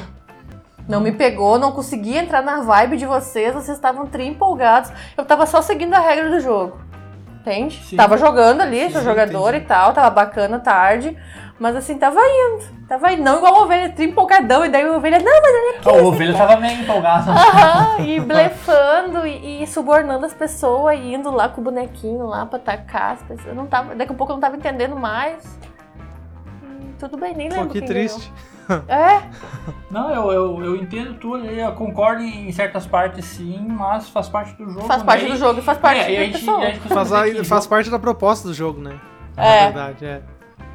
Não 0.88 1.00
me 1.00 1.12
pegou, 1.12 1.58
não 1.58 1.72
consegui 1.72 2.16
entrar 2.16 2.42
na 2.42 2.60
vibe 2.60 2.96
de 2.96 3.06
vocês, 3.06 3.54
vocês 3.54 3.76
estavam 3.76 4.06
tri 4.06 4.26
empolgados. 4.26 4.92
Eu 5.16 5.24
tava 5.24 5.46
só 5.46 5.62
seguindo 5.62 5.94
a 5.94 5.98
regra 5.98 6.30
do 6.30 6.40
jogo. 6.40 6.78
Entende? 7.40 7.82
Sim. 7.84 7.96
Tava 7.96 8.16
jogando 8.16 8.62
ali, 8.62 8.90
sou 8.90 9.02
jogador 9.02 9.54
e 9.54 9.60
tal, 9.60 9.92
tava 9.92 10.10
bacana 10.10 10.58
tarde. 10.58 11.16
Mas 11.58 11.76
assim, 11.76 11.96
tava 11.96 12.20
indo. 12.20 12.86
Tava 12.88 13.12
indo. 13.12 13.22
Não 13.22 13.36
igual 13.36 13.54
a 13.54 13.62
ovelha, 13.62 13.90
tri 13.90 14.06
empolgadão. 14.06 14.64
E 14.64 14.68
daí 14.68 14.82
a 14.82 14.92
ovelha, 14.92 15.18
não, 15.18 15.40
mas 15.40 15.52
olha 15.52 15.78
aqui. 15.78 15.88
A 15.88 15.92
ovelha 16.02 16.36
tava 16.36 16.56
meio 16.56 16.80
empolgada. 16.80 17.30
Aham, 17.30 18.00
e 18.00 18.20
blefando 18.20 19.26
e, 19.26 19.62
e 19.62 19.66
subornando 19.66 20.26
as 20.26 20.34
pessoas 20.34 20.98
e 20.98 21.14
indo 21.14 21.30
lá 21.30 21.48
com 21.48 21.60
o 21.60 21.64
bonequinho 21.64 22.26
lá 22.26 22.44
pra 22.44 22.58
atacar 22.58 23.12
as 23.12 23.22
pessoas. 23.22 23.46
Eu 23.46 23.54
não 23.54 23.66
tava, 23.66 23.94
daqui 23.94 24.12
a 24.12 24.16
pouco 24.16 24.32
eu 24.32 24.36
não 24.36 24.40
tava 24.40 24.56
entendendo 24.56 24.96
mais. 24.96 25.58
Tudo 27.08 27.20
bem, 27.20 27.34
nem 27.34 27.48
Pô, 27.48 27.54
lembro. 27.56 27.70
que 27.70 27.78
quem 27.80 27.88
triste. 27.88 28.32
ganhou. 28.68 28.84
É, 28.88 29.22
Não, 29.90 30.10
eu, 30.10 30.32
eu, 30.32 30.64
eu 30.64 30.76
entendo 30.76 31.14
tudo, 31.18 31.44
eu 31.44 31.70
concordo 31.72 32.22
em 32.22 32.50
certas 32.50 32.86
partes 32.86 33.24
sim, 33.26 33.66
mas 33.68 34.08
faz 34.08 34.28
parte 34.28 34.54
do 34.56 34.70
jogo. 34.70 34.86
faz 34.86 35.00
né? 35.02 35.06
parte 35.06 35.26
do 35.26 35.36
jogo 35.36 35.58
e 35.58 35.62
faz 35.62 35.76
parte 35.78 36.00
É, 36.00 36.02
a 36.02 36.06
da 36.06 36.24
gente- 36.24 36.38
pessoa. 36.38 36.60
e 36.62 36.66
a 36.66 36.70
gente 36.72 36.88
Faz, 36.88 37.12
a- 37.12 37.24
que 37.28 37.44
faz 37.44 37.66
parte 37.66 37.90
da 37.90 37.98
proposta 37.98 38.48
do 38.48 38.54
jogo, 38.54 38.80
né? 38.80 38.98
Na 39.36 39.44
É. 39.44 39.64
verdade, 39.64 40.04
é. 40.06 40.22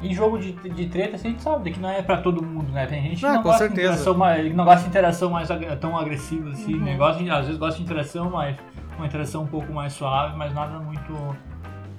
Em 0.02 0.14
jogo 0.14 0.38
de, 0.38 0.52
de 0.52 0.86
treta, 0.86 1.16
assim, 1.16 1.28
a 1.28 1.30
gente 1.32 1.42
sabe 1.42 1.70
que 1.72 1.80
não 1.80 1.90
é 1.90 2.00
pra 2.00 2.16
todo 2.18 2.42
mundo, 2.42 2.70
né? 2.72 2.86
Tem 2.86 3.02
gente 3.02 3.16
que 3.16 3.26
não, 3.26 3.36
com 3.38 3.42
gosta 3.42 3.58
certeza. 3.66 3.80
De 3.88 3.94
interação 3.94 4.14
mais, 4.14 4.42
que 4.46 4.54
não 4.54 4.64
gosta 4.64 4.82
de 4.82 4.88
interação 4.88 5.30
mais 5.30 5.50
ag- 5.50 5.76
tão 5.76 5.98
agressiva, 5.98 6.50
assim, 6.50 6.74
Uhum. 6.74 6.84
né? 6.84 6.96
Gosta 6.96 7.22
às 7.34 7.44
vezes 7.46 7.58
gosta 7.58 7.76
de 7.76 7.82
interação, 7.82 8.30
mas 8.30 8.56
uma 8.96 9.06
interação 9.06 9.42
um 9.42 9.46
pouco 9.46 9.72
mais 9.72 9.92
suave, 9.92 10.36
mas 10.38 10.54
nada 10.54 10.78
muito, 10.78 11.12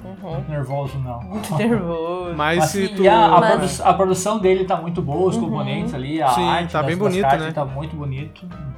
Uhum. 0.04 0.44
nervoso, 0.50 0.98
não. 1.00 1.20
Muito 1.24 1.56
nervoso. 1.56 2.34
Mas 2.36 2.58
Mas, 2.60 2.70
se 2.72 2.84
assim, 2.86 2.96
tu. 2.96 3.10
a, 3.10 3.26
a 3.26 3.40
Mas- 3.40 3.78
produ- 3.78 3.90
a 3.90 3.94
produção 3.94 4.40
dele 4.40 4.66
tá 4.66 4.76
muito 4.78 5.02
boa, 5.02 5.30
os 5.30 5.36
Uhum. 5.36 5.44
componentes 5.44 5.94
ali, 5.94 6.22
a 6.22 6.30
Sim, 6.30 6.50
arte 6.50 6.72
tá 6.72 6.80
das- 6.80 6.88
bem 6.88 6.98
bonito, 6.98 7.28
né? 7.38 7.52
tá 7.52 7.66
muito 7.66 7.96
bonito. 7.96 8.44
Uhum. 8.44 8.72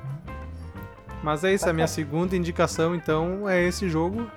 Mas 1.24 1.44
é 1.44 1.54
isso, 1.54 1.70
a 1.70 1.74
minha 1.74 1.88
segunda 1.88 2.36
indicação, 2.36 2.94
então, 2.94 3.48
é 3.48 3.62
esse 3.64 3.88
jogo. 3.88 4.28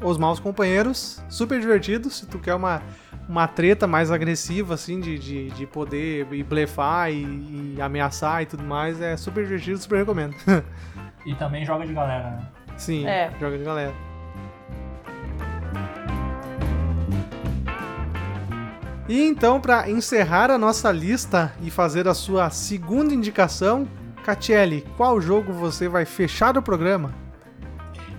Os 0.00 0.16
Maus 0.18 0.38
Companheiros. 0.38 1.22
Super 1.28 1.58
divertido. 1.58 2.10
Se 2.10 2.26
tu 2.26 2.38
quer 2.38 2.54
uma, 2.54 2.80
uma 3.28 3.48
treta 3.48 3.86
mais 3.88 4.10
agressiva, 4.12 4.74
assim, 4.74 5.00
de, 5.00 5.18
de, 5.18 5.50
de 5.50 5.66
poder 5.66 6.28
e 6.30 6.42
blefar 6.44 7.10
e, 7.10 7.74
e 7.76 7.80
ameaçar 7.80 8.42
e 8.42 8.46
tudo 8.46 8.62
mais, 8.62 9.00
é 9.00 9.16
super 9.16 9.42
divertido, 9.44 9.78
super 9.78 9.96
recomendo. 9.98 10.34
E 11.26 11.34
também 11.34 11.64
joga 11.64 11.84
de 11.84 11.92
galera, 11.92 12.30
né? 12.30 12.46
Sim, 12.76 13.04
É. 13.04 13.32
joga 13.40 13.58
de 13.58 13.64
galera. 13.64 13.92
E 19.08 19.22
então, 19.22 19.60
para 19.60 19.88
encerrar 19.88 20.50
a 20.50 20.58
nossa 20.58 20.90
lista 20.90 21.52
e 21.62 21.70
fazer 21.70 22.08
a 22.08 22.14
sua 22.14 22.50
segunda 22.50 23.14
indicação, 23.14 23.86
Catiele, 24.24 24.84
qual 24.96 25.20
jogo 25.20 25.52
você 25.52 25.88
vai 25.88 26.04
fechar 26.04 26.58
o 26.58 26.62
programa? 26.62 27.14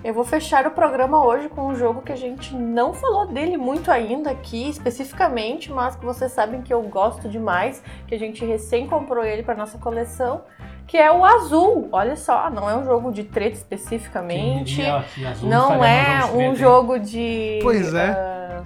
Eu 0.01 0.13
vou 0.13 0.23
fechar 0.23 0.65
o 0.65 0.71
programa 0.71 1.21
hoje 1.25 1.49
com 1.49 1.67
um 1.67 1.75
jogo 1.75 2.01
que 2.01 2.13
a 2.13 2.15
gente 2.15 2.55
não 2.55 2.93
falou 2.93 3.27
dele 3.27 3.57
muito 3.57 3.91
ainda 3.91 4.31
aqui, 4.31 4.69
especificamente, 4.69 5.69
mas 5.69 5.97
que 5.97 6.05
vocês 6.05 6.31
sabem 6.31 6.61
que 6.61 6.73
eu 6.73 6.81
gosto 6.83 7.27
demais, 7.27 7.83
que 8.07 8.15
a 8.15 8.17
gente 8.19 8.45
recém 8.45 8.87
comprou 8.87 9.25
ele 9.25 9.43
para 9.43 9.55
nossa 9.55 9.77
coleção, 9.77 10.43
que 10.87 10.95
é 10.95 11.11
o 11.11 11.25
Azul. 11.25 11.89
Olha 11.91 12.15
só, 12.15 12.49
não 12.49 12.69
é 12.69 12.77
um 12.77 12.85
jogo 12.85 13.11
de 13.11 13.25
treta 13.25 13.57
especificamente, 13.57 14.75
diria 14.75 15.03
não 15.43 15.83
é 15.83 16.23
um 16.33 16.55
jogo 16.55 16.97
de. 16.97 17.59
Pois 17.61 17.93
é. 17.93 18.11
ah, 18.11 18.63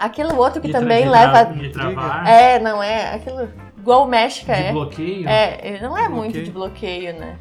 aquele 0.00 0.32
outro 0.32 0.60
que 0.60 0.66
De 0.68 0.72
também 0.72 1.02
de 1.04 1.08
leva. 1.08 1.44
de 1.44 1.68
travar. 1.70 2.26
É, 2.26 2.58
não 2.58 2.82
é. 2.82 3.14
Aquilo. 3.14 3.48
Igual 3.78 4.04
o 4.04 4.08
México 4.08 4.46
de 4.46 4.52
é. 4.52 4.72
bloqueio. 4.72 5.28
É, 5.28 5.60
ele 5.66 5.78
não 5.82 5.96
é 5.96 6.02
Bloqueio. 6.08 6.16
muito 6.16 6.42
de 6.42 6.50
bloqueio, 6.50 7.18
né? 7.18 7.36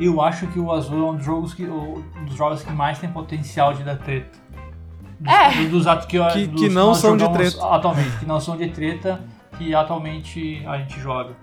Eu 0.00 0.20
acho 0.20 0.46
que 0.48 0.58
o 0.58 0.72
azul 0.72 1.08
é 1.08 1.10
um 1.10 1.16
dos 1.16 1.24
jogos 1.26 1.52
que, 1.54 1.64
um 1.64 2.02
dos 2.24 2.34
jogos 2.34 2.62
que 2.62 2.72
mais 2.72 2.98
tem 2.98 3.10
potencial 3.10 3.74
de 3.74 3.82
dar 3.82 3.96
treta. 3.98 4.38
Dos, 5.20 5.32
É. 5.32 5.64
dos 5.68 5.86
atos 5.86 6.06
que, 6.06 6.18
Que- 6.32 6.46
dos 6.46 6.62
que 6.62 6.68
não 6.70 6.94
são 6.94 7.16
de 7.16 7.28
treta. 7.32 7.64
Atualmente, 7.74 8.16
que 8.18 8.24
não 8.26 8.40
são 8.40 8.56
de 8.56 8.68
treta, 8.70 9.20
que 9.58 9.74
atualmente 9.74 10.64
a 10.66 10.78
gente 10.78 10.98
joga. 10.98 11.34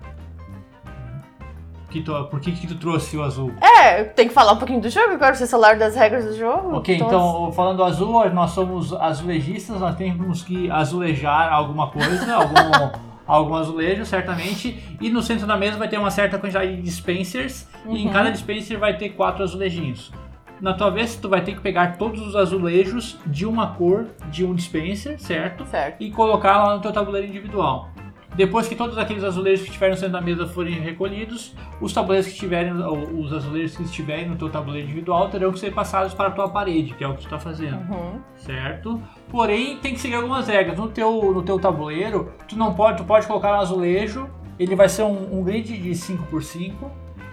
Que 1.90 2.02
tu, 2.02 2.12
por 2.26 2.38
que, 2.38 2.52
que 2.52 2.66
tu 2.66 2.74
trouxe 2.74 3.16
o 3.16 3.22
azul? 3.22 3.50
É, 3.62 4.04
tem 4.04 4.28
que 4.28 4.34
falar 4.34 4.52
um 4.52 4.56
pouquinho 4.58 4.80
do 4.80 4.90
jogo 4.90 5.12
agora, 5.14 5.34
vocês 5.34 5.50
falaram 5.50 5.78
das 5.78 5.96
regras 5.96 6.26
do 6.26 6.36
jogo. 6.36 6.76
Ok, 6.76 6.94
então, 6.96 7.50
falando 7.52 7.78
do 7.78 7.84
azul, 7.84 8.28
nós 8.30 8.50
somos 8.50 8.92
azulejistas, 8.92 9.80
nós 9.80 9.96
temos 9.96 10.42
que 10.42 10.70
azulejar 10.70 11.50
alguma 11.50 11.88
coisa, 11.88 12.34
algum, 12.34 12.90
algum 13.26 13.54
azulejo, 13.54 14.04
certamente. 14.04 14.96
E 15.00 15.08
no 15.08 15.22
centro 15.22 15.46
da 15.46 15.56
mesa 15.56 15.78
vai 15.78 15.88
ter 15.88 15.96
uma 15.98 16.10
certa 16.10 16.38
quantidade 16.38 16.76
de 16.76 16.82
dispensers, 16.82 17.66
e 17.88 18.02
em 18.02 18.06
Uhum. 18.06 18.12
cada 18.12 18.30
dispenser 18.30 18.78
vai 18.78 18.94
ter 18.98 19.08
quatro 19.10 19.42
azulejinhos. 19.42 20.12
Na 20.60 20.74
tua 20.74 20.90
vez, 20.90 21.14
tu 21.16 21.28
vai 21.28 21.40
ter 21.40 21.54
que 21.54 21.60
pegar 21.60 21.96
todos 21.96 22.20
os 22.20 22.34
azulejos 22.36 23.16
de 23.24 23.46
uma 23.46 23.68
cor 23.68 24.06
de 24.28 24.44
um 24.44 24.54
dispenser, 24.54 25.18
certo? 25.18 25.64
Certo. 25.64 26.02
E 26.02 26.10
colocar 26.10 26.64
lá 26.64 26.74
no 26.74 26.82
teu 26.82 26.92
tabuleiro 26.92 27.28
individual. 27.28 27.88
Depois 28.34 28.68
que 28.68 28.76
todos 28.76 28.96
aqueles 28.96 29.24
azulejos 29.24 29.62
que 29.62 29.68
estiverem 29.68 29.96
centro 29.96 30.12
da 30.12 30.20
mesa 30.20 30.46
forem 30.46 30.74
recolhidos, 30.80 31.54
os 31.80 31.92
tabuleiros 31.92 32.26
que 32.28 32.34
estiverem, 32.34 32.72
os 32.72 33.32
azulejos 33.32 33.76
que 33.76 33.82
estiverem 33.82 34.28
no 34.28 34.36
teu 34.36 34.48
tabuleiro 34.48 34.86
individual 34.86 35.28
terão 35.28 35.50
que 35.50 35.58
ser 35.58 35.72
passados 35.74 36.14
para 36.14 36.28
a 36.28 36.30
tua 36.30 36.48
parede, 36.48 36.94
que 36.94 37.02
é 37.02 37.08
o 37.08 37.12
que 37.14 37.20
tu 37.20 37.24
está 37.24 37.38
fazendo 37.38 37.78
Uhum. 37.90 38.20
certo? 38.36 39.02
Porém, 39.28 39.78
tem 39.78 39.92
que 39.94 40.00
seguir 40.00 40.14
algumas 40.14 40.46
regras. 40.46 40.78
No 40.78 40.88
teu, 40.88 41.32
no 41.32 41.42
teu 41.42 41.58
tabuleiro, 41.58 42.30
tu 42.46 42.56
não 42.56 42.74
pode, 42.74 42.98
tu 42.98 43.04
pode 43.04 43.26
colocar 43.26 43.52
um 43.56 43.60
azulejo, 43.60 44.28
ele 44.58 44.76
vai 44.76 44.88
ser 44.88 45.02
um, 45.02 45.38
um 45.40 45.42
grid 45.42 45.76
de 45.76 45.90
5x5, 45.90 46.74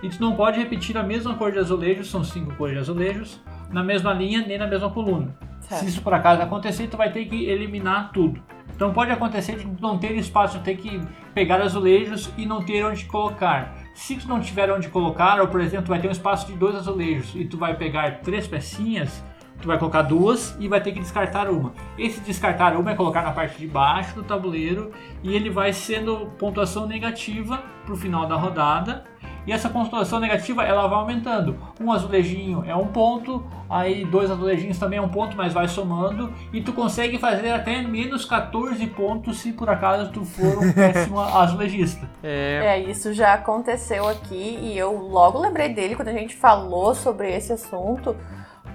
e 0.02 0.10
tu 0.10 0.20
não 0.22 0.36
pode 0.36 0.58
repetir 0.60 0.98
a 0.98 1.04
mesma 1.04 1.36
cor 1.36 1.52
de 1.52 1.60
azulejos, 1.60 2.10
são 2.10 2.24
5 2.24 2.56
cores 2.56 2.74
de 2.76 2.80
azulejos, 2.80 3.42
na 3.72 3.84
mesma 3.84 4.14
linha 4.14 4.44
nem 4.48 4.58
na 4.58 4.68
mesma 4.68 4.90
coluna. 4.90 5.36
Certo. 5.62 5.82
Se 5.82 5.88
isso 5.88 6.02
por 6.02 6.14
acaso 6.14 6.42
acontecer, 6.42 6.88
tu 6.88 6.98
vai 6.98 7.12
ter 7.12 7.26
que 7.26 7.46
eliminar 7.46 8.12
tudo. 8.12 8.40
Então 8.76 8.94
pode 8.94 9.10
acontecer 9.10 9.56
de 9.58 9.82
não 9.82 9.98
ter 9.98 10.12
espaço, 10.18 10.60
ter 10.60 10.76
que 10.76 11.02
pegar 11.34 11.62
azulejos 11.62 12.30
e 12.38 12.46
não 12.46 12.62
ter 12.62 12.86
onde 12.86 13.06
colocar. 13.06 13.74
Se 13.94 14.16
tu 14.16 14.28
não 14.28 14.42
tiver 14.42 14.70
onde 14.70 14.90
colocar, 14.90 15.40
ou 15.40 15.48
por 15.48 15.62
exemplo, 15.62 15.88
vai 15.88 16.00
ter 16.00 16.10
um 16.10 16.12
espaço 16.12 16.48
de 16.48 16.54
dois 16.54 16.76
azulejos 16.76 17.34
e 17.36 17.46
tu 17.46 17.58
vai 17.58 17.76
pegar 17.76 18.20
três 18.20 18.46
pecinhas, 18.48 19.24
tu 19.62 19.68
vai 19.68 19.78
colocar 19.78 20.02
duas 20.02 20.56
e 20.60 20.68
vai 20.68 20.82
ter 20.82 20.92
que 20.92 21.00
descartar 21.00 21.50
uma. 21.50 21.74
Esse 21.98 22.20
descartar 22.22 22.76
uma 22.76 22.92
é 22.92 22.96
colocar 22.96 23.22
na 23.22 23.32
parte 23.32 23.58
de 23.58 23.68
baixo 23.68 24.16
do 24.16 24.24
tabuleiro 24.24 24.92
e 25.24 25.36
ele 25.36 25.50
vai 25.50 25.74
sendo 25.74 26.28
pontuação 26.38 26.88
negativa 26.88 27.64
pro 27.86 27.96
final 27.96 28.28
da 28.28 28.36
rodada. 28.36 29.06
E 29.48 29.52
essa 29.52 29.70
pontuação 29.70 30.20
negativa 30.20 30.64
ela 30.64 30.88
vai 30.88 30.98
aumentando. 30.98 31.56
Um 31.80 31.92
azulejinho 31.92 32.64
é 32.66 32.76
um 32.76 32.88
ponto, 32.88 33.46
aí 33.70 34.04
dois 34.04 34.32
azulejinhos 34.32 34.80
também 34.80 34.98
é 34.98 35.02
um 35.02 35.10
ponto, 35.10 35.38
mas 35.38 35.54
vai 35.54 35.68
somando. 35.68 36.34
E 36.52 36.62
tu 36.62 36.74
consegue 36.74 37.20
fazer 37.20 37.52
até 37.52 37.84
menos 37.84 38.26
14 38.26 38.86
pontos 38.88 39.38
se 39.38 39.54
por 39.54 39.70
acaso 39.70 40.12
tu 40.12 40.26
for 40.26 40.58
um 40.58 40.74
péssimo 40.74 41.20
azulejista. 41.20 42.10
É, 42.24 42.62
É, 42.66 42.80
isso 42.80 43.14
já 43.14 43.36
aconteceu 43.36 44.08
aqui 44.08 44.58
e 44.62 44.76
eu 44.76 44.98
logo 44.98 45.40
lembrei 45.40 45.70
dele 45.70 45.96
quando 45.96 46.08
a 46.08 46.14
gente 46.14 46.36
falou 46.36 46.96
sobre 46.96 47.32
esse 47.32 47.54
assunto, 47.54 48.16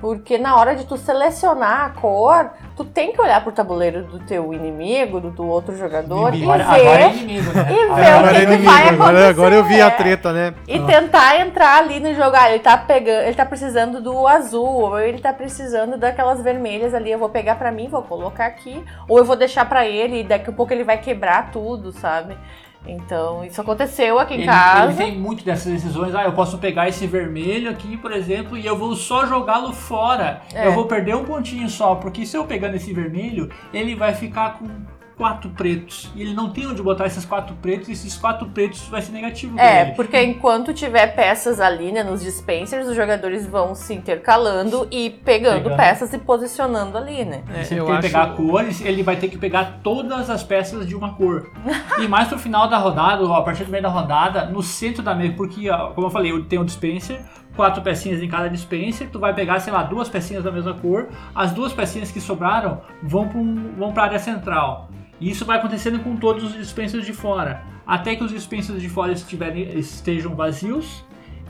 porque 0.00 0.38
na 0.38 0.56
hora 0.56 0.74
de 0.74 0.86
tu 0.86 0.96
selecionar 0.96 1.86
a 1.86 1.90
cor, 1.90 2.50
tu 2.76 2.84
tem 2.84 3.12
que 3.12 3.20
olhar 3.20 3.42
pro 3.42 3.52
tabuleiro 3.52 4.04
do 4.04 4.18
teu 4.20 4.52
inimigo, 4.54 5.20
do, 5.20 5.30
do 5.30 5.46
outro 5.46 5.76
jogador 5.76 6.34
Inimigo. 6.34 6.50
Agora, 6.50 6.62
e 6.62 6.66
ver 6.66 6.88
agora 6.88 7.02
é 7.02 7.08
inimigo, 7.08 7.52
né? 7.52 7.66
e 7.68 7.86
ver 7.94 8.06
Agora 8.06 8.16
o 8.16 8.18
agora 8.18 8.34
que 8.34 8.40
é 8.40 8.46
que 8.46 8.54
inimigo, 8.54 8.64
vai 8.64 8.88
agora, 8.88 9.28
agora 9.28 9.54
eu 9.54 9.64
vi 9.64 9.80
a 9.80 9.88
acontecer. 9.88 9.90
treta, 9.90 10.32
né? 10.32 10.54
E 10.66 10.78
tentar 10.80 11.38
entrar 11.40 11.78
ali 11.78 12.00
no 12.00 12.14
jogo. 12.14 12.36
Ah, 12.36 12.50
ele 12.50 12.60
tá 12.60 12.76
pegando, 12.78 13.24
ele 13.24 13.34
tá 13.34 13.44
precisando 13.46 14.00
do 14.00 14.26
azul, 14.26 14.66
ou 14.66 15.00
ele 15.00 15.18
tá 15.20 15.32
precisando 15.32 15.96
daquelas 15.98 16.42
vermelhas 16.42 16.94
ali. 16.94 17.10
Eu 17.10 17.18
vou 17.18 17.28
pegar 17.28 17.56
pra 17.56 17.70
mim, 17.70 17.88
vou 17.88 18.02
colocar 18.02 18.46
aqui, 18.46 18.84
ou 19.08 19.18
eu 19.18 19.24
vou 19.24 19.36
deixar 19.36 19.64
pra 19.68 19.86
ele 19.86 20.20
e 20.20 20.24
daqui 20.24 20.50
a 20.50 20.52
pouco 20.52 20.72
ele 20.72 20.84
vai 20.84 20.98
quebrar 20.98 21.50
tudo, 21.50 21.92
sabe? 21.92 22.36
Então, 22.86 23.44
isso 23.44 23.60
aconteceu 23.60 24.18
aqui 24.18 24.34
em 24.34 24.38
Ele, 24.38 24.46
casa. 24.46 24.84
ele 24.86 24.94
tem 25.12 25.18
muito 25.18 25.44
dessas 25.44 25.72
decisões. 25.72 26.14
Ah, 26.14 26.24
eu 26.24 26.32
posso 26.32 26.58
pegar 26.58 26.88
esse 26.88 27.06
vermelho 27.06 27.70
aqui, 27.70 27.96
por 27.96 28.10
exemplo, 28.10 28.56
e 28.56 28.64
eu 28.64 28.76
vou 28.76 28.96
só 28.96 29.26
jogá-lo 29.26 29.72
fora. 29.72 30.40
É. 30.54 30.66
Eu 30.66 30.72
vou 30.72 30.86
perder 30.86 31.14
um 31.14 31.24
pontinho 31.24 31.68
só, 31.68 31.94
porque 31.94 32.24
se 32.24 32.36
eu 32.36 32.44
pegando 32.44 32.76
esse 32.76 32.92
vermelho, 32.92 33.50
ele 33.72 33.94
vai 33.94 34.14
ficar 34.14 34.54
com 34.58 34.66
quatro 35.20 35.50
pretos. 35.50 36.10
E 36.16 36.22
ele 36.22 36.32
não 36.32 36.48
tem 36.48 36.66
onde 36.66 36.82
botar 36.82 37.04
esses 37.04 37.26
quatro 37.26 37.54
pretos, 37.56 37.90
e 37.90 37.92
esses 37.92 38.16
quatro 38.16 38.48
pretos 38.48 38.88
vai 38.88 39.02
ser 39.02 39.12
negativo 39.12 39.54
pra 39.54 39.62
É, 39.64 39.82
ele. 39.82 39.90
porque 39.92 40.18
enquanto 40.22 40.72
tiver 40.72 41.08
peças 41.14 41.60
ali, 41.60 41.92
né, 41.92 42.02
nos 42.02 42.22
dispensers, 42.22 42.86
os 42.88 42.96
jogadores 42.96 43.46
vão 43.46 43.74
se 43.74 43.92
intercalando 43.92 44.88
e 44.90 45.10
pegando, 45.10 45.64
Pegando. 45.64 45.76
peças 45.76 46.10
e 46.14 46.18
posicionando 46.18 46.96
ali, 46.96 47.22
né? 47.26 47.42
É, 47.54 47.62
Se 47.64 47.74
ele 47.74 47.82
acho- 47.90 48.00
pegar 48.00 48.28
cores, 48.34 48.80
ele 48.80 49.02
vai 49.02 49.16
ter 49.16 49.28
que 49.28 49.36
pegar 49.36 49.80
todas 49.82 50.30
as 50.30 50.42
peças 50.42 50.86
de 50.88 50.94
uma 50.96 51.12
cor. 51.12 51.50
e 52.02 52.08
mais 52.08 52.28
pro 52.28 52.38
final 52.38 52.66
da 52.66 52.78
rodada, 52.78 53.22
ou 53.22 53.34
a 53.34 53.42
partir 53.42 53.64
do 53.64 53.70
meio 53.70 53.82
da 53.82 53.90
rodada, 53.90 54.46
no 54.46 54.62
centro 54.62 55.02
da 55.02 55.14
mesa, 55.14 55.34
porque, 55.36 55.68
ó, 55.68 55.90
como 55.90 56.06
eu 56.06 56.10
falei, 56.10 56.32
eu 56.32 56.42
tenho 56.46 56.62
um 56.62 56.64
dispenser, 56.64 57.20
quatro 57.54 57.82
pecinhas 57.82 58.22
em 58.22 58.28
cada 58.28 58.48
dispenser, 58.48 59.10
tu 59.10 59.18
vai 59.18 59.34
pegar, 59.34 59.60
sei 59.60 59.70
lá, 59.72 59.82
duas 59.82 60.08
pecinhas 60.08 60.42
da 60.42 60.50
mesma 60.50 60.72
cor, 60.72 61.08
as 61.34 61.52
duas 61.52 61.72
pecinhas 61.74 62.10
que 62.10 62.20
sobraram 62.20 62.80
vão 63.02 63.28
para 63.28 63.38
um, 63.38 63.74
vão 63.76 63.92
a 63.94 64.02
área 64.02 64.18
central. 64.18 64.88
E 65.20 65.30
isso 65.30 65.44
vai 65.44 65.58
acontecendo 65.58 65.98
com 66.00 66.16
todos 66.16 66.44
os 66.44 66.54
dispensers 66.54 67.04
de 67.04 67.12
fora, 67.12 67.62
até 67.86 68.16
que 68.16 68.24
os 68.24 68.30
dispensers 68.30 68.80
de 68.80 68.88
fora 68.88 69.12
estiverem, 69.12 69.78
estejam 69.78 70.34
vazios. 70.34 71.04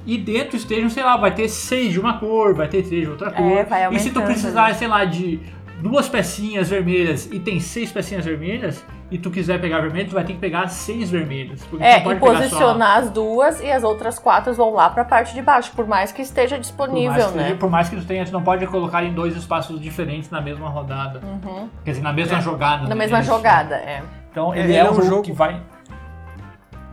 E 0.06 0.16
dentro 0.16 0.56
estejam, 0.56 0.88
sei 0.88 1.02
lá, 1.02 1.16
vai 1.16 1.34
ter 1.34 1.48
seis 1.48 1.92
de 1.92 2.00
uma 2.00 2.18
cor, 2.18 2.54
vai 2.54 2.66
ter 2.66 2.82
três 2.82 3.02
de 3.02 3.10
outra 3.10 3.30
cor. 3.30 3.46
É, 3.46 3.64
vai 3.64 3.94
e 3.94 3.98
se 3.98 4.10
tu 4.10 4.22
precisar, 4.22 4.68
né? 4.68 4.74
sei 4.74 4.88
lá, 4.88 5.04
de 5.04 5.38
duas 5.80 6.08
pecinhas 6.08 6.70
vermelhas 6.70 7.28
e 7.30 7.38
tem 7.38 7.60
seis 7.60 7.92
pecinhas 7.92 8.24
vermelhas, 8.24 8.84
e 9.10 9.18
tu 9.18 9.30
quiser 9.30 9.60
pegar 9.60 9.80
vermelho, 9.80 10.08
tu 10.08 10.14
vai 10.14 10.24
ter 10.24 10.34
que 10.34 10.38
pegar 10.38 10.68
seis 10.68 11.10
vermelhas. 11.10 11.60
É, 11.80 11.98
e 11.98 12.02
só- 12.02 12.14
posicionar 12.14 12.98
as 12.98 13.10
duas 13.10 13.60
e 13.60 13.70
as 13.70 13.82
outras 13.82 14.18
quatro 14.18 14.52
vão 14.54 14.72
lá 14.72 14.88
pra 14.88 15.04
parte 15.04 15.34
de 15.34 15.42
baixo, 15.42 15.72
por 15.74 15.86
mais 15.86 16.12
que 16.12 16.22
esteja 16.22 16.50
por 16.50 16.58
mais, 16.58 16.66
disponível, 16.66 17.32
que, 17.32 17.36
né? 17.38 17.56
por 17.58 17.70
mais 17.70 17.88
que 17.88 17.96
tu 17.96 18.04
tenha, 18.04 18.24
tu 18.24 18.32
não 18.32 18.42
pode 18.42 18.66
colocar 18.66 19.02
em 19.02 19.12
dois 19.12 19.36
espaços 19.36 19.80
diferentes 19.80 20.30
na 20.30 20.40
mesma 20.40 20.68
rodada. 20.68 21.20
Uhum. 21.24 21.68
Quer 21.84 21.90
dizer, 21.92 22.02
na 22.02 22.12
mesma 22.12 22.40
jogada. 22.40 22.82
Na 22.84 22.88
né? 22.90 22.94
mesma 22.94 23.20
Isso. 23.20 23.30
jogada, 23.30 23.74
é. 23.76 24.02
Então 24.30 24.54
É, 24.54 24.60
ele 24.60 24.74
é, 24.74 24.88
um 24.88 25.02
jogo, 25.02 25.22
que 25.22 25.32
vai. 25.32 25.60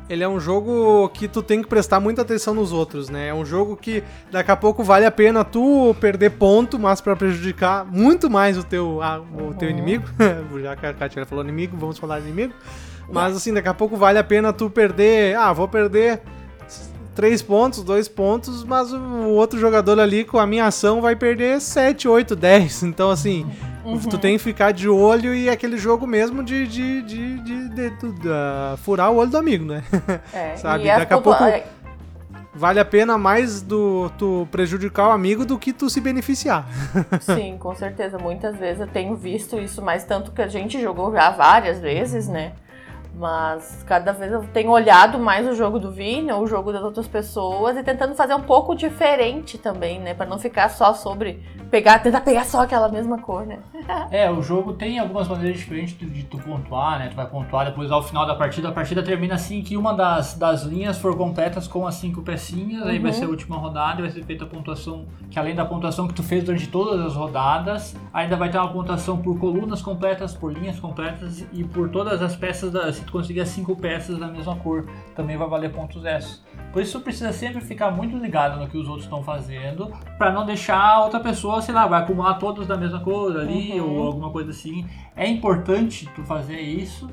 Ele 0.09 0.23
é 0.23 0.27
um 0.27 0.39
jogo 0.39 1.09
que 1.09 1.27
tu 1.27 1.43
tem 1.43 1.61
que 1.61 1.67
prestar 1.67 1.99
muita 1.99 2.21
atenção 2.21 2.53
nos 2.53 2.71
outros, 2.71 3.09
né? 3.09 3.27
É 3.27 3.33
um 3.33 3.43
jogo 3.43 3.75
que 3.75 4.03
daqui 4.31 4.51
a 4.51 4.55
pouco 4.55 4.83
vale 4.83 5.05
a 5.05 5.11
pena 5.11 5.43
tu 5.43 5.95
perder 5.99 6.31
ponto, 6.31 6.79
mas 6.79 7.01
pra 7.01 7.15
prejudicar 7.15 7.85
muito 7.85 8.29
mais 8.29 8.57
o 8.57 8.63
teu, 8.63 8.99
o 8.99 9.53
teu 9.53 9.69
inimigo. 9.69 10.05
Já 10.61 10.75
que 10.75 10.85
a 10.85 10.93
Katia 10.93 11.25
falou 11.25 11.43
inimigo, 11.43 11.75
vamos 11.75 11.97
falar 11.97 12.19
inimigo. 12.19 12.53
Mas 13.11 13.35
assim, 13.35 13.53
daqui 13.53 13.67
a 13.67 13.73
pouco 13.73 13.97
vale 13.97 14.17
a 14.17 14.23
pena 14.23 14.53
tu 14.53 14.69
perder. 14.69 15.35
Ah, 15.35 15.51
vou 15.51 15.67
perder 15.67 16.21
três 17.17 17.41
pontos, 17.41 17.83
dois 17.83 18.07
pontos, 18.07 18.63
mas 18.63 18.93
o 18.93 19.29
outro 19.29 19.59
jogador 19.59 19.99
ali 19.99 20.23
com 20.23 20.37
a 20.37 20.45
minha 20.45 20.67
ação 20.67 21.01
vai 21.01 21.15
perder 21.15 21.59
7, 21.59 22.07
8, 22.07 22.35
10. 22.35 22.83
Então, 22.83 23.09
assim, 23.09 23.49
tu 24.09 24.17
tem 24.17 24.37
que 24.37 24.43
ficar 24.43 24.71
de 24.71 24.89
olho 24.89 25.33
e 25.33 25.47
é 25.47 25.51
aquele 25.51 25.77
jogo 25.77 26.05
mesmo 26.07 26.43
de, 26.43 26.67
de, 26.67 27.01
de, 27.01 27.39
de, 27.39 27.69
de- 27.69 27.89
de- 27.89 28.11
de- 28.11 28.77
furar 28.83 29.11
o 29.11 29.15
olho 29.17 29.29
do 29.29 29.37
amigo, 29.37 29.65
né? 29.65 29.83
é. 30.33 30.55
Sabe, 30.57 30.89
as 30.89 30.99
daqui 30.99 31.13
a 31.13 31.21
pouco- 31.21 31.43
Vale 32.53 32.79
a 32.79 32.85
pena 32.85 33.19
mais 33.19 33.61
do 33.61 34.09
tu 34.17 34.47
prejudicar 34.49 35.09
o 35.09 35.11
amigo 35.11 35.45
do 35.45 35.59
que 35.59 35.71
tu 35.71 35.91
se 35.91 36.01
beneficiar. 36.01 36.65
Sim, 37.21 37.55
com 37.59 37.75
certeza. 37.75 38.17
Muitas 38.17 38.57
vezes 38.57 38.81
eu 38.81 38.87
tenho 38.87 39.15
visto 39.15 39.59
isso, 39.59 39.79
mas 39.79 40.03
tanto 40.03 40.31
que 40.31 40.41
a 40.41 40.47
gente 40.47 40.81
jogou 40.81 41.11
já 41.13 41.29
várias 41.29 41.79
vezes, 41.79 42.27
né? 42.27 42.53
Mas 43.17 43.83
cada 43.87 44.11
vez 44.13 44.31
eu 44.31 44.43
tenho 44.53 44.69
olhado 44.69 45.17
mais 45.17 45.47
o 45.47 45.55
jogo 45.55 45.79
do 45.79 45.91
Vini, 45.91 46.31
ou 46.31 46.43
o 46.43 46.47
jogo 46.47 46.71
das 46.71 46.83
outras 46.83 47.07
pessoas, 47.07 47.75
e 47.75 47.81
tentando 47.83 48.13
fazer 48.13 48.35
um 48.35 48.41
pouco 48.41 48.75
diferente 48.75 49.57
também, 49.57 49.99
né? 49.99 50.13
Pra 50.13 50.25
não 50.25 50.37
ficar 50.37 50.69
só 50.69 50.93
sobre 50.93 51.41
pegar, 51.71 51.99
tentar 51.99 52.21
pegar 52.21 52.45
só 52.45 52.61
aquela 52.61 52.87
mesma 52.89 53.19
cor, 53.19 53.45
né? 53.45 53.59
É, 54.11 54.29
o 54.29 54.41
jogo 54.41 54.73
tem 54.73 54.99
algumas 54.99 55.27
maneiras 55.27 55.57
diferentes 55.59 55.97
de, 55.97 56.23
tu 56.23 56.37
pontuar, 56.37 56.99
né? 56.99 57.07
Tu 57.09 57.15
vai 57.15 57.25
pontuar 57.25 57.65
depois 57.65 57.91
ao 57.91 58.03
final 58.03 58.25
da 58.25 58.35
partida. 58.35 58.69
A 58.69 58.71
partida 58.71 59.01
termina 59.01 59.35
assim 59.35 59.61
que 59.61 59.75
uma 59.75 59.93
das, 59.93 60.35
das 60.35 60.63
linhas 60.63 60.97
for 60.97 61.15
completas 61.17 61.67
com 61.67 61.85
as 61.87 61.95
cinco 61.95 62.21
pecinhas, 62.21 62.85
aí 62.85 62.99
vai 62.99 63.11
Uhum. 63.11 63.17
ser 63.17 63.25
a 63.25 63.29
última 63.29 63.57
rodada 63.57 63.99
e 63.99 64.03
vai 64.03 64.11
ser 64.11 64.23
feita 64.23 64.43
a 64.43 64.47
pontuação, 64.47 65.05
que 65.31 65.39
além 65.39 65.55
da 65.55 65.65
pontuação 65.65 66.07
que 66.07 66.13
tu 66.13 66.21
fez 66.23 66.43
durante 66.43 66.67
todas 66.67 66.99
as 67.05 67.15
rodadas, 67.15 67.95
ainda 68.13 68.35
vai 68.35 68.49
ter 68.49 68.57
uma 68.59 68.71
pontuação 68.71 69.17
por 69.17 69.39
colunas 69.39 69.81
completas, 69.81 70.33
por 70.33 70.53
linhas 70.53 70.79
completas 70.79 71.45
e 71.51 71.63
por 71.63 71.89
todas 71.89 72.21
as 72.21 72.35
peças, 72.35 72.71
da, 72.71 72.91
se 72.93 73.01
tu 73.07 73.11
conseguir 73.11 73.41
as 73.41 73.49
cinco 73.49 73.75
peças 73.75 74.17
da 74.19 74.27
mesma 74.27 74.55
cor, 74.57 74.85
também 75.15 75.35
vai 75.37 75.47
valer 75.49 75.71
pontos 75.71 76.05
extras. 76.05 76.43
Por 76.71 76.81
isso 76.81 76.99
precisa 77.01 77.31
sempre 77.33 77.61
ficar 77.61 77.89
muito 77.89 78.17
ligado 78.17 78.59
no 78.59 78.67
que 78.67 78.77
os 78.77 78.87
outros 78.87 79.05
estão 79.05 79.23
fazendo, 79.23 79.91
pra 80.17 80.31
não 80.31 80.45
deixar 80.45 80.79
a 80.79 81.03
outra 81.03 81.19
pessoa, 81.19 81.61
sei 81.61 81.73
lá, 81.73 81.87
vai 81.87 82.01
acumular 82.01 82.35
todos 82.35 82.67
da 82.67 82.77
mesma 82.77 82.99
cor 82.99 83.35
ali 83.37 83.79
Uhum. 83.79 83.97
ou 83.97 84.07
alguma 84.07 84.29
coisa 84.29 84.51
assim. 84.51 84.85
É 85.15 85.27
importante 85.27 86.07
tu 86.15 86.23
fazer 86.23 86.59
isso 86.59 87.09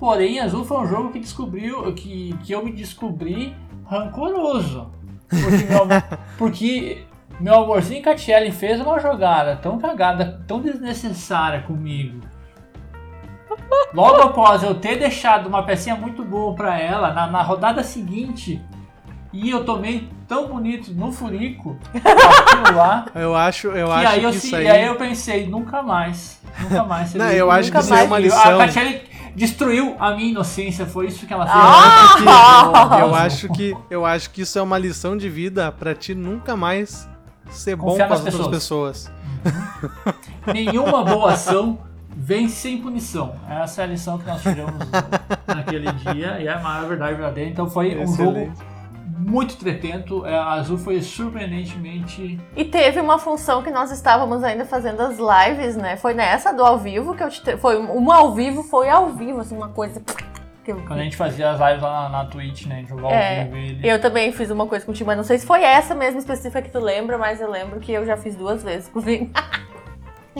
Porém, 0.00 0.40
Azul 0.40 0.64
foi 0.64 0.78
um 0.78 0.86
jogo 0.86 1.12
que 1.12 1.20
descobriu 1.20 1.92
que, 1.92 2.34
que 2.42 2.52
eu 2.54 2.64
me 2.64 2.72
descobri 2.72 3.54
rancoroso. 3.84 4.90
Porque 5.28 5.64
meu, 5.66 5.86
porque 6.38 7.04
meu 7.38 7.54
amorzinho 7.56 8.02
Catiele 8.02 8.50
fez 8.50 8.80
uma 8.80 8.98
jogada 8.98 9.56
tão 9.56 9.78
cagada, 9.78 10.42
tão 10.46 10.62
desnecessária 10.62 11.60
comigo. 11.62 12.20
Logo 13.92 14.22
após 14.22 14.62
eu 14.62 14.74
ter 14.74 14.98
deixado 14.98 15.46
uma 15.46 15.62
pecinha 15.62 15.96
muito 15.96 16.24
boa 16.24 16.54
pra 16.54 16.78
ela, 16.78 17.12
na, 17.12 17.26
na 17.26 17.42
rodada 17.42 17.82
seguinte, 17.82 18.60
e 19.32 19.50
eu 19.50 19.64
tomei 19.64 20.08
tão 20.26 20.48
bonito 20.48 20.92
no 20.92 21.12
furico, 21.12 21.76
aquilo 21.94 22.76
lá, 22.76 23.06
Eu 23.14 23.34
acho, 23.34 23.68
eu 23.68 23.86
que 23.86 23.92
acho 23.92 24.08
aí 24.08 24.24
eu, 24.24 24.30
que 24.30 24.36
isso 24.36 24.54
e 24.54 24.56
aí. 24.56 24.68
aí 24.68 24.86
eu 24.86 24.96
pensei, 24.96 25.46
nunca 25.46 25.82
mais, 25.82 26.40
nunca 26.60 26.84
mais. 26.84 27.14
Não, 27.14 27.30
eu 27.30 27.50
acho 27.50 27.70
que 27.70 27.78
isso 27.78 27.94
é 27.94 28.02
uma 28.02 28.18
lição. 28.18 28.60
A 28.60 28.66
Catiele 28.66 29.02
destruiu 29.34 29.96
a 29.98 30.12
minha 30.12 30.30
inocência, 30.30 30.84
foi 30.86 31.06
isso 31.06 31.26
que 31.26 31.32
ela 31.32 31.46
fez. 31.46 31.56
Ah! 31.56 32.98
Eu 33.00 33.14
acho 33.14 33.48
que 33.50 33.76
eu 33.88 34.04
acho 34.04 34.30
que 34.30 34.42
isso 34.42 34.58
é 34.58 34.62
uma 34.62 34.78
lição 34.78 35.16
de 35.16 35.28
vida 35.28 35.70
pra 35.72 35.94
ti 35.94 36.14
nunca 36.14 36.56
mais 36.56 37.08
ser 37.50 37.76
bom 37.76 37.86
Confiar 37.86 38.08
com 38.08 38.14
as 38.14 38.24
nas 38.24 38.34
outras 38.34 38.50
pessoas. 38.50 39.12
Nenhuma 40.52 41.04
boa 41.04 41.32
ação 41.32 41.78
vem 42.16 42.48
sem 42.48 42.78
punição. 42.80 43.34
Essa 43.48 43.82
é 43.82 43.84
a 43.84 43.86
lição 43.88 44.18
que 44.18 44.26
nós 44.26 44.42
tivemos 44.42 44.74
naquele 45.46 45.90
dia 45.92 46.40
e 46.40 46.46
é 46.46 46.52
a 46.52 46.58
maior 46.60 46.88
verdade 46.88 47.14
verdadeira. 47.14 47.50
Então 47.50 47.68
foi 47.68 47.96
um 47.96 48.06
jogo 48.06 48.30
Excelente. 48.30 48.58
muito 49.06 49.56
trepento. 49.56 50.24
É, 50.26 50.36
A 50.36 50.52
Azul 50.52 50.78
foi 50.78 51.00
surpreendentemente. 51.02 52.38
E 52.56 52.64
teve 52.64 53.00
uma 53.00 53.18
função 53.18 53.62
que 53.62 53.70
nós 53.70 53.90
estávamos 53.90 54.42
ainda 54.42 54.64
fazendo 54.64 55.00
as 55.00 55.18
lives, 55.18 55.76
né? 55.76 55.96
Foi 55.96 56.14
nessa 56.14 56.52
do 56.52 56.64
ao 56.64 56.78
vivo 56.78 57.14
que 57.14 57.22
eu 57.22 57.28
te. 57.30 57.56
Foi 57.56 57.76
uma 57.78 58.16
ao 58.16 58.34
vivo, 58.34 58.62
foi 58.62 58.88
ao 58.88 59.08
vivo, 59.10 59.40
assim, 59.40 59.56
uma 59.56 59.68
coisa. 59.68 60.02
Que 60.64 60.72
eu... 60.72 60.76
Quando 60.82 61.00
a 61.00 61.04
gente 61.04 61.16
fazia 61.16 61.50
as 61.50 61.58
lives 61.60 61.80
lá 61.82 62.02
na, 62.02 62.18
na 62.18 62.24
Twitch, 62.26 62.66
né? 62.66 62.84
Jogar 62.86 63.04
ao 63.04 63.10
É, 63.12 63.44
vivo 63.44 63.56
ele. 63.56 63.88
Eu 63.88 64.00
também 64.00 64.30
fiz 64.32 64.50
uma 64.50 64.66
coisa 64.66 64.84
contigo, 64.84 65.06
mas 65.06 65.16
não 65.16 65.24
sei 65.24 65.38
se 65.38 65.46
foi 65.46 65.62
essa 65.62 65.94
mesmo 65.94 66.18
específica 66.18 66.60
que 66.60 66.70
tu 66.70 66.80
lembra, 66.80 67.16
mas 67.16 67.40
eu 67.40 67.50
lembro 67.50 67.80
que 67.80 67.92
eu 67.92 68.04
já 68.04 68.16
fiz 68.16 68.36
duas 68.36 68.62
vezes 68.62 68.88
com 68.88 68.98
o 68.98 69.02
Vini. 69.02 69.30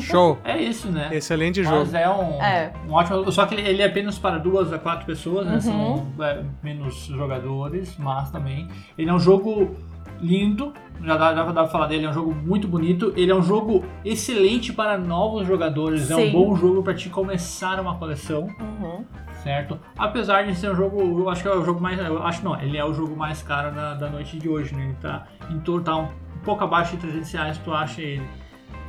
Show. 0.00 0.38
É 0.44 0.60
isso, 0.60 0.88
né? 0.90 1.08
Excelente 1.12 1.60
Mas 1.62 1.68
jogo. 1.88 1.96
é 1.96 2.08
um, 2.08 2.42
É. 2.42 2.72
um 2.88 2.92
ótimo. 2.92 3.30
Só 3.32 3.46
que 3.46 3.54
ele, 3.54 3.68
ele 3.68 3.82
é 3.82 3.86
apenas 3.86 4.18
para 4.18 4.38
duas 4.38 4.72
a 4.72 4.78
quatro 4.78 5.06
pessoas, 5.06 5.46
né? 5.46 5.54
Uhum. 5.54 5.60
São 5.60 6.06
é, 6.24 6.42
menos 6.62 7.06
jogadores, 7.06 7.96
mas 7.98 8.30
também. 8.30 8.68
Ele 8.96 9.10
é 9.10 9.12
um 9.14 9.18
jogo 9.20 9.74
lindo, 10.20 10.72
já 11.02 11.16
dá, 11.16 11.32
dá, 11.32 11.44
dá 11.44 11.52
pra 11.52 11.66
falar 11.68 11.86
dele, 11.86 12.04
é 12.04 12.10
um 12.10 12.12
jogo 12.12 12.34
muito 12.34 12.68
bonito. 12.68 13.12
Ele 13.16 13.30
é 13.30 13.34
um 13.34 13.42
jogo 13.42 13.84
excelente 14.04 14.72
para 14.72 14.98
novos 14.98 15.46
jogadores. 15.46 16.10
É 16.10 16.16
um 16.16 16.18
Sim. 16.20 16.30
bom 16.32 16.54
jogo 16.56 16.82
para 16.82 16.94
te 16.94 17.08
começar 17.08 17.80
uma 17.80 17.96
coleção, 17.96 18.48
Uhum. 18.60 19.04
certo? 19.42 19.78
Apesar 19.96 20.42
de 20.44 20.54
ser 20.54 20.70
um 20.72 20.74
jogo, 20.76 21.00
eu 21.00 21.28
acho 21.30 21.42
que 21.42 21.48
é 21.48 21.54
o 21.56 21.64
jogo 21.64 21.80
mais. 21.80 21.98
Eu 21.98 22.22
acho 22.22 22.44
não, 22.44 22.60
ele 22.60 22.76
é 22.76 22.84
o 22.84 22.92
jogo 22.92 23.16
mais 23.16 23.42
caro 23.42 23.74
da, 23.74 23.94
da 23.94 24.10
noite 24.10 24.38
de 24.38 24.48
hoje, 24.48 24.74
né? 24.74 24.84
Ele 24.84 24.94
tá 25.00 25.24
em 25.50 25.58
torno, 25.60 25.82
tá 25.82 25.96
um 25.96 26.08
pouco 26.44 26.64
abaixo 26.64 26.92
de 26.96 27.02
300 27.02 27.32
reais, 27.32 27.58
tu 27.58 27.72
acha 27.72 28.02
ele. 28.02 28.22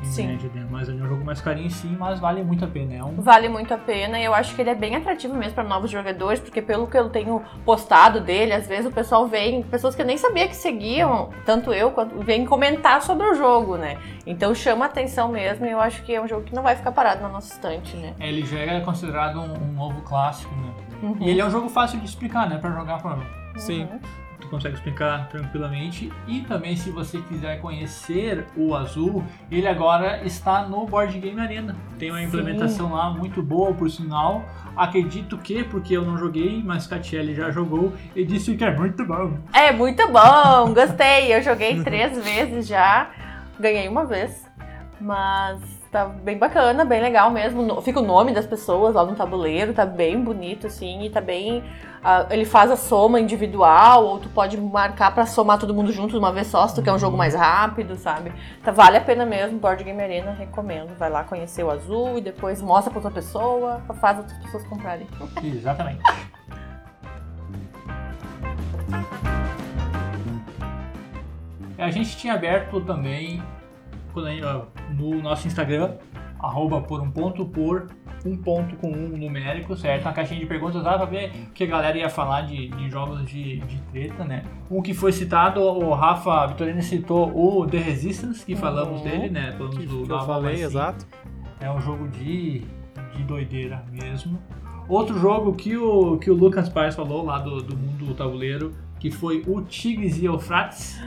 Em 0.02 0.06
Sim. 0.06 0.28
média, 0.28 0.50
né? 0.54 0.66
Mas 0.70 0.90
ele 0.90 1.00
é 1.00 1.04
um 1.04 1.08
jogo 1.08 1.24
mais 1.24 1.40
carinho 1.40 1.70
sim, 1.70 1.96
mas 1.98 2.20
vale 2.20 2.44
muito 2.44 2.66
a 2.66 2.68
pena. 2.68 2.96
É 2.96 3.04
um 3.04 3.22
Vale 3.22 3.48
muito 3.50 3.74
a 3.74 3.78
pena 3.78 4.20
e 4.20 4.26
eu 4.26 4.34
acho 4.34 4.56
que 4.56 4.62
ele 4.62 4.72
é 4.72 4.76
bem 4.76 4.96
atrativo 4.96 5.36
mesmo 5.36 5.54
para 5.54 5.64
novos 5.64 5.92
jogadores, 5.92 6.40
porque 6.40 6.62
pelo 6.62 6.88
que 6.88 6.98
eu 6.98 7.10
tenho 7.10 7.42
postado 7.64 8.20
dele, 8.20 8.54
às 8.54 8.68
vezes 8.68 8.88
o 8.88 8.92
pessoal 8.92 9.28
vem, 9.28 9.62
pessoas 9.64 9.96
que 9.96 10.02
eu 10.02 10.06
nem 10.06 10.18
sabia 10.18 10.48
que 10.48 10.56
seguiam, 10.56 11.30
tanto 11.46 11.72
eu 11.72 11.92
quanto 11.92 12.20
vêm 12.20 12.46
comentar 12.46 13.02
sobre 13.02 13.28
o 13.28 13.36
jogo, 13.36 13.78
né? 13.78 13.98
Então 14.26 14.54
chama 14.56 14.86
atenção 14.86 15.30
mesmo 15.30 15.66
e 15.66 15.72
eu 15.72 15.80
acho 15.80 16.02
que 16.04 16.14
é 16.16 16.22
um 16.22 16.28
jogo 16.28 16.44
que 16.44 16.56
não 16.56 16.64
vai 16.64 16.76
ficar 16.76 16.92
parado 16.92 17.22
na 17.22 17.30
nossa 17.30 17.54
estante, 17.54 17.96
né? 17.96 18.14
Ele 18.20 18.46
já 18.46 18.60
é 18.60 18.80
considerado 18.82 19.40
um, 19.40 19.54
um 19.54 19.72
novo 19.74 20.02
clássico, 20.02 20.54
né? 20.56 20.74
Uhum. 21.04 21.18
E 21.20 21.30
ele 21.30 21.42
é 21.42 21.46
um 21.46 21.50
jogo 21.50 21.70
fácil 21.70 22.00
de 22.00 22.06
explicar, 22.06 22.50
né? 22.50 22.58
Pra 22.58 22.72
jogar 22.72 23.02
pra... 23.02 23.18
Sim. 23.58 23.88
Tu 23.88 24.31
consegue 24.52 24.76
explicar 24.76 25.30
tranquilamente. 25.30 26.12
E 26.28 26.42
também, 26.42 26.76
se 26.76 26.92
você 26.92 27.20
quiser 27.22 27.60
conhecer 27.62 28.46
o 28.56 28.76
Azul, 28.76 29.24
ele 29.50 29.68
agora 29.68 30.24
está 30.24 30.68
no 30.68 30.86
Board 30.86 31.18
Game 31.18 31.40
Arena. 31.40 31.76
Tem 31.98 32.12
uma 32.12 32.20
Sim. 32.20 32.26
implementação 32.26 32.94
lá 32.94 33.10
muito 33.10 33.42
boa, 33.42 33.74
por 33.74 33.90
sinal. 33.90 34.44
Acredito 34.76 35.38
que, 35.38 35.64
porque 35.64 35.96
eu 35.96 36.04
não 36.04 36.18
joguei, 36.18 36.62
mas 36.64 36.86
Catiele 36.86 37.34
já 37.34 37.50
jogou, 37.50 37.94
e 38.16 38.24
disse 38.26 38.56
que 38.56 38.64
é 38.64 38.76
muito 38.76 39.06
bom. 39.06 39.38
É 39.54 39.72
muito 39.72 40.06
bom, 40.08 40.74
gostei. 40.74 41.34
Eu 41.34 41.42
joguei 41.42 41.82
três 41.82 42.22
vezes 42.24 42.68
já, 42.68 43.10
ganhei 43.60 43.88
uma 43.88 44.06
vez, 44.06 44.46
mas 45.00 45.81
tá 45.92 46.06
bem 46.06 46.38
bacana, 46.38 46.86
bem 46.86 47.02
legal 47.02 47.30
mesmo. 47.30 47.62
No- 47.62 47.82
Fica 47.82 48.00
o 48.00 48.04
nome 48.04 48.34
das 48.34 48.46
pessoas 48.46 48.96
lá 48.96 49.04
no 49.04 49.14
tabuleiro, 49.16 49.74
tá 49.74 49.86
bem 49.86 50.22
bonito 50.24 50.68
assim, 50.68 51.04
e 51.04 51.10
tá 51.10 51.20
bem. 51.20 51.64
ah, 52.04 52.26
ele 52.32 52.46
faz 52.46 52.72
a 52.72 52.76
soma 52.78 53.20
individual, 53.20 54.06
ou 54.06 54.20
tu 54.20 54.30
pode 54.30 54.58
marcar 54.60 55.14
pra 55.14 55.26
somar 55.26 55.60
todo 55.60 55.74
mundo 55.74 55.92
junto 55.92 56.12
de 56.12 56.18
uma 56.18 56.32
vez 56.32 56.48
só, 56.48 56.68
se 56.68 56.74
tu 56.76 56.82
quer 56.82 56.92
um 56.94 56.98
jogo 56.98 57.16
mais 57.18 57.36
rápido, 57.36 57.96
sabe? 57.98 58.32
Tá, 58.64 58.72
vale 58.72 58.98
a 58.98 59.02
pena 59.02 59.26
mesmo, 59.26 59.60
Board 59.60 59.84
Game 59.84 60.02
Arena, 60.02 60.32
recomendo. 60.32 60.96
Vai 60.98 61.10
lá 61.10 61.24
conhecer 61.24 61.64
o 61.64 61.70
azul 61.70 62.18
e 62.18 62.22
depois 62.22 62.62
mostra 62.62 62.90
pra 62.90 63.00
outra 63.00 63.12
pessoa, 63.14 63.82
faz 64.00 64.18
outras 64.18 64.38
pessoas 64.40 64.64
comprarem. 64.68 65.06
Exatamente. 65.44 66.02
A 71.78 71.90
gente 71.90 72.16
tinha 72.18 72.34
aberto 72.34 72.80
também 72.82 73.42
no 74.98 75.22
nosso 75.22 75.48
Instagram, 75.48 75.96
arroba 76.40 76.82
por 76.82 77.00
um 77.02 77.10
ponto 77.12 77.46
por 77.46 77.88
um 78.26 78.38
ponto 78.38 78.76
com 78.76 78.92
um 78.92 79.18
numérico, 79.18 79.76
certo? 79.76 80.04
Uma 80.04 80.14
caixinha 80.14 80.40
de 80.40 80.46
perguntas 80.46 80.84
lá 80.84 80.96
pra 80.96 81.06
ver 81.06 81.32
o 81.50 81.52
que 81.54 81.64
a 81.64 81.68
galera 81.68 81.98
ia 81.98 82.10
falar 82.10 82.42
de, 82.42 82.68
de 82.68 82.90
jogos 82.90 83.26
de, 83.26 83.58
de 83.62 83.78
treta, 83.92 84.24
né? 84.24 84.44
Um 84.70 84.80
que 84.82 84.94
foi 84.94 85.12
citado, 85.12 85.60
o 85.62 85.92
Rafa 85.94 86.46
Vitorino 86.48 86.82
citou 86.84 87.32
o 87.36 87.66
The 87.66 87.78
Resistance, 87.80 88.46
que 88.46 88.56
falamos 88.56 89.02
Uhum. 89.02 89.08
dele, 89.10 89.30
né? 89.30 89.54
Falamos 89.58 89.78
Que, 89.78 89.86
do 89.88 90.04
que 90.04 90.12
eu 90.12 90.22
falei, 90.22 90.52
Massim. 90.54 90.64
exato. 90.66 91.08
É 91.60 91.72
um 91.72 91.80
jogo 91.82 92.08
de, 92.10 92.60
de 93.16 93.24
doideira 93.24 93.84
mesmo. 93.92 94.40
Outro 94.88 95.18
jogo 95.18 95.54
que 95.54 95.76
o, 95.78 96.18
que 96.18 96.30
o 96.30 96.34
Lucas 96.36 96.70
Paz 96.70 96.96
falou 96.96 97.24
lá 97.26 97.40
do, 97.40 97.62
do 97.62 97.76
mundo 97.78 98.06
do 98.06 98.14
tabuleiro, 98.14 98.72
que 99.00 99.10
foi 99.10 99.44
o 99.48 99.62
Tigres 99.62 100.18
e 100.20 100.26
Eufrates. 100.26 101.00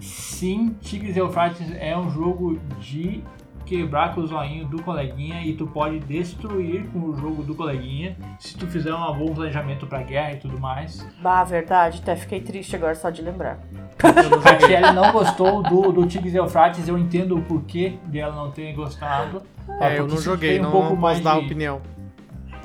Sim, 0.00 0.76
Tigres 0.80 1.16
e 1.16 1.18
Eufrates 1.18 1.70
é 1.78 1.96
um 1.96 2.10
jogo 2.10 2.58
de 2.80 3.22
quebrar 3.66 4.14
com 4.14 4.22
o 4.22 4.26
zoinho 4.26 4.64
do 4.66 4.82
coleguinha 4.82 5.42
e 5.44 5.52
tu 5.54 5.66
pode 5.66 5.98
destruir 6.00 6.86
com 6.88 7.00
o 7.00 7.14
jogo 7.16 7.42
do 7.42 7.54
coleguinha 7.54 8.16
se 8.38 8.56
tu 8.56 8.66
fizer 8.66 8.94
um 8.94 9.12
bom 9.18 9.34
planejamento 9.34 9.86
pra 9.86 10.02
guerra 10.02 10.32
e 10.32 10.36
tudo 10.36 10.58
mais. 10.58 11.06
Bah, 11.20 11.44
verdade, 11.44 12.00
até 12.02 12.16
fiquei 12.16 12.40
triste 12.40 12.74
agora 12.74 12.94
só 12.94 13.10
de 13.10 13.20
lembrar. 13.20 13.58
Eu 14.02 14.38
A. 14.48 14.56
Kelly 14.56 14.92
não 14.94 15.12
gostou 15.12 15.62
do, 15.62 15.92
do 15.92 16.06
Tigres 16.06 16.32
e 16.32 16.38
Eufrates, 16.38 16.88
eu 16.88 16.96
entendo 16.96 17.36
o 17.36 17.42
porquê 17.42 17.98
dela 18.06 18.34
não 18.34 18.50
ter 18.50 18.72
gostado. 18.72 19.42
É, 19.80 19.98
eu 19.98 20.04
porque 20.06 20.14
não 20.14 20.22
joguei, 20.22 20.58
um 20.60 20.62
não, 20.62 20.70
pouco 20.70 20.96
posso 20.96 21.22
dar 21.22 21.38
de- 21.38 21.44
opinião. 21.44 21.82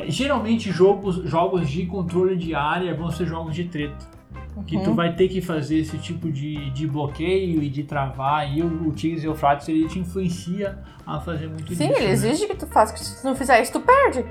Geralmente 0.07 0.71
jogos, 0.71 1.17
jogos 1.29 1.69
de 1.69 1.85
controle 1.85 2.35
de 2.37 2.55
área 2.55 2.95
vão 2.95 3.11
ser 3.11 3.25
jogos 3.27 3.53
de 3.53 3.65
treta. 3.65 4.05
Que 4.67 4.79
tu 4.79 4.89
Uhum. 4.91 4.95
vai 4.95 5.13
ter 5.15 5.27
que 5.29 5.41
fazer 5.41 5.79
esse 5.79 5.97
tipo 5.97 6.31
de, 6.31 6.69
de 6.71 6.87
bloqueio 6.87 7.61
e 7.63 7.69
de 7.69 7.83
travar. 7.83 8.51
E 8.55 8.61
o, 8.61 8.87
o 8.87 8.91
Tigres 8.91 9.23
e 9.23 9.27
Eufrates 9.27 9.67
ele 9.67 9.87
te 9.87 9.97
influencia 9.99 10.77
a 11.05 11.19
fazer 11.19 11.47
muito 11.47 11.73
Sim, 11.73 11.87
disso. 11.87 11.99
ele 11.99 12.05
né? 12.07 12.11
exige 12.11 12.47
que 12.47 12.55
tu 12.55 12.67
faça, 12.67 12.93
que 12.93 12.99
se 12.99 13.21
tu 13.21 13.27
não 13.27 13.35
fizer 13.35 13.61
isso, 13.61 13.71
tu 13.71 13.79
perde. 13.79 14.25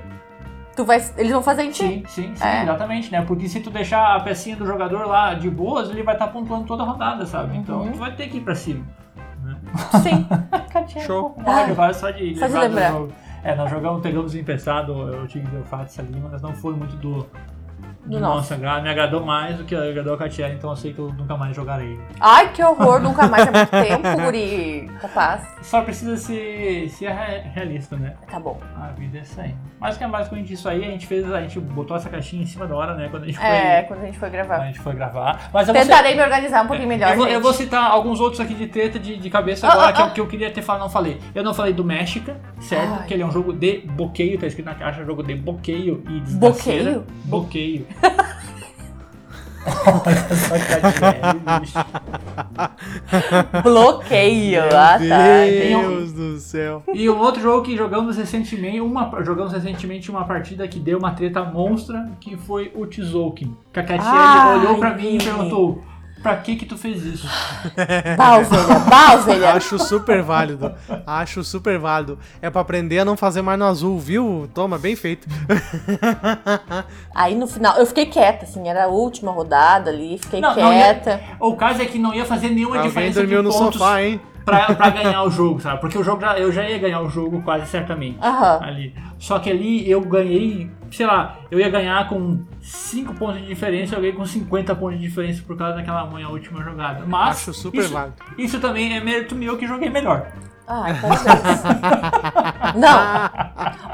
Tu 0.75 0.83
vai, 0.85 0.97
eles 1.17 1.31
vão 1.31 1.43
fazer 1.43 1.63
em 1.63 1.69
ti. 1.71 1.83
Sim, 1.83 2.03
sim, 2.07 2.31
sim, 2.35 2.43
É. 2.43 2.63
exatamente, 2.63 3.11
né? 3.11 3.21
Porque 3.21 3.47
se 3.47 3.59
tu 3.59 3.69
deixar 3.69 4.15
a 4.15 4.19
pecinha 4.21 4.55
do 4.55 4.65
jogador 4.65 5.05
lá 5.05 5.33
de 5.35 5.49
boas, 5.49 5.89
ele 5.89 6.01
vai 6.01 6.15
estar 6.15 6.27
pontuando 6.29 6.65
toda 6.65 6.81
a 6.81 6.85
rodada, 6.85 7.25
sabe? 7.25 7.57
Então 7.57 7.81
Uhum. 7.81 7.91
tu 7.91 7.97
vai 7.99 8.15
ter 8.15 8.27
que 8.27 8.37
ir 8.37 8.41
pra 8.41 8.55
cima. 8.55 8.83
Né? 9.43 9.55
Sim. 10.01 10.25
Show. 11.05 11.35
Olha, 11.45 11.71
agora 11.71 11.93
só 11.93 12.09
de 12.09 12.35
Só 12.35 12.47
de 12.47 12.53
lembrar 12.53 12.67
do 12.69 12.73
lembrar. 12.75 12.91
jogo. 12.91 13.13
É, 13.43 13.55
nós 13.55 13.69
jogamos, 13.69 14.01
pegamos 14.01 14.33
emprestado 14.35 14.93
o 14.93 15.27
Tigres 15.27 15.51
e 15.53 15.57
Eufrates 15.57 15.99
ali, 15.99 16.15
mas 16.31 16.41
não 16.41 16.53
foi 16.55 16.73
muito 16.75 16.95
do, 16.95 17.27
Do 18.05 18.19
nosso. 18.19 18.53
agrado. 18.53 18.83
Me 18.83 18.89
agradou 18.89 19.25
mais 19.25 19.57
do 19.57 19.63
que 19.63 19.73
agradou 19.75 20.13
a 20.13 20.17
Catiele, 20.17 20.55
então 20.55 20.69
eu 20.69 20.75
sei 20.75 20.93
que 20.93 20.99
eu 20.99 21.11
nunca 21.13 21.37
mais 21.37 21.55
jogarei. 21.55 21.99
Ai, 22.19 22.51
que 22.51 22.63
horror, 22.63 22.99
nunca 22.99 23.27
mais 23.27 23.47
é 23.47 23.51
muito 23.51 23.69
tempo, 23.69 24.03
guri. 24.23 24.91
Capaz. 25.01 25.41
Só 25.61 25.81
precisa 25.81 26.17
ser, 26.17 26.89
ser 26.89 27.09
re- 27.09 27.41
realista, 27.53 27.95
né? 27.95 28.13
Tá 28.29 28.39
bom. 28.39 28.59
A 28.75 28.87
vida 28.87 29.17
é 29.17 29.21
essa 29.21 29.41
aí. 29.43 29.55
Mas 29.79 29.97
que 29.97 30.03
é 30.03 30.07
basicamente 30.07 30.53
isso 30.53 30.67
aí, 30.67 30.83
a 30.83 30.87
gente 30.91 31.07
fez, 31.07 31.31
a 31.31 31.41
gente 31.41 31.59
botou 31.59 31.95
essa 31.95 32.09
caixinha 32.09 32.43
em 32.43 32.45
cima 32.45 32.65
da 32.67 32.75
hora, 32.75 32.93
né? 32.95 33.07
Quando 33.09 33.23
a 33.23 33.25
gente 33.25 33.37
foi, 33.37 33.45
É, 33.47 33.81
quando 33.83 34.01
a 34.01 34.05
gente 34.05 34.17
foi 34.19 34.27
a 34.27 34.31
gravar. 34.31 34.59
gente 34.65 34.79
foi 34.79 34.93
gravar. 34.93 35.49
Mas 35.53 35.67
eu 35.67 35.73
vou, 35.73 35.83
Tentarei 35.83 36.15
me 36.15 36.21
organizar 36.21 36.63
um 36.63 36.67
pouquinho 36.67 36.87
melhor, 36.87 37.11
eu 37.11 37.17
vou, 37.17 37.27
eu 37.27 37.41
vou 37.41 37.53
citar 37.53 37.89
alguns 37.89 38.19
outros 38.19 38.39
aqui 38.41 38.53
de 38.53 38.67
treta 38.67 38.99
de, 38.99 39.17
de 39.17 39.29
cabeça 39.29 39.67
Ah, 39.67 39.71
agora 39.73 39.89
ah, 39.89 39.93
que, 39.93 40.01
eu, 40.01 40.05
ah. 40.05 40.09
que 40.11 40.21
eu 40.21 40.27
queria 40.27 40.51
ter 40.51 40.61
falado, 40.61 40.81
não 40.83 40.89
falei. 40.89 41.19
Eu 41.33 41.43
não 41.43 41.53
falei 41.53 41.73
do 41.73 41.83
México, 41.83 42.31
certo? 42.59 42.93
Ai. 43.01 43.07
Que 43.07 43.13
ele 43.13 43.23
é 43.23 43.25
um 43.25 43.31
jogo 43.31 43.53
de 43.53 43.79
bloqueio, 43.85 44.37
tá 44.39 44.47
escrito 44.47 44.65
na 44.65 44.75
caixa, 44.75 45.03
jogo 45.05 45.23
de 45.23 45.35
bloqueio 45.35 46.03
e 46.09 46.19
desgraceira. 46.21 46.83
Bloqueio? 46.91 47.05
Bloqueio. 47.25 47.87
Olha 49.65 50.35
só 50.35 50.55
que 50.55 50.65
Catiele, 50.81 51.39
bicho. 51.61 51.79
Bloqueio. 53.63 54.63
ah, 54.65 54.99
tá. 54.99 55.45
Deus 55.45 56.11
do 56.13 56.37
céu. 56.39 56.83
E 56.93 57.09
um 57.09 57.17
outro 57.17 57.41
jogo 57.41 57.63
que 57.63 57.77
jogamos 57.77 58.17
recentemente, 58.17 58.81
uma, 58.81 59.09
jogamos 59.23 59.53
recentemente 59.53 60.11
uma 60.11 60.25
partida 60.25 60.67
que 60.67 60.79
deu 60.79 60.97
uma 60.97 61.11
treta 61.11 61.43
monstra, 61.43 62.09
que 62.19 62.35
foi 62.35 62.71
o 62.75 62.85
Tzolk'in. 62.85 63.55
Que 63.71 63.79
a 63.79 63.83
Catiele 63.83 64.09
Ai, 64.13 64.59
olhou 64.59 64.77
pra 64.77 64.95
mim 64.95 65.15
e 65.15 65.23
perguntou, 65.23 65.81
pra 66.23 66.37
que 66.37 66.55
que 66.55 66.65
tu 66.65 66.77
fez 66.77 67.03
isso? 67.05 67.27
Báuselha, 68.17 68.79
Báuselha. 68.89 69.49
Acho 69.53 69.77
super 69.77 70.23
válido. 70.23 70.73
Acho 71.05 71.43
super 71.43 71.77
válido. 71.77 72.17
É 72.41 72.49
pra 72.49 72.61
aprender 72.61 72.99
a 72.99 73.05
não 73.05 73.15
fazer 73.15 73.41
mais 73.41 73.59
no 73.59 73.65
azul, 73.65 73.99
viu? 73.99 74.49
Toma, 74.53 74.79
bem 74.79 74.95
feito. 74.95 75.27
Aí 77.13 77.35
no 77.35 77.45
final, 77.47 77.77
eu 77.77 77.85
fiquei 77.85 78.05
quieta, 78.07 78.45
assim, 78.45 78.67
era 78.67 78.85
a 78.85 78.87
última 78.87 79.31
rodada 79.31 79.91
ali, 79.91 80.17
fiquei 80.17 80.39
Não, 80.41 80.55
não 80.55 80.73
ia- 80.73 80.83
quieta. 80.95 81.21
O 81.39 81.55
caso 81.55 81.81
é 81.81 81.85
que 81.85 81.99
não 81.99 82.13
ia 82.13 82.25
fazer 82.25 82.49
nenhuma 82.49 82.77
Alguém 82.77 82.89
diferença 82.89 83.19
dormiu 83.19 83.39
de 83.41 83.47
no 83.47 83.53
pontos 83.53 83.79
sofá, 83.79 84.01
hein? 84.01 84.19
Pra, 84.45 84.73
pra 84.75 84.89
ganhar 84.89 85.23
o 85.23 85.29
jogo, 85.31 85.59
sabe? 85.59 85.79
Porque 85.81 85.97
o 85.97 86.03
jogo 86.03 86.21
já, 86.21 86.37
eu 86.37 86.51
já 86.51 86.67
ia 86.67 86.77
ganhar 86.77 87.01
o 87.01 87.09
jogo 87.09 87.41
quase 87.41 87.65
certamente. 87.67 88.17
Aham. 88.21 88.59
Ali. 88.63 88.95
Só 89.17 89.39
que 89.39 89.49
ali 89.49 89.89
eu 89.89 90.01
ganhei, 90.01 90.69
sei 90.91 91.05
lá, 91.05 91.37
eu 91.49 91.59
ia 91.59 91.69
ganhar 91.69 92.07
com 92.09 92.39
5 92.61 93.13
pontos 93.15 93.39
de 93.41 93.47
diferença, 93.47 93.95
eu 93.95 93.99
ganhei 94.01 94.13
com 94.15 94.25
50 94.25 94.75
pontos 94.75 94.99
de 94.99 95.07
diferença 95.07 95.41
por 95.45 95.57
causa 95.57 95.75
daquela 95.75 96.05
minha 96.07 96.27
última 96.29 96.61
jogada. 96.63 97.05
Mas 97.07 97.37
Acho 97.37 97.53
super 97.53 97.79
isso, 97.79 97.93
válido. 97.93 98.15
isso 98.37 98.59
também 98.59 98.95
é 98.95 98.99
mérito 99.03 99.35
meu 99.35 99.57
que 99.57 99.65
joguei 99.67 99.89
melhor. 99.89 100.27
Ai, 100.67 100.93
parabéns. 100.99 101.63
Não. 102.75 102.99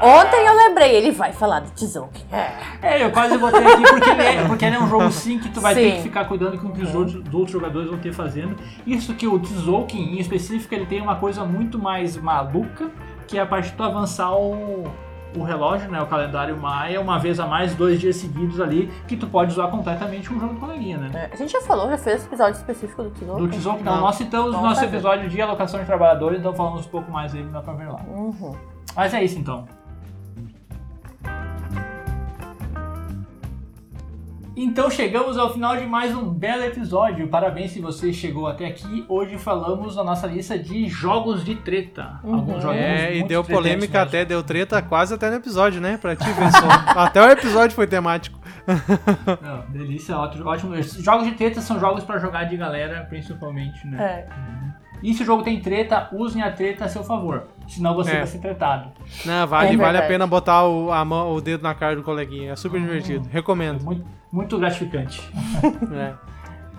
Ontem 0.02 0.46
eu 0.46 0.56
lembrei, 0.56 0.94
ele 0.94 1.10
vai 1.10 1.32
falar 1.32 1.60
do 1.60 1.70
Tzolk'in. 1.70 2.24
É. 2.32 2.52
É, 2.82 3.04
eu 3.04 3.10
quase 3.10 3.36
botei 3.36 3.64
aqui 3.64 3.82
porque 3.82 4.10
ele 4.10 4.22
é, 4.22 4.44
porque 4.46 4.64
ele 4.64 4.76
é 4.76 4.80
um 4.80 4.88
jogo 4.88 5.10
sim 5.10 5.38
que 5.38 5.48
tu 5.50 5.60
vai 5.60 5.74
ter 5.74 5.90
Sim. 5.90 5.96
que 5.96 6.02
ficar 6.02 6.24
cuidando 6.26 6.58
com 6.58 6.68
o 6.68 6.72
que 6.72 6.82
os 6.82 6.94
outros, 6.94 7.16
os 7.16 7.34
outros 7.34 7.52
jogadores 7.52 7.90
vão 7.90 7.98
ter 7.98 8.12
fazendo. 8.12 8.56
Isso 8.86 9.14
que 9.14 9.26
o 9.26 9.38
Tzolk'in, 9.38 10.16
em 10.16 10.20
específico, 10.20 10.74
ele 10.74 10.86
tem 10.86 11.00
uma 11.00 11.16
coisa 11.16 11.44
muito 11.44 11.78
mais 11.78 12.16
maluca, 12.16 12.90
que 13.26 13.36
é 13.36 13.42
a 13.42 13.46
parte 13.46 13.70
de 13.70 13.76
tu 13.76 13.82
avançar 13.82 14.32
o, 14.32 14.84
o 15.36 15.42
relógio, 15.42 15.90
né, 15.90 16.00
o 16.02 16.06
calendário 16.06 16.56
maia, 16.56 17.00
uma 17.00 17.18
vez 17.18 17.38
a 17.38 17.46
mais, 17.46 17.74
dois 17.74 18.00
dias 18.00 18.16
seguidos 18.16 18.60
ali, 18.60 18.90
que 19.06 19.16
tu 19.16 19.26
pode 19.26 19.52
usar 19.52 19.68
completamente 19.68 20.28
com 20.28 20.34
o 20.36 20.40
jogo 20.40 20.54
de 20.54 20.60
coleguinha, 20.60 20.98
né? 20.98 21.10
É, 21.14 21.30
A 21.32 21.36
gente 21.36 21.52
já 21.52 21.60
falou, 21.62 21.88
já 21.88 21.98
fez 21.98 22.24
episódio 22.24 22.58
específico 22.58 23.02
do 23.04 23.10
Tzolk'in. 23.10 23.46
Do 23.46 23.56
Tzolk'in, 23.56 23.82
não. 23.84 23.94
Não. 23.94 24.00
Nós 24.02 24.16
citamos 24.16 24.46
no 24.46 24.52
Vamos 24.52 24.68
nosso 24.70 24.80
fazer. 24.80 24.94
episódio 24.96 25.28
de 25.28 25.40
alocação 25.40 25.80
de 25.80 25.86
trabalhadores, 25.86 26.38
então 26.40 26.52
falamos 26.54 26.86
um 26.86 26.88
pouco 26.90 27.10
mais 27.10 27.32
dele, 27.32 27.48
dá 27.52 27.60
pra 27.60 27.72
ver 27.74 27.88
lá. 27.88 28.00
Uhum. 28.08 28.54
Mas 28.96 29.14
é 29.14 29.22
isso 29.22 29.38
então. 29.38 29.66
Então 34.56 34.90
chegamos 34.90 35.38
ao 35.38 35.52
final 35.52 35.76
de 35.76 35.86
mais 35.86 36.14
um 36.14 36.28
belo 36.28 36.64
episódio. 36.64 37.28
Parabéns 37.28 37.70
se 37.70 37.80
você 37.80 38.12
chegou 38.12 38.46
até 38.46 38.66
aqui. 38.66 39.04
Hoje 39.08 39.38
falamos 39.38 39.94
da 39.94 40.02
nossa 40.04 40.26
lista 40.26 40.58
de 40.58 40.88
jogos 40.88 41.44
de 41.44 41.54
treta. 41.54 42.18
Uhum. 42.24 42.34
Alguns 42.34 42.62
jogos 42.62 42.76
É, 42.78 43.12
e 43.14 43.18
muito 43.18 43.28
deu 43.28 43.44
polêmica 43.44 43.98
mesmo. 43.98 44.08
até, 44.08 44.24
deu 44.24 44.42
treta 44.42 44.82
quase 44.82 45.14
até 45.14 45.30
no 45.30 45.36
episódio, 45.36 45.80
né? 45.80 45.96
Pra 45.96 46.16
ti 46.16 46.30
ver 46.32 46.50
só. 46.50 46.68
até 47.00 47.22
o 47.22 47.30
episódio 47.30 47.74
foi 47.76 47.86
temático. 47.86 48.38
Não, 49.40 49.70
delícia, 49.70 50.16
ótimo, 50.18 50.48
ótimo. 50.48 50.82
Jogos 50.82 51.26
de 51.26 51.32
treta 51.32 51.60
são 51.60 51.78
jogos 51.78 52.04
pra 52.04 52.18
jogar 52.18 52.44
de 52.44 52.56
galera, 52.56 53.06
principalmente, 53.08 53.86
né? 53.86 54.02
É. 54.02 54.26
E 55.02 55.14
se 55.14 55.22
o 55.22 55.26
jogo 55.26 55.42
tem 55.42 55.60
treta, 55.60 56.08
usem 56.12 56.42
a 56.42 56.50
treta 56.52 56.84
a 56.84 56.88
seu 56.88 57.02
favor. 57.02 57.44
Senão 57.68 57.94
você 57.94 58.10
É. 58.12 58.18
vai 58.18 58.26
ser 58.26 58.38
tretado. 58.38 58.90
Não, 59.24 59.46
vale, 59.46 59.74
É 59.74 59.76
vale 59.76 59.98
a 59.98 60.02
pena 60.06 60.26
botar 60.26 60.64
o, 60.66 60.90
a 60.92 61.04
mão, 61.04 61.32
o 61.32 61.40
dedo 61.40 61.62
na 61.62 61.74
cara 61.74 61.96
do 61.96 62.02
coleguinha. 62.02 62.52
É 62.52 62.56
super 62.56 62.80
divertido. 62.80 63.28
É 63.30 63.32
Recomendo. 63.32 63.82
muito, 63.84 64.04
muito 64.32 64.58
gratificante. 64.58 65.22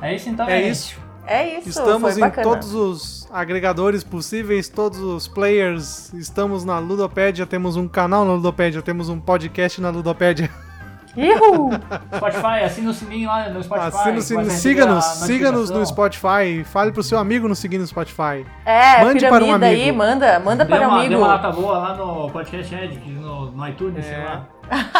É, 0.01 0.09
É 0.09 0.15
isso 0.15 0.29
então, 0.29 0.47
É 0.47 0.57
gente. 0.61 0.71
isso. 0.71 0.99
É 1.27 1.59
isso, 1.59 1.69
Estamos 1.69 2.01
foi 2.01 2.13
em 2.13 2.19
bacana. 2.25 2.47
todos 2.49 2.73
os 2.73 3.29
agregadores 3.31 4.03
possíveis, 4.03 4.67
todos 4.67 4.99
os 4.99 5.27
players. 5.27 6.11
Estamos 6.13 6.65
na 6.65 6.79
Ludopédia, 6.79 7.45
temos 7.45 7.75
um 7.77 7.87
canal 7.87 8.25
na 8.25 8.33
Ludopédia, 8.33 8.81
temos 8.81 9.07
um 9.07 9.19
podcast 9.19 9.79
na 9.79 9.89
Ludopédia. 9.91 10.49
Ihu! 11.15 11.69
Spotify, 12.15 12.63
assina 12.65 12.89
o 12.89 12.93
sininho 12.93 13.27
lá 13.27 13.49
no 13.49 13.61
Spotify. 13.63 13.87
Assina 13.87 14.17
o 14.17 14.21
sininho, 14.21 14.49
siga-nos, 14.51 15.05
siga-nos 15.05 15.69
no. 15.69 15.85
Spotify. 15.85 16.63
Fale 16.63 16.91
pro 16.91 17.03
seu 17.03 17.17
amigo 17.19 17.47
nos 17.47 17.59
seguir 17.59 17.77
no 17.77 17.85
Spotify. 17.87 18.45
É, 18.65 19.03
Mande 19.03 19.19
para 19.27 19.35
um 19.35 19.39
piramida 19.47 19.65
aí, 19.65 19.81
amigo. 19.83 19.97
manda, 19.97 20.39
manda 20.39 20.63
Deu 20.65 20.77
para 20.77 20.87
um 20.87 20.91
amigo. 20.93 21.09
deu 21.09 21.19
uma 21.19 21.27
nota 21.27 21.51
boa 21.51 21.77
lá 21.79 21.95
no 21.95 22.29
Podcast 22.31 22.73
Edit, 22.73 23.09
no, 23.09 23.51
no 23.51 23.67
iTunes, 23.67 24.05
sei 24.05 24.15
É. 24.15 24.23
lá. 24.23 24.47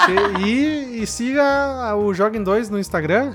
Che- 0.06 0.42
e, 0.46 1.04
e 1.04 1.08
siga 1.08 1.96
o 1.96 2.14
Joguem 2.14 2.44
2 2.44 2.70
no 2.70 2.78
Instagram. 2.78 3.34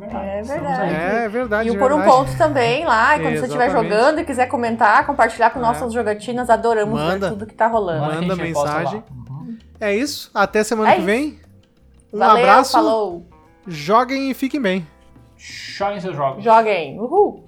É 0.00 0.42
verdade. 0.42 0.80
aí. 0.82 0.94
É 1.24 1.28
verdade. 1.28 1.68
E 1.68 1.72
o 1.72 1.78
Por 1.78 1.92
um. 1.92 2.02
Ponto 2.02 2.36
também 2.38 2.84
lá, 2.84 3.16
e 3.16 3.20
quando 3.20 3.34
você 3.36 3.46
estiver 3.46 3.66
Exatamente. 3.66 3.92
jogando 3.92 4.20
e 4.20 4.24
quiser 4.24 4.46
comentar, 4.46 5.04
compartilhar 5.04 5.50
com 5.50 5.58
É. 5.58 5.62
nossas 5.62 5.92
jogatinas, 5.92 6.48
adoramos 6.48 7.00
Manda. 7.00 7.26
ver 7.26 7.32
tudo 7.34 7.46
que 7.46 7.54
tá 7.54 7.66
rolando. 7.66 8.14
Manda 8.14 8.36
mensagem. 8.36 9.02
lá. 9.08 9.32
Uhum. 9.32 9.58
É 9.80 9.94
isso. 9.96 10.30
Até 10.32 10.62
semana 10.62 10.90
É 10.90 10.92
que 10.92 10.98
isso. 10.98 11.06
vem. 11.06 11.40
Um 12.12 12.18
Valeu, 12.18 12.36
abraço. 12.38 12.72
falou. 12.72 13.26
Joguem 13.66 14.30
e 14.30 14.34
fiquem 14.34 14.60
bem. 14.60 14.86
Joguem 15.36 16.00
seus 16.00 16.16
jogos. 16.16 16.42
Joguem. 16.42 16.98
Uhul. 16.98 17.47